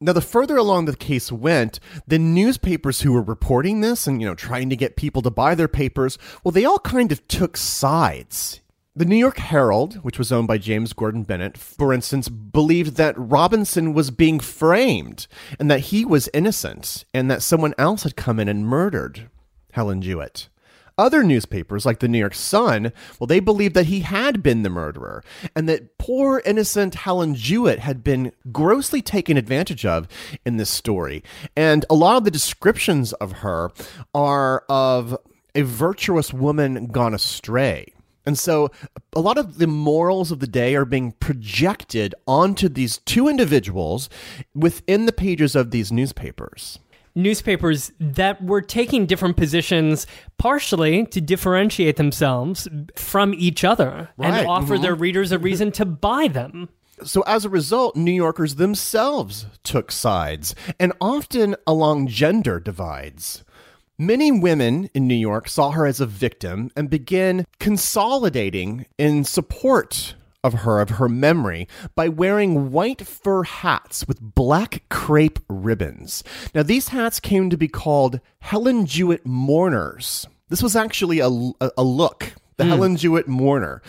Now, 0.00 0.12
the 0.12 0.20
further 0.20 0.56
along 0.56 0.84
the 0.84 0.94
case 0.94 1.32
went, 1.32 1.80
the 2.06 2.20
newspapers 2.20 3.00
who 3.00 3.12
were 3.12 3.22
reporting 3.22 3.80
this 3.80 4.06
and, 4.06 4.20
you 4.20 4.28
know, 4.28 4.36
trying 4.36 4.70
to 4.70 4.76
get 4.76 4.94
people 4.94 5.22
to 5.22 5.30
buy 5.30 5.56
their 5.56 5.66
papers, 5.66 6.18
well, 6.44 6.52
they 6.52 6.64
all 6.64 6.78
kind 6.78 7.10
of 7.10 7.26
took 7.26 7.56
sides. 7.56 8.60
The 8.94 9.04
New 9.04 9.16
York 9.16 9.38
Herald, 9.38 9.96
which 10.04 10.16
was 10.16 10.30
owned 10.30 10.46
by 10.46 10.58
James 10.58 10.92
Gordon 10.92 11.24
Bennett, 11.24 11.58
for 11.58 11.92
instance, 11.92 12.28
believed 12.28 12.96
that 12.96 13.18
Robinson 13.18 13.92
was 13.92 14.12
being 14.12 14.38
framed 14.38 15.26
and 15.58 15.68
that 15.68 15.80
he 15.80 16.04
was 16.04 16.30
innocent 16.32 17.04
and 17.12 17.28
that 17.28 17.42
someone 17.42 17.74
else 17.76 18.04
had 18.04 18.14
come 18.14 18.38
in 18.38 18.48
and 18.48 18.68
murdered 18.68 19.28
Helen 19.72 20.00
Jewett. 20.00 20.48
Other 20.98 21.22
newspapers, 21.22 21.86
like 21.86 22.00
the 22.00 22.08
New 22.08 22.18
York 22.18 22.34
Sun, 22.34 22.92
well, 23.18 23.28
they 23.28 23.38
believed 23.38 23.74
that 23.76 23.86
he 23.86 24.00
had 24.00 24.42
been 24.42 24.64
the 24.64 24.68
murderer 24.68 25.22
and 25.54 25.68
that 25.68 25.96
poor 25.96 26.42
innocent 26.44 26.96
Helen 26.96 27.36
Jewett 27.36 27.78
had 27.78 28.02
been 28.02 28.32
grossly 28.50 29.00
taken 29.00 29.36
advantage 29.36 29.86
of 29.86 30.08
in 30.44 30.56
this 30.56 30.70
story. 30.70 31.22
And 31.54 31.84
a 31.88 31.94
lot 31.94 32.16
of 32.16 32.24
the 32.24 32.32
descriptions 32.32 33.12
of 33.14 33.32
her 33.32 33.70
are 34.12 34.64
of 34.68 35.16
a 35.54 35.62
virtuous 35.62 36.32
woman 36.32 36.88
gone 36.88 37.14
astray. 37.14 37.94
And 38.26 38.38
so 38.38 38.70
a 39.14 39.20
lot 39.20 39.38
of 39.38 39.58
the 39.58 39.66
morals 39.66 40.32
of 40.32 40.40
the 40.40 40.46
day 40.46 40.74
are 40.74 40.84
being 40.84 41.12
projected 41.12 42.14
onto 42.26 42.68
these 42.68 42.98
two 42.98 43.28
individuals 43.28 44.10
within 44.54 45.06
the 45.06 45.12
pages 45.12 45.54
of 45.54 45.70
these 45.70 45.92
newspapers 45.92 46.80
newspapers 47.18 47.92
that 48.00 48.42
were 48.42 48.62
taking 48.62 49.04
different 49.04 49.36
positions 49.36 50.06
partially 50.38 51.04
to 51.06 51.20
differentiate 51.20 51.96
themselves 51.96 52.68
from 52.96 53.34
each 53.34 53.64
other 53.64 54.08
right. 54.16 54.32
and 54.32 54.48
offer 54.48 54.74
mm-hmm. 54.74 54.82
their 54.82 54.94
readers 54.94 55.32
a 55.32 55.38
reason 55.38 55.72
to 55.72 55.84
buy 55.84 56.28
them. 56.28 56.68
So, 57.04 57.22
as 57.22 57.44
a 57.44 57.48
result, 57.48 57.94
New 57.94 58.12
Yorkers 58.12 58.56
themselves 58.56 59.46
took 59.62 59.92
sides, 59.92 60.54
and 60.80 60.92
often 61.00 61.54
along 61.66 62.08
gender 62.08 62.58
divides. 62.58 63.44
Many 63.98 64.32
women 64.32 64.90
in 64.94 65.06
New 65.06 65.14
York 65.14 65.48
saw 65.48 65.72
her 65.72 65.86
as 65.86 66.00
a 66.00 66.06
victim 66.06 66.70
and 66.76 66.88
began 66.88 67.44
consolidating 67.58 68.86
in 68.96 69.24
support 69.24 70.14
of 70.44 70.54
her, 70.54 70.80
of 70.80 70.90
her 70.90 71.08
memory, 71.08 71.68
by 71.94 72.08
wearing 72.08 72.70
white 72.70 73.06
fur 73.06 73.42
hats 73.42 74.06
with 74.06 74.20
black 74.20 74.82
crepe 74.88 75.38
ribbons. 75.48 76.22
Now, 76.54 76.62
these 76.62 76.88
hats 76.88 77.20
came 77.20 77.50
to 77.50 77.56
be 77.56 77.68
called 77.68 78.20
Helen 78.40 78.86
Jewett 78.86 79.26
mourners. 79.26 80.26
This 80.48 80.62
was 80.62 80.76
actually 80.76 81.18
a, 81.18 81.28
a, 81.28 81.70
a 81.78 81.82
look 81.82 82.34
the 82.58 82.64
hmm. 82.64 82.70
Helen 82.70 82.96
Jewett 82.96 83.26
mourner. 83.26 83.80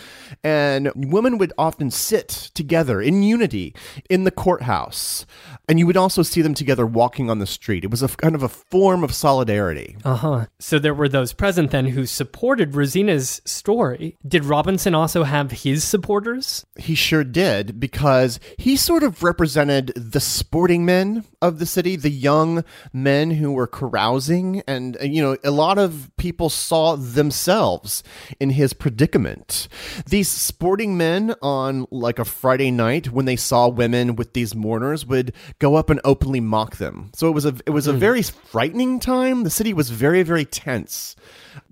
And 0.42 0.90
women 0.94 1.36
would 1.36 1.52
often 1.58 1.90
sit 1.90 2.28
together 2.54 3.02
in 3.02 3.22
unity 3.22 3.74
in 4.08 4.24
the 4.24 4.30
courthouse. 4.30 5.26
And 5.70 5.78
you 5.78 5.86
would 5.86 5.96
also 5.96 6.24
see 6.24 6.42
them 6.42 6.54
together 6.54 6.84
walking 6.84 7.30
on 7.30 7.38
the 7.38 7.46
street. 7.46 7.84
It 7.84 7.92
was 7.92 8.02
a 8.02 8.08
kind 8.08 8.34
of 8.34 8.42
a 8.42 8.48
form 8.48 9.04
of 9.04 9.14
solidarity. 9.14 9.96
Uh 10.04 10.16
huh. 10.16 10.46
So 10.58 10.80
there 10.80 10.92
were 10.92 11.08
those 11.08 11.32
present 11.32 11.70
then 11.70 11.86
who 11.86 12.06
supported 12.06 12.74
Rosina's 12.74 13.40
story. 13.44 14.18
Did 14.26 14.44
Robinson 14.44 14.96
also 14.96 15.22
have 15.22 15.52
his 15.52 15.84
supporters? 15.84 16.66
He 16.76 16.96
sure 16.96 17.22
did, 17.22 17.78
because 17.78 18.40
he 18.58 18.76
sort 18.76 19.04
of 19.04 19.22
represented 19.22 19.92
the 19.94 20.18
sporting 20.18 20.84
men 20.84 21.24
of 21.40 21.60
the 21.60 21.66
city, 21.66 21.94
the 21.94 22.10
young 22.10 22.64
men 22.92 23.30
who 23.30 23.52
were 23.52 23.68
carousing. 23.68 24.64
And, 24.66 24.96
uh, 24.96 25.04
you 25.04 25.22
know, 25.22 25.36
a 25.44 25.52
lot 25.52 25.78
of 25.78 26.10
people 26.16 26.50
saw 26.50 26.96
themselves 26.96 28.02
in 28.40 28.50
his 28.50 28.72
predicament. 28.72 29.68
These 30.04 30.28
sporting 30.28 30.96
men 30.96 31.36
on 31.40 31.86
like 31.92 32.18
a 32.18 32.24
Friday 32.24 32.72
night, 32.72 33.12
when 33.12 33.26
they 33.26 33.36
saw 33.36 33.68
women 33.68 34.16
with 34.16 34.32
these 34.32 34.56
mourners, 34.56 35.06
would 35.06 35.32
go 35.60 35.76
up 35.76 35.90
and 35.90 36.00
openly 36.04 36.40
mock 36.40 36.78
them. 36.78 37.12
So 37.14 37.28
it 37.28 37.32
was 37.32 37.44
a 37.44 37.54
it 37.64 37.70
was 37.70 37.86
a 37.86 37.92
hmm. 37.92 37.98
very 37.98 38.22
frightening 38.22 38.98
time. 38.98 39.44
The 39.44 39.50
city 39.50 39.72
was 39.72 39.90
very 39.90 40.24
very 40.24 40.44
tense. 40.44 41.14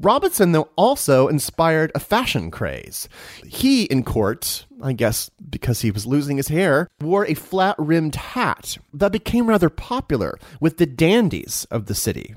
Robinson, 0.01 0.53
though, 0.53 0.69
also 0.77 1.27
inspired 1.27 1.91
a 1.95 2.01
fashion 2.01 2.51
craze. 2.51 3.09
He, 3.45 3.85
in 3.85 4.05
court, 4.05 4.67
I 4.83 4.93
guess 4.93 5.31
because 5.51 5.81
he 5.81 5.91
was 5.91 6.07
losing 6.07 6.37
his 6.37 6.49
hair, 6.49 6.89
wore 7.01 7.27
a 7.27 7.35
flat 7.35 7.77
rimmed 7.79 8.15
hat 8.15 8.79
that 8.93 9.13
became 9.13 9.49
rather 9.49 9.71
popular 9.71 10.39
with 10.61 10.79
the 10.79 10.87
dandies 10.87 11.67
of 11.71 11.87
the 11.87 11.95
city. 11.95 12.37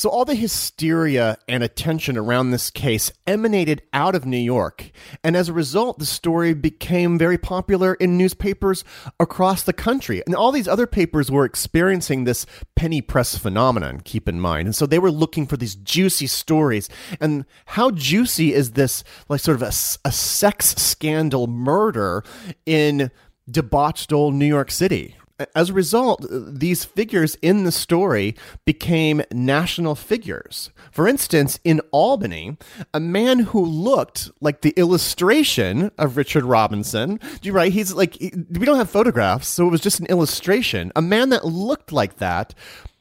So, 0.00 0.08
all 0.08 0.24
the 0.24 0.34
hysteria 0.34 1.36
and 1.46 1.62
attention 1.62 2.16
around 2.16 2.52
this 2.52 2.70
case 2.70 3.12
emanated 3.26 3.82
out 3.92 4.14
of 4.14 4.24
New 4.24 4.38
York, 4.38 4.92
and 5.22 5.36
as 5.36 5.50
a 5.50 5.52
result, 5.52 5.98
the 5.98 6.06
story 6.06 6.54
became 6.54 7.18
very 7.18 7.36
popular 7.36 7.92
in 7.92 8.16
newspapers 8.16 8.82
across 9.20 9.62
the 9.62 9.74
country. 9.74 10.22
And 10.24 10.34
all 10.34 10.52
these 10.52 10.66
other 10.66 10.86
papers 10.86 11.30
were 11.30 11.44
experiencing 11.44 12.24
this 12.24 12.46
penny 12.76 13.02
press 13.02 13.36
phenomenon, 13.36 14.00
keep 14.00 14.26
in 14.26 14.40
mind. 14.40 14.68
And 14.68 14.74
so 14.74 14.86
they 14.86 14.98
were 14.98 15.10
looking 15.10 15.46
for 15.46 15.58
these 15.58 15.74
juicy 15.74 16.28
stories. 16.28 16.88
And 17.20 17.44
how 17.66 17.90
juicy 17.90 18.54
is 18.54 18.70
this, 18.70 19.04
like, 19.28 19.40
sort 19.40 19.56
of 19.56 19.62
a, 19.62 20.08
a 20.08 20.12
sex 20.12 20.76
scandal 20.76 21.46
murder 21.46 22.24
in 22.64 23.10
debauched 23.50 24.14
old 24.14 24.32
New 24.32 24.46
York 24.46 24.70
City? 24.70 25.16
As 25.54 25.70
a 25.70 25.74
result, 25.74 26.26
these 26.30 26.84
figures 26.84 27.36
in 27.42 27.64
the 27.64 27.72
story 27.72 28.34
became 28.64 29.22
national 29.32 29.94
figures. 29.94 30.70
For 30.90 31.06
instance, 31.08 31.58
in 31.64 31.80
Albany, 31.92 32.56
a 32.92 33.00
man 33.00 33.40
who 33.40 33.64
looked 33.64 34.30
like 34.40 34.60
the 34.60 34.74
illustration 34.76 35.90
of 35.98 36.16
Richard 36.16 36.44
Robinson, 36.44 37.20
you 37.42 37.52
right? 37.52 37.72
He's 37.72 37.92
like, 37.92 38.16
we 38.20 38.66
don't 38.66 38.78
have 38.78 38.90
photographs, 38.90 39.48
so 39.48 39.66
it 39.66 39.70
was 39.70 39.80
just 39.80 40.00
an 40.00 40.06
illustration. 40.06 40.92
A 40.96 41.02
man 41.02 41.30
that 41.30 41.44
looked 41.44 41.92
like 41.92 42.16
that 42.16 42.54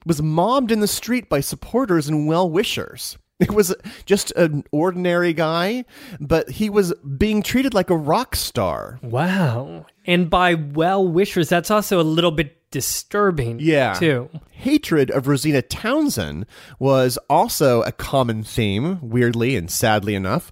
was 0.05 0.21
mobbed 0.21 0.71
in 0.71 0.79
the 0.79 0.87
street 0.87 1.29
by 1.29 1.39
supporters 1.39 2.07
and 2.07 2.27
well 2.27 2.49
wishers. 2.49 3.17
It 3.49 3.53
was 3.53 3.73
just 4.05 4.31
an 4.31 4.65
ordinary 4.73 5.31
guy, 5.31 5.85
but 6.19 6.49
he 6.49 6.69
was 6.69 6.93
being 7.17 7.41
treated 7.41 7.73
like 7.73 7.89
a 7.89 7.95
rock 7.95 8.35
star. 8.35 8.99
Wow. 9.01 9.85
And 10.05 10.29
by 10.29 10.55
well 10.55 11.07
wishers, 11.07 11.47
that's 11.47 11.71
also 11.71 12.01
a 12.01 12.03
little 12.03 12.31
bit 12.31 12.69
disturbing. 12.69 13.59
Yeah. 13.61 13.93
Too. 13.93 14.29
Hatred 14.51 15.09
of 15.11 15.29
Rosina 15.29 15.61
Townsend 15.61 16.47
was 16.79 17.17
also 17.29 17.81
a 17.83 17.93
common 17.93 18.43
theme, 18.43 18.99
weirdly 19.01 19.55
and 19.55 19.71
sadly 19.71 20.15
enough. 20.15 20.51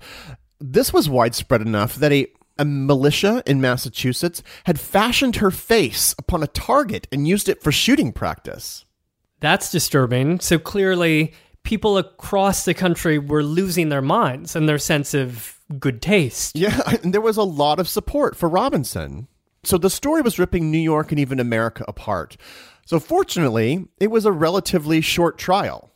This 0.59 0.93
was 0.93 1.09
widespread 1.09 1.61
enough 1.61 1.95
that 1.95 2.13
a 2.13 2.27
a 2.59 2.65
militia 2.65 3.43
in 3.45 3.61
Massachusetts 3.61 4.41
had 4.63 4.79
fashioned 4.79 5.35
her 5.35 5.51
face 5.51 6.15
upon 6.17 6.41
a 6.41 6.47
target 6.47 7.07
and 7.11 7.27
used 7.27 7.49
it 7.49 7.61
for 7.61 7.71
shooting 7.71 8.11
practice. 8.11 8.83
That's 9.39 9.71
disturbing. 9.71 10.39
So 10.39 10.57
clearly, 10.57 11.33
people 11.68 11.97
across 11.97 12.63
the 12.63 12.74
country 12.74 13.20
were 13.20 13.43
losing 13.43 13.89
their 13.89 14.01
minds 14.01 14.55
and 14.55 14.70
their 14.70 14.78
sense 14.78 15.13
of 15.13 15.59
good 15.78 16.01
taste. 16.01 16.55
Yeah, 16.55 16.80
and 17.03 17.13
there 17.13 17.20
was 17.20 17.36
a 17.36 17.43
lot 17.43 17.78
of 17.78 17.89
support 17.89 18.38
for 18.38 18.47
Robinson. 18.47 19.28
So 19.65 19.78
the 19.78 19.89
story 19.89 20.22
was 20.22 20.39
ripping 20.39 20.72
New 20.72 20.78
York 20.78 21.11
and 21.11 21.20
even 21.20 21.41
America 21.41 21.84
apart. 21.86 22.38
So 22.86 23.01
fortunately, 23.01 23.86
it 23.99 24.07
was 24.07 24.26
a 24.26 24.32
relatively 24.32 25.01
short 25.01 25.38
trial. 25.38 25.91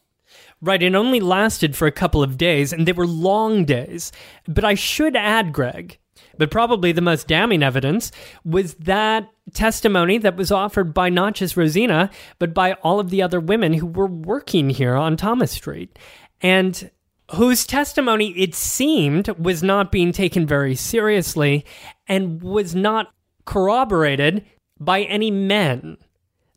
Right, 0.61 0.83
it 0.83 0.93
only 0.93 1.21
lasted 1.21 1.77
for 1.77 1.87
a 1.87 1.91
couple 1.91 2.21
of 2.21 2.37
days, 2.37 2.73
and 2.73 2.85
they 2.85 2.91
were 2.91 3.07
long 3.07 3.63
days. 3.63 4.11
But 4.49 4.65
I 4.65 4.73
should 4.73 5.15
add, 5.15 5.53
Greg, 5.53 5.97
but 6.37 6.51
probably 6.51 6.91
the 6.91 7.01
most 7.01 7.29
damning 7.29 7.63
evidence 7.63 8.11
was 8.43 8.73
that 8.73 9.29
testimony 9.53 10.17
that 10.19 10.35
was 10.35 10.51
offered 10.51 10.93
by 10.93 11.09
not 11.09 11.35
just 11.35 11.57
Rosina, 11.57 12.09
but 12.39 12.53
by 12.53 12.73
all 12.73 12.99
of 12.99 13.09
the 13.09 13.21
other 13.21 13.39
women 13.39 13.73
who 13.73 13.85
were 13.85 14.07
working 14.07 14.69
here 14.69 14.95
on 14.95 15.17
Thomas 15.17 15.51
Street. 15.51 15.97
And 16.41 16.89
whose 17.35 17.65
testimony, 17.65 18.31
it 18.31 18.55
seemed, 18.55 19.27
was 19.37 19.61
not 19.61 19.91
being 19.91 20.11
taken 20.11 20.45
very 20.45 20.75
seriously 20.75 21.65
and 22.07 22.41
was 22.41 22.75
not 22.75 23.13
corroborated 23.45 24.45
by 24.79 25.01
any 25.03 25.31
men. 25.31 25.97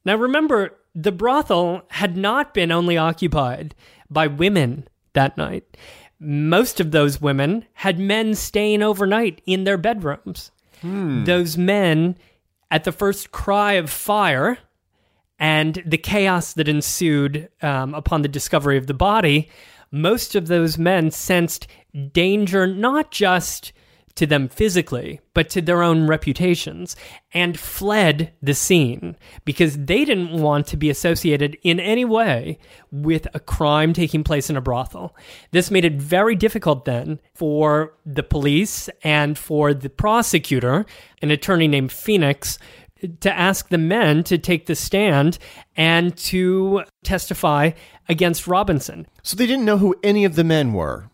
Now 0.05 0.17
remember, 0.17 0.79
the 0.95 1.13
brothel 1.13 1.83
had 1.89 2.17
not 2.17 2.55
been 2.55 2.71
only 2.71 2.97
occupied 2.97 3.75
by 4.11 4.27
women 4.27 4.89
that 5.13 5.37
night 5.37 5.77
most 6.25 6.81
of 6.81 6.91
those 6.91 7.21
women 7.21 7.67
had 7.75 7.99
men 7.99 8.35
staying 8.35 8.83
overnight 8.83 9.41
in 9.47 9.65
their 9.65 9.77
bedrooms. 9.77 10.51
Hmm. 10.81 11.25
Those 11.25 11.57
men, 11.57 12.17
at 12.71 12.85
the 12.85 12.93
first 12.93 13.33
cry 13.33 13.75
of 13.75 13.91
fire 13.91 14.59
and 15.39 15.83
the 15.85 15.99
chaos 15.99 16.53
that 16.55 16.69
ensued 16.69 17.49
um, 17.63 17.95
upon 17.95 18.23
the 18.23 18.29
discovery 18.29 18.77
of 18.77 18.87
the 18.87 18.95
body, 18.95 19.49
most 19.91 20.35
of 20.35 20.47
those 20.47 20.79
men 20.79 21.11
sensed 21.11 21.67
danger 22.13 22.67
not 22.67 23.11
just 23.11 23.73
to 24.17 24.27
them 24.27 24.49
physically, 24.49 25.21
but 25.33 25.51
to 25.51 25.61
their 25.61 25.83
own 25.83 26.07
reputations, 26.07 26.95
and 27.33 27.59
fled 27.59 28.33
the 28.41 28.55
scene 28.55 29.17
because 29.45 29.77
they 29.77 30.05
didn't 30.05 30.41
want 30.41 30.67
to 30.69 30.77
be 30.77 30.89
associated 30.89 31.59
in 31.63 31.81
any 31.81 32.05
way 32.05 32.59
with 32.91 33.27
a 33.35 33.41
crime 33.41 33.93
taking 33.93 34.23
place 34.23 34.49
in 34.49 34.57
a 34.57 34.61
brothel. 34.61 35.17
This 35.51 35.71
made 35.71 35.85
it 35.85 35.95
very 35.95 36.37
difficult 36.37 36.85
then 36.85 37.19
for 37.35 37.95
the 38.07 38.23
police 38.23 38.89
and 39.03 39.37
for 39.37 39.75
the 39.75 39.91
prosecutor, 39.91 40.87
an 41.21 41.31
attorney 41.31 41.67
named 41.67 41.91
Phoenix, 41.91 42.59
to 43.21 43.33
ask 43.39 43.69
the 43.69 43.79
men 43.79 44.23
to 44.25 44.39
take 44.39 44.67
the 44.67 44.75
stand 44.75 45.39
and 45.77 46.17
to 46.17 46.85
testify 47.03 47.73
against 48.09 48.47
Robinson. 48.47 49.07
So 49.23 49.37
they 49.37 49.47
didn't 49.47 49.65
know 49.65 49.79
who 49.79 49.95
any 50.03 50.25
of 50.25 50.37
the 50.37 50.45
men 50.45 50.73
were. 50.73 51.11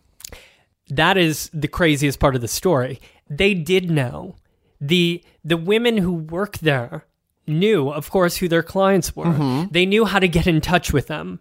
That 0.90 1.16
is 1.16 1.50
the 1.52 1.68
craziest 1.68 2.18
part 2.18 2.34
of 2.34 2.40
the 2.40 2.48
story. 2.48 3.00
They 3.28 3.54
did 3.54 3.90
know. 3.90 4.36
The 4.80 5.22
the 5.44 5.56
women 5.56 5.98
who 5.98 6.12
work 6.12 6.58
there 6.58 7.04
knew, 7.46 7.90
of 7.90 8.10
course, 8.10 8.36
who 8.36 8.48
their 8.48 8.62
clients 8.62 9.14
were. 9.14 9.26
Mm-hmm. 9.26 9.72
They 9.72 9.86
knew 9.86 10.04
how 10.04 10.18
to 10.18 10.28
get 10.28 10.46
in 10.46 10.60
touch 10.60 10.92
with 10.92 11.06
them. 11.06 11.40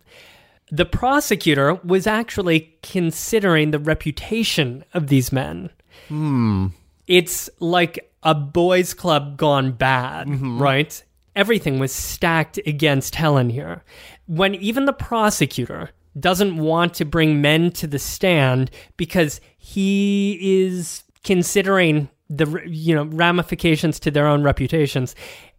The 0.72 0.86
prosecutor 0.86 1.76
was 1.76 2.06
actually 2.06 2.76
considering 2.84 3.72
the 3.72 3.80
reputation 3.80 4.84
of 4.93 5.08
these 5.08 5.32
men. 5.32 5.72
Hmm. 6.08 6.68
It's 7.08 7.50
like 7.60 8.12
a 8.22 8.36
boys' 8.36 8.93
club 8.93 9.38
gone 9.38 9.72
bad, 9.72 10.28
mm-hmm. 10.28 10.62
right? 10.62 11.04
Everything 11.36 11.80
was 11.80 11.91
stacked 11.91 12.60
against 12.68 13.16
Helen 13.16 13.50
here. 13.50 13.84
When 14.28 14.54
even 14.56 14.86
the 14.86 14.93
prosecutor 14.93 15.89
doesn't 16.18 16.57
want 16.57 16.93
to 16.95 17.05
bring 17.05 17.41
men 17.41 17.72
to 17.72 17.88
the 17.88 17.99
stand 17.99 18.72
because 18.97 19.41
he 19.57 20.38
is 20.41 21.03
considering 21.24 22.10
the 22.30 22.62
you 22.66 22.95
know 22.95 23.05
ramifications 23.05 23.99
to 24.01 24.12
their 24.12 24.28
own 24.28 24.43
reputations. 24.43 25.16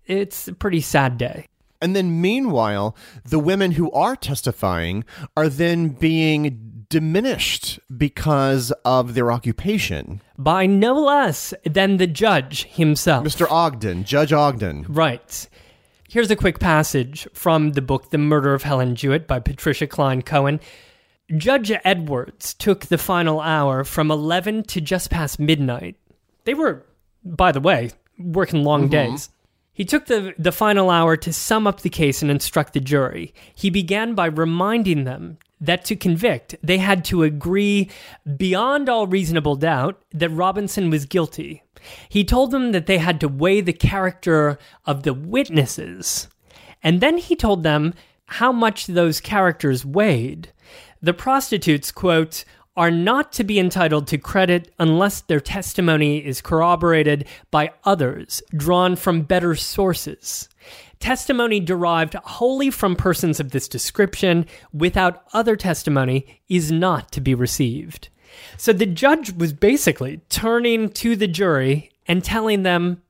It's 0.07 0.49
a 0.49 0.55
pretty 0.55 0.81
sad 0.81 1.19
day. 1.19 1.47
And 1.83 1.97
then 1.97 2.21
meanwhile 2.21 2.97
the 3.25 3.39
women 3.39 3.73
who 3.73 3.91
are 3.93 4.17
testifying 4.17 5.05
are 5.37 5.49
then 5.49 5.89
being 5.91 6.85
diminished 6.89 7.79
because 7.97 8.73
of 8.85 9.15
their 9.15 9.31
occupation. 9.31 10.21
By 10.37 10.67
no 10.67 10.95
less 10.95 11.55
than 11.65 11.99
the 11.99 12.07
judge 12.07 12.65
himself. 12.65 13.25
Mr 13.25 13.47
ogden 13.51 14.05
judge 14.05 14.33
ogden. 14.33 14.85
Right 14.89 15.49
Here's 16.11 16.31
a 16.33 16.35
quick 16.35 16.59
passage 16.59 17.29
from 17.33 17.75
the 17.75 17.81
book 17.81 18.11
The 18.11 18.19
Murder 18.19 18.53
of 18.53 18.65
Helen 18.65 18.97
Jewett 18.97 19.29
by 19.29 19.39
Patricia 19.39 19.87
Cline 19.87 20.23
Cohen. 20.23 20.59
Judge 21.37 21.71
Edwards 21.85 22.53
took 22.53 22.87
the 22.87 22.99
final 22.99 23.41
hour 23.41 23.85
from 23.85 24.11
11 24.11 24.65
to 24.65 24.81
just 24.81 25.09
past 25.09 25.39
midnight. 25.39 25.95
They 26.47 26.55
were, 26.55 26.85
by 27.25 27.53
the 27.53 27.61
way, 27.61 27.93
working 28.19 28.65
long 28.65 28.89
mm-hmm. 28.89 29.13
days. 29.13 29.31
He 29.73 29.85
took 29.85 30.07
the, 30.07 30.35
the 30.37 30.51
final 30.51 30.91
hour 30.91 31.17
to 31.17 31.33
sum 31.33 31.69
up 31.69 31.83
the 31.83 31.89
case 31.89 32.23
and 32.23 32.31
instruct 32.31 32.73
the 32.73 32.81
jury. 32.81 33.33
He 33.55 33.71
began 33.71 34.17
by 34.17 34.27
reminding 34.27 35.05
them 35.05 35.39
that 35.61 35.85
to 35.87 35.97
convict, 35.97 36.55
they 36.63 36.79
had 36.79 37.05
to 37.07 37.23
agree 37.23 37.91
beyond 38.37 38.89
all 38.89 39.07
reasonable 39.07 39.57
doubt 39.57 40.03
that 40.13 40.31
Robinson 40.31 40.91
was 40.91 41.05
guilty. 41.07 41.63
He 42.09 42.25
told 42.25 42.51
them 42.51 42.73
that 42.73 42.87
they 42.87 42.99
had 42.99 43.21
to 43.21 43.29
weigh 43.29 43.61
the 43.61 43.73
character 43.73 44.59
of 44.87 45.03
the 45.03 45.15
witnesses. 45.15 46.29
And 46.83 47.01
then 47.01 47.19
he 47.19 47.37
told 47.37 47.63
them 47.63 47.95
how 48.27 48.53
much 48.53 48.87
those 48.87 49.21
characters 49.21 49.85
weighed. 49.85 50.53
The 51.03 51.15
prostitutes, 51.15 51.91
quote, 51.91 52.45
are 52.77 52.91
not 52.91 53.33
to 53.33 53.45
be 53.45 53.59
entitled 53.59 54.07
to 54.07 54.19
credit 54.19 54.73
unless 54.79 55.23
their 55.23 55.41
testimony 55.41 56.25
is 56.25 56.41
corroborated 56.41 57.27
by 57.51 57.73
others 57.85 58.43
drawn 58.55 58.97
from 58.97 59.23
better 59.23 59.55
sources. 59.55 60.49
Testimony 61.01 61.61
derived 61.61 62.15
wholly 62.15 62.71
from 62.71 62.95
persons 62.95 63.41
of 63.41 63.51
this 63.51 63.67
description 63.69 64.47
without 64.73 65.25
other 65.33 65.57
testimony 65.57 66.41
is 66.49 66.71
not 66.71 67.11
to 67.13 67.21
be 67.21 67.35
received. 67.35 68.11
So 68.57 68.73
the 68.73 68.87
judge 68.87 69.33
was 69.33 69.53
basically 69.53 70.21
turning 70.29 70.91
to 70.91 71.17
the 71.17 71.27
jury 71.27 71.91
and 72.07 72.23
telling 72.23 72.63
them, 72.63 73.03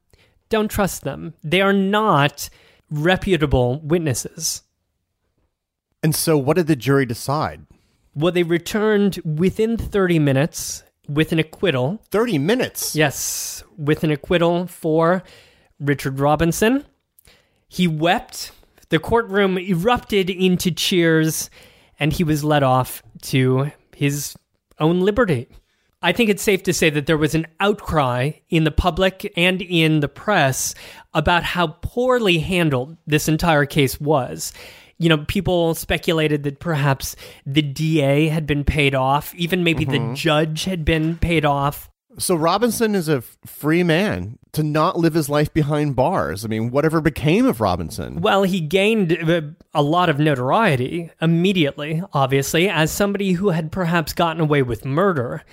don't 0.48 0.70
trust 0.70 1.02
them. 1.02 1.34
They 1.42 1.60
are 1.60 1.72
not 1.72 2.48
reputable 2.90 3.80
witnesses. 3.80 4.62
And 6.02 6.14
so, 6.14 6.38
what 6.38 6.56
did 6.56 6.66
the 6.66 6.76
jury 6.76 7.06
decide? 7.06 7.66
Well, 8.14 8.32
they 8.32 8.42
returned 8.42 9.20
within 9.24 9.76
30 9.76 10.18
minutes 10.18 10.82
with 11.08 11.32
an 11.32 11.38
acquittal. 11.38 12.02
30 12.10 12.38
minutes? 12.38 12.96
Yes, 12.96 13.62
with 13.76 14.02
an 14.02 14.10
acquittal 14.10 14.66
for 14.66 15.22
Richard 15.78 16.18
Robinson. 16.18 16.84
He 17.70 17.88
wept. 17.88 18.52
The 18.90 18.98
courtroom 18.98 19.56
erupted 19.56 20.28
into 20.28 20.72
cheers, 20.72 21.48
and 21.98 22.12
he 22.12 22.24
was 22.24 22.44
led 22.44 22.64
off 22.64 23.02
to 23.22 23.70
his 23.94 24.34
own 24.80 25.00
liberty. 25.00 25.48
I 26.02 26.12
think 26.12 26.30
it's 26.30 26.42
safe 26.42 26.64
to 26.64 26.72
say 26.72 26.90
that 26.90 27.06
there 27.06 27.16
was 27.16 27.34
an 27.34 27.46
outcry 27.60 28.32
in 28.48 28.64
the 28.64 28.70
public 28.70 29.32
and 29.36 29.62
in 29.62 30.00
the 30.00 30.08
press 30.08 30.74
about 31.14 31.44
how 31.44 31.68
poorly 31.82 32.38
handled 32.38 32.96
this 33.06 33.28
entire 33.28 33.66
case 33.66 34.00
was 34.00 34.52
you 35.00 35.08
know, 35.08 35.24
people 35.24 35.74
speculated 35.74 36.42
that 36.42 36.60
perhaps 36.60 37.16
the 37.46 37.62
DA 37.62 38.28
had 38.28 38.46
been 38.46 38.64
paid 38.64 38.94
off, 38.94 39.34
even 39.34 39.64
maybe 39.64 39.86
mm-hmm. 39.86 40.10
the 40.10 40.14
judge 40.14 40.64
had 40.64 40.84
been 40.84 41.16
paid 41.16 41.46
off. 41.46 41.89
So 42.18 42.34
Robinson 42.34 42.94
is 42.94 43.08
a 43.08 43.20
free 43.20 43.82
man 43.82 44.38
to 44.52 44.62
not 44.62 44.98
live 44.98 45.14
his 45.14 45.28
life 45.28 45.52
behind 45.54 45.94
bars. 45.94 46.44
I 46.44 46.48
mean, 46.48 46.70
whatever 46.70 47.00
became 47.00 47.46
of 47.46 47.60
Robinson? 47.60 48.20
Well, 48.20 48.42
he 48.42 48.60
gained 48.60 49.12
uh, 49.12 49.42
a 49.72 49.82
lot 49.82 50.08
of 50.08 50.18
notoriety 50.18 51.10
immediately, 51.22 52.02
obviously, 52.12 52.68
as 52.68 52.90
somebody 52.90 53.32
who 53.32 53.50
had 53.50 53.70
perhaps 53.70 54.12
gotten 54.12 54.40
away 54.40 54.62
with 54.62 54.84
murder. 54.84 55.44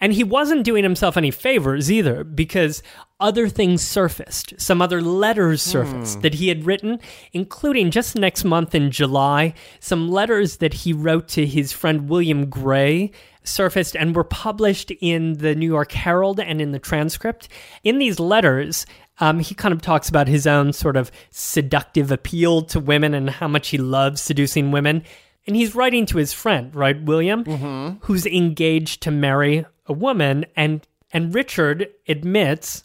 And 0.00 0.12
he 0.12 0.24
wasn't 0.24 0.64
doing 0.64 0.84
himself 0.84 1.16
any 1.16 1.30
favors 1.30 1.90
either, 1.90 2.22
because 2.22 2.82
other 3.18 3.48
things 3.48 3.82
surfaced. 3.82 4.52
Some 4.58 4.82
other 4.82 5.00
letters 5.00 5.62
surfaced 5.62 6.16
hmm. 6.16 6.20
that 6.20 6.34
he 6.34 6.48
had 6.48 6.66
written, 6.66 7.00
including 7.32 7.90
just 7.90 8.16
next 8.16 8.44
month 8.44 8.74
in 8.74 8.90
July, 8.90 9.54
some 9.80 10.10
letters 10.10 10.58
that 10.58 10.74
he 10.74 10.92
wrote 10.92 11.28
to 11.28 11.46
his 11.46 11.72
friend 11.72 12.08
William 12.10 12.50
Gray 12.50 13.10
surfaced 13.46 13.96
and 13.96 14.14
were 14.14 14.24
published 14.24 14.90
in 15.00 15.34
the 15.34 15.54
New 15.54 15.66
York 15.66 15.92
Herald 15.92 16.40
and 16.40 16.60
in 16.60 16.72
the 16.72 16.78
transcript. 16.78 17.48
In 17.84 17.98
these 17.98 18.20
letters, 18.20 18.86
um, 19.20 19.40
he 19.40 19.54
kind 19.54 19.72
of 19.72 19.80
talks 19.80 20.08
about 20.08 20.28
his 20.28 20.46
own 20.46 20.72
sort 20.72 20.96
of 20.96 21.10
seductive 21.30 22.10
appeal 22.10 22.62
to 22.62 22.80
women 22.80 23.14
and 23.14 23.30
how 23.30 23.48
much 23.48 23.68
he 23.68 23.78
loves 23.78 24.20
seducing 24.20 24.70
women. 24.70 25.02
And 25.46 25.54
he's 25.54 25.74
writing 25.74 26.06
to 26.06 26.18
his 26.18 26.32
friend, 26.32 26.74
right, 26.74 27.00
William, 27.00 27.44
mm-hmm. 27.44 27.98
who's 28.00 28.26
engaged 28.26 29.02
to 29.02 29.10
marry 29.10 29.64
a 29.86 29.92
woman, 29.92 30.44
and 30.56 30.86
and 31.12 31.32
Richard 31.32 31.88
admits 32.08 32.82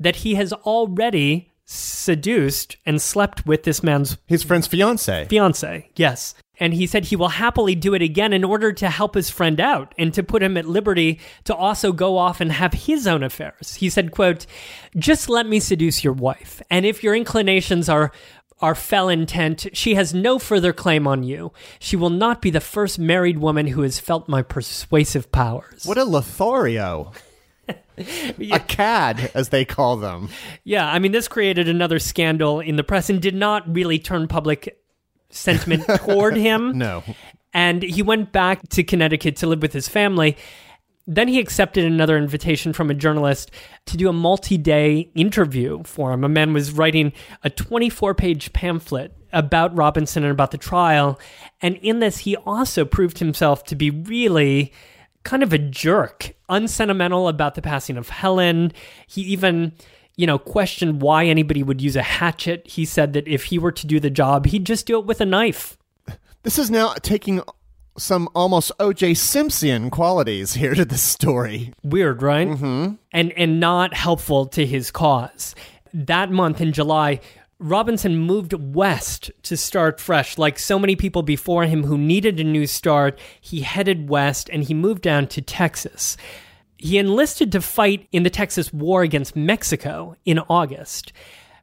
that 0.00 0.16
he 0.16 0.34
has 0.34 0.52
already 0.52 1.52
seduced 1.64 2.76
and 2.84 3.00
slept 3.00 3.46
with 3.46 3.62
this 3.62 3.82
man's 3.82 4.16
his 4.26 4.42
friend's 4.42 4.66
fiance. 4.66 5.26
Fiance, 5.26 5.88
yes. 5.94 6.34
And 6.60 6.74
he 6.74 6.86
said 6.86 7.06
he 7.06 7.16
will 7.16 7.28
happily 7.28 7.74
do 7.74 7.94
it 7.94 8.02
again 8.02 8.32
in 8.32 8.44
order 8.44 8.72
to 8.74 8.90
help 8.90 9.14
his 9.14 9.30
friend 9.30 9.58
out 9.58 9.94
and 9.98 10.12
to 10.14 10.22
put 10.22 10.42
him 10.42 10.56
at 10.58 10.66
liberty 10.66 11.18
to 11.44 11.54
also 11.54 11.90
go 11.92 12.18
off 12.18 12.40
and 12.40 12.52
have 12.52 12.74
his 12.74 13.06
own 13.06 13.22
affairs. 13.22 13.76
He 13.76 13.88
said, 13.88 14.12
quote, 14.12 14.46
just 14.94 15.30
let 15.30 15.46
me 15.46 15.58
seduce 15.58 16.04
your 16.04 16.12
wife. 16.12 16.60
And 16.70 16.84
if 16.84 17.02
your 17.02 17.14
inclinations 17.14 17.88
are 17.88 18.12
are 18.60 18.74
fell 18.74 19.08
intent, 19.08 19.66
she 19.72 19.94
has 19.94 20.12
no 20.12 20.38
further 20.38 20.72
claim 20.72 21.06
on 21.06 21.22
you. 21.22 21.50
She 21.78 21.96
will 21.96 22.10
not 22.10 22.42
be 22.42 22.50
the 22.50 22.60
first 22.60 22.98
married 22.98 23.38
woman 23.38 23.68
who 23.68 23.80
has 23.82 23.98
felt 23.98 24.28
my 24.28 24.42
persuasive 24.42 25.32
powers. 25.32 25.84
What 25.84 25.96
a 25.96 26.04
Lothario. 26.04 27.12
yeah. 28.36 28.56
A 28.56 28.60
cad, 28.60 29.30
as 29.34 29.48
they 29.48 29.64
call 29.64 29.96
them. 29.96 30.28
Yeah, 30.64 30.86
I 30.90 30.98
mean, 30.98 31.12
this 31.12 31.28
created 31.28 31.68
another 31.68 31.98
scandal 31.98 32.60
in 32.60 32.76
the 32.76 32.84
press 32.84 33.08
and 33.10 33.20
did 33.20 33.34
not 33.34 33.72
really 33.74 33.98
turn 33.98 34.28
public 34.28 34.78
sentiment 35.30 35.84
toward 35.96 36.36
him. 36.36 36.76
no. 36.76 37.02
And 37.52 37.82
he 37.82 38.00
went 38.00 38.30
back 38.30 38.68
to 38.70 38.84
Connecticut 38.84 39.34
to 39.36 39.48
live 39.48 39.60
with 39.60 39.72
his 39.72 39.88
family. 39.88 40.36
Then 41.08 41.26
he 41.26 41.40
accepted 41.40 41.84
another 41.84 42.16
invitation 42.16 42.72
from 42.72 42.90
a 42.90 42.94
journalist 42.94 43.50
to 43.86 43.96
do 43.96 44.08
a 44.08 44.12
multi 44.12 44.56
day 44.56 45.10
interview 45.16 45.82
for 45.82 46.12
him. 46.12 46.22
A 46.22 46.28
man 46.28 46.52
was 46.52 46.70
writing 46.70 47.12
a 47.42 47.50
24 47.50 48.14
page 48.14 48.52
pamphlet 48.52 49.16
about 49.32 49.76
Robinson 49.76 50.22
and 50.22 50.30
about 50.30 50.52
the 50.52 50.58
trial. 50.58 51.18
And 51.60 51.76
in 51.78 51.98
this, 51.98 52.18
he 52.18 52.36
also 52.36 52.84
proved 52.84 53.18
himself 53.18 53.64
to 53.64 53.74
be 53.74 53.90
really 53.90 54.72
kind 55.24 55.42
of 55.42 55.52
a 55.52 55.58
jerk, 55.58 56.32
unsentimental 56.48 57.28
about 57.28 57.54
the 57.54 57.62
passing 57.62 57.96
of 57.96 58.08
Helen. 58.08 58.72
He 59.06 59.22
even 59.22 59.72
you 60.20 60.26
know, 60.26 60.38
questioned 60.38 61.00
why 61.00 61.24
anybody 61.24 61.62
would 61.62 61.80
use 61.80 61.96
a 61.96 62.02
hatchet. 62.02 62.66
He 62.66 62.84
said 62.84 63.14
that 63.14 63.26
if 63.26 63.44
he 63.44 63.58
were 63.58 63.72
to 63.72 63.86
do 63.86 63.98
the 63.98 64.10
job, 64.10 64.44
he'd 64.44 64.66
just 64.66 64.84
do 64.84 64.98
it 64.98 65.06
with 65.06 65.22
a 65.22 65.24
knife. 65.24 65.78
This 66.42 66.58
is 66.58 66.70
now 66.70 66.92
taking 67.00 67.40
some 67.96 68.28
almost 68.34 68.70
O.J. 68.78 69.14
Simpson 69.14 69.88
qualities 69.88 70.52
here 70.52 70.74
to 70.74 70.84
this 70.84 71.02
story. 71.02 71.72
Weird, 71.82 72.20
right? 72.20 72.48
Mm-hmm. 72.48 72.96
And 73.12 73.32
and 73.32 73.60
not 73.60 73.94
helpful 73.94 74.44
to 74.48 74.66
his 74.66 74.90
cause. 74.90 75.54
That 75.94 76.30
month 76.30 76.60
in 76.60 76.74
July, 76.74 77.20
Robinson 77.58 78.18
moved 78.18 78.52
west 78.52 79.30
to 79.44 79.56
start 79.56 79.98
fresh. 80.00 80.36
Like 80.36 80.58
so 80.58 80.78
many 80.78 80.96
people 80.96 81.22
before 81.22 81.64
him 81.64 81.84
who 81.84 81.96
needed 81.96 82.38
a 82.38 82.44
new 82.44 82.66
start, 82.66 83.18
he 83.40 83.62
headed 83.62 84.10
west 84.10 84.50
and 84.52 84.64
he 84.64 84.74
moved 84.74 85.00
down 85.00 85.28
to 85.28 85.40
Texas. 85.40 86.18
He 86.80 86.98
enlisted 86.98 87.52
to 87.52 87.60
fight 87.60 88.08
in 88.10 88.22
the 88.22 88.30
Texas 88.30 88.72
War 88.72 89.02
against 89.02 89.36
Mexico 89.36 90.16
in 90.24 90.38
August 90.38 91.12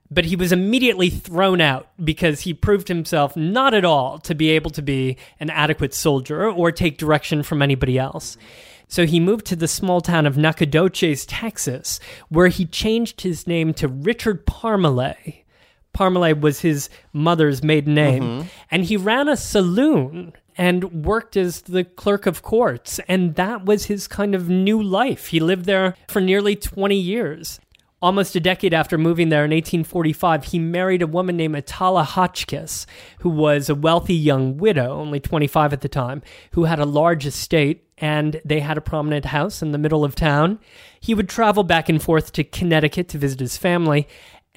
but 0.10 0.26
he 0.26 0.36
was 0.36 0.52
immediately 0.52 1.10
thrown 1.10 1.62
out 1.62 1.90
because 2.04 2.42
he 2.42 2.54
proved 2.54 2.88
himself 2.88 3.36
not 3.36 3.74
at 3.74 3.86
all 3.86 4.20
to 4.20 4.34
be 4.34 4.52
able 4.52 4.72
to 4.72 4.82
be 4.82 5.18
an 5.40 5.50
adequate 5.50 5.94
soldier 5.94 6.50
or 6.50 6.72
take 6.72 6.98
direction 6.98 7.44
from 7.44 7.62
anybody 7.62 7.98
else. 7.98 8.38
So 8.88 9.06
he 9.06 9.20
moved 9.20 9.46
to 9.48 9.56
the 9.56 9.68
small 9.68 10.00
town 10.00 10.26
of 10.26 10.38
Nacogdoches, 10.38 11.26
Texas, 11.26 12.00
where 12.30 12.48
he 12.48 12.66
changed 12.66 13.22
his 13.22 13.46
name 13.46 13.74
to 13.76 13.88
Richard 13.88 14.46
Parmalee. 14.46 15.44
Parmalee 15.94 16.40
was 16.40 16.62
his 16.62 16.90
mother's 17.12 17.64
maiden 17.64 17.96
name, 17.96 18.24
mm-hmm. 18.24 18.48
and 18.72 18.86
he 18.86 18.96
ran 18.96 19.28
a 19.28 19.36
saloon 19.36 20.32
and 20.58 21.06
worked 21.06 21.38
as 21.38 21.62
the 21.62 21.84
clerk 21.84 22.26
of 22.26 22.42
courts. 22.42 23.00
And 23.08 23.36
that 23.36 23.66
was 23.66 23.86
his 23.86 24.08
kind 24.08 24.34
of 24.34 24.50
new 24.50 24.82
life. 24.82 25.28
He 25.28 25.40
lived 25.40 25.66
there 25.66 25.96
for 26.08 26.20
nearly 26.20 26.56
20 26.56 26.96
years. 26.96 27.60
Almost 28.00 28.36
a 28.36 28.40
decade 28.40 28.76
after 28.76 28.96
moving 28.96 29.30
there 29.30 29.44
in 29.44 29.50
1845, 29.50 30.46
he 30.46 30.60
married 30.60 31.02
a 31.02 31.08
woman 31.08 31.36
named 31.36 31.56
Atala 31.56 32.04
Hotchkiss, 32.04 32.86
who 33.22 33.30
was 33.30 33.70
a 33.70 33.76
wealthy 33.76 34.14
young 34.14 34.58
widow, 34.58 34.92
only 34.92 35.20
25 35.20 35.74
at 35.74 35.82
the 35.82 35.90
time, 35.90 36.22
who 36.52 36.66
had 36.66 36.78
a 36.78 36.86
large 36.86 37.26
estate 37.26 37.88
and 37.98 38.40
they 38.46 38.60
had 38.60 38.78
a 38.78 38.82
prominent 38.82 39.26
house 39.26 39.64
in 39.64 39.72
the 39.72 39.80
middle 39.80 40.06
of 40.06 40.14
town. 40.14 40.60
He 41.00 41.16
would 41.16 41.28
travel 41.28 41.64
back 41.64 41.90
and 41.90 42.02
forth 42.02 42.32
to 42.34 42.44
Connecticut 42.44 43.08
to 43.10 43.18
visit 43.18 43.40
his 43.40 43.58
family, 43.58 44.08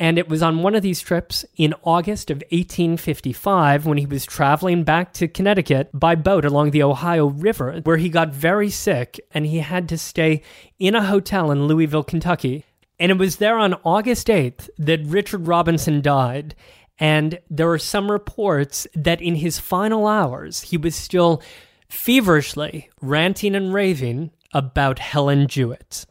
and 0.01 0.19
it 0.19 0.29
was 0.29 0.43
on 0.43 0.63
one 0.63 0.75
of 0.75 0.83
these 0.83 1.01
trips 1.01 1.45
in 1.57 1.75
August 1.85 2.31
of 2.31 2.39
1855 2.51 3.87
when 3.87 3.99
he 3.99 4.07
was 4.07 4.25
traveling 4.25 4.83
back 4.83 5.13
to 5.13 5.29
Connecticut 5.29 5.91
by 5.95 6.17
boat 6.17 6.45
along 6.45 6.73
the 6.73 6.83
Ohio 6.83 7.27
River 7.27 7.81
where 7.85 7.99
he 7.99 8.09
got 8.09 8.35
very 8.35 8.71
sick 8.71 9.21
and 9.31 9.47
he 9.47 9.59
had 9.59 9.89
to 9.91 9.99
stay 9.99 10.43
in 10.81 10.97
a 10.97 11.05
hotel 11.05 11.53
in 11.53 11.69
Louisville, 11.69 12.03
Kentucky 12.03 12.65
and 13.01 13.11
it 13.11 13.19
was 13.19 13.37
there 13.37 13.59
on 13.59 13.75
August 13.83 14.27
8th 14.27 14.69
that 14.79 15.01
Richard 15.07 15.47
Robinson 15.47 16.03
died. 16.03 16.55
And 16.99 17.41
there 17.49 17.71
are 17.71 17.79
some 17.79 18.11
reports 18.11 18.87
that 18.95 19.23
in 19.23 19.37
his 19.37 19.59
final 19.59 20.07
hours, 20.07 20.61
he 20.61 20.77
was 20.77 20.95
still 20.95 21.43
feverishly 21.89 22.91
ranting 23.01 23.55
and 23.55 23.73
raving 23.73 24.33
about 24.53 24.99
Helen 24.99 25.49
Jewett. 25.49 26.05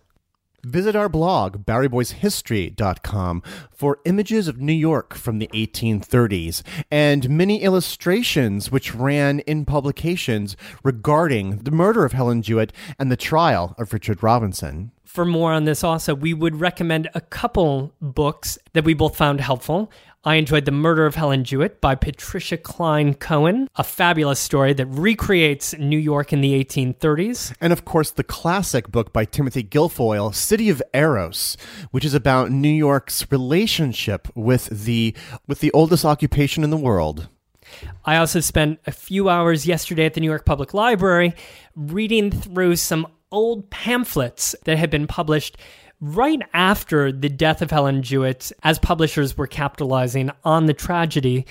Visit 0.64 0.96
our 0.96 1.10
blog, 1.10 1.66
boweryboyshistory.com, 1.66 3.44
for 3.72 4.00
images 4.06 4.48
of 4.48 4.60
New 4.60 4.74
York 4.74 5.14
from 5.14 5.40
the 5.40 5.50
1830s 5.54 6.64
and 6.92 7.30
many 7.30 7.62
illustrations 7.62 8.72
which 8.72 8.94
ran 8.94 9.40
in 9.42 9.66
publications 9.66 10.58
regarding 10.84 11.60
the 11.60 11.72
murder 11.72 12.06
of 12.06 12.14
Helen 12.14 12.42
Jewett 12.42 12.74
and 12.98 13.12
the 13.12 13.18
trial 13.18 13.76
of 13.78 13.94
Richard 13.94 14.22
Robinson. 14.22 14.92
For 15.10 15.26
more 15.26 15.54
on 15.54 15.64
this, 15.64 15.84
also, 15.84 16.14
we 16.14 16.36
would 16.36 16.60
recommend 16.60 17.10
a 17.16 17.22
couple 17.22 17.96
books 18.00 18.60
that 18.74 18.86
we 18.86 18.94
both 18.94 19.18
found 19.18 19.42
helpful. 19.42 19.92
I 20.26 20.36
enjoyed 20.36 20.66
The 20.66 20.72
Murder 20.74 21.06
of 21.06 21.16
Helen 21.16 21.46
Jewett 21.46 21.80
by 21.80 21.96
Patricia 21.96 22.58
Cline 22.58 23.14
Cohen, 23.14 23.70
a 23.78 23.86
fabulous 23.86 24.42
story 24.42 24.74
that 24.74 24.86
recreates 24.88 25.78
New 25.78 25.98
York 25.98 26.34
in 26.34 26.42
the 26.42 26.62
1830s. 26.62 27.56
And 27.62 27.72
of 27.72 27.86
course, 27.86 28.12
the 28.12 28.26
classic 28.26 28.92
book 28.92 29.14
by 29.14 29.24
Timothy 29.24 29.64
Gilfoyle, 29.64 30.36
City 30.36 30.70
of 30.70 30.84
Eros, 30.94 31.56
which 31.92 32.04
is 32.04 32.14
about 32.14 32.52
New 32.52 32.68
York's 32.68 33.32
relationship 33.32 34.28
with 34.36 34.66
the 34.66 35.16
with 35.48 35.62
the 35.62 35.72
oldest 35.72 36.04
occupation 36.04 36.66
in 36.66 36.70
the 36.70 36.76
world. 36.76 37.30
I 38.04 38.18
also 38.18 38.42
spent 38.42 38.80
a 38.86 38.92
few 38.92 39.30
hours 39.30 39.66
yesterday 39.66 40.06
at 40.06 40.16
the 40.16 40.20
New 40.20 40.30
York 40.30 40.46
Public 40.46 40.74
Library 40.74 41.34
reading 41.78 42.30
through 42.30 42.76
some 42.76 43.08
old 43.32 43.70
pamphlets 43.70 44.54
that 44.66 44.78
had 44.78 44.90
been 44.90 45.08
published 45.08 45.56
right 46.02 46.42
after 46.54 47.12
the 47.12 47.30
death 47.30 47.62
of 47.62 47.72
Helen 47.72 48.02
Jewett, 48.04 48.52
as 48.64 48.80
publishers 48.80 49.38
were 49.38 49.48
capitalizing 49.48 50.32
on 50.44 50.66
the 50.66 50.74
tragedy. 50.74 51.46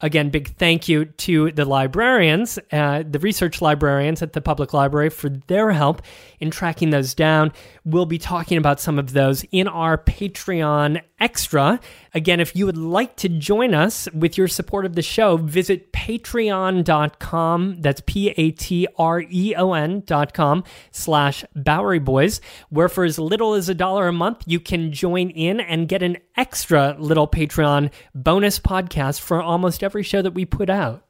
Again, 0.00 0.28
big 0.28 0.54
thank 0.56 0.88
you 0.88 1.06
to 1.06 1.52
the 1.52 1.64
librarians, 1.64 2.58
uh, 2.72 3.04
the 3.08 3.20
research 3.20 3.62
librarians 3.62 4.20
at 4.20 4.32
the 4.32 4.40
public 4.40 4.74
library 4.74 5.08
for 5.08 5.30
their 5.30 5.70
help 5.70 6.02
in 6.40 6.50
tracking 6.50 6.90
those 6.90 7.14
down. 7.14 7.52
We'll 7.84 8.04
be 8.04 8.18
talking 8.18 8.58
about 8.58 8.80
some 8.80 8.98
of 8.98 9.12
those 9.12 9.44
in 9.52 9.68
our 9.68 9.96
Patreon 9.96 11.00
extra. 11.20 11.80
Again, 12.12 12.40
if 12.40 12.54
you 12.54 12.66
would 12.66 12.76
like 12.76 13.16
to 13.16 13.28
join 13.28 13.74
us 13.74 14.08
with 14.12 14.36
your 14.36 14.48
support 14.48 14.84
of 14.84 14.94
the 14.94 15.02
show, 15.02 15.36
visit 15.36 15.92
patreon.com. 15.92 17.80
That's 17.80 18.02
P 18.06 18.30
A 18.30 18.50
T 18.50 18.86
R 18.96 19.20
E 19.20 19.54
O 19.56 19.72
N.com 19.72 20.64
slash 20.90 21.44
Bowery 21.54 21.98
Boys, 21.98 22.40
where 22.68 22.88
for 22.88 23.04
as 23.04 23.18
little 23.18 23.54
as 23.54 23.68
a 23.68 23.74
dollar 23.74 24.08
a 24.08 24.12
month, 24.12 24.42
you 24.46 24.60
can 24.60 24.92
join 24.92 25.30
in 25.30 25.60
and 25.60 25.88
get 25.88 26.02
an 26.02 26.18
extra 26.36 26.96
little 26.98 27.28
Patreon 27.28 27.90
bonus 28.14 28.58
podcast 28.58 29.20
for 29.20 29.40
almost 29.40 29.82
every 29.82 30.02
show 30.02 30.22
that 30.22 30.34
we 30.34 30.44
put 30.44 30.68
out. 30.68 31.04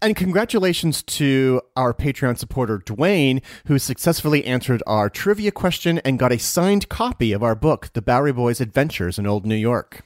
And 0.00 0.16
congratulations 0.16 1.02
to 1.02 1.60
our 1.76 1.94
Patreon 1.94 2.38
supporter, 2.38 2.78
Dwayne, 2.78 3.42
who 3.66 3.78
successfully 3.78 4.44
answered 4.44 4.82
our 4.86 5.08
trivia 5.08 5.50
question 5.50 5.98
and 6.00 6.18
got 6.18 6.32
a 6.32 6.38
signed 6.38 6.88
copy 6.88 7.32
of 7.32 7.42
our 7.42 7.54
book, 7.54 7.90
The 7.92 8.02
Bowery 8.02 8.32
Boys 8.32 8.60
Adventures 8.60 9.18
in 9.18 9.26
Old 9.26 9.46
New 9.46 9.56
York. 9.56 10.02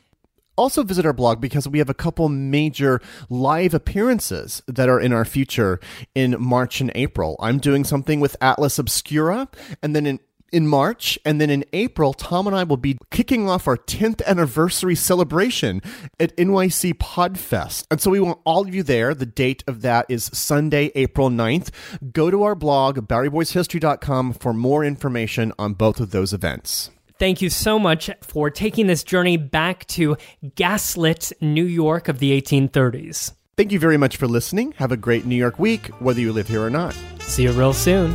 Also, 0.57 0.83
visit 0.83 1.05
our 1.05 1.13
blog 1.13 1.39
because 1.39 1.69
we 1.69 1.79
have 1.79 1.91
a 1.91 1.95
couple 1.95 2.31
major 2.31 3.01
live 3.29 3.75
appearances 3.75 4.63
that 4.67 4.89
are 4.89 4.99
in 4.99 5.13
our 5.13 5.27
future 5.27 5.79
in 6.15 6.35
March 6.39 6.81
and 6.81 6.91
April. 6.95 7.37
I'm 7.41 7.59
doing 7.59 7.85
something 7.85 8.21
with 8.21 8.37
Atlas 8.41 8.79
Obscura, 8.79 9.49
and 9.83 9.95
then 9.95 10.07
in 10.07 10.19
in 10.53 10.67
March, 10.67 11.19
and 11.25 11.41
then 11.41 11.51
in 11.51 11.65
April, 11.73 12.13
Tom 12.13 12.47
and 12.47 12.57
I 12.57 12.65
will 12.65 12.77
be 12.77 12.99
kicking 13.11 13.49
off 13.49 13.67
our 13.67 13.77
10th 13.77 14.25
anniversary 14.27 14.95
celebration 14.95 15.83
at 16.19 16.37
NYC 16.37 16.95
Podfest. 16.95 17.87
And 17.91 18.01
so 18.01 18.11
we 18.11 18.21
want 18.21 18.39
all 18.45 18.63
of 18.63 18.75
you 18.75 18.83
there. 18.83 19.15
The 19.15 19.27
date 19.27 19.65
of 19.67 19.83
that 19.83 20.07
is 20.09 20.25
Sunday, 20.33 20.91
April 20.95 21.31
9th. 21.31 21.71
Go 22.13 22.31
to 22.31 22.43
our 22.43 22.55
blog, 22.55 22.99
BoweryBoysHistory.com, 23.09 24.35
for 24.35 24.53
more 24.53 24.85
information 24.85 25.53
on 25.59 25.75
both 25.75 26.01
of 26.01 26.11
those 26.11 26.33
events. 26.33 26.91
Thank 27.19 27.41
you 27.41 27.49
so 27.49 27.79
much 27.79 28.11
for 28.21 28.51
taking 28.51 28.87
this 28.87 29.03
journey 29.03 29.39
back 29.39 29.87
to 29.89 30.17
gaslit 30.55 31.33
New 31.41 31.65
York 31.65 32.09
of 32.09 32.19
the 32.19 32.39
1830s. 32.41 33.33
Thank 33.57 33.73
you 33.73 33.79
very 33.79 33.97
much 33.97 34.19
for 34.19 34.27
listening. 34.27 34.73
Have 34.73 34.93
a 34.93 34.99
great 34.99 35.25
New 35.25 35.37
York 35.37 35.59
week, 35.59 35.87
whether 35.99 36.21
you 36.21 36.31
live 36.31 36.49
here 36.49 36.63
or 36.63 36.69
not. 36.69 36.95
See 37.21 37.45
you 37.45 37.53
real 37.53 37.73
soon. 37.73 38.15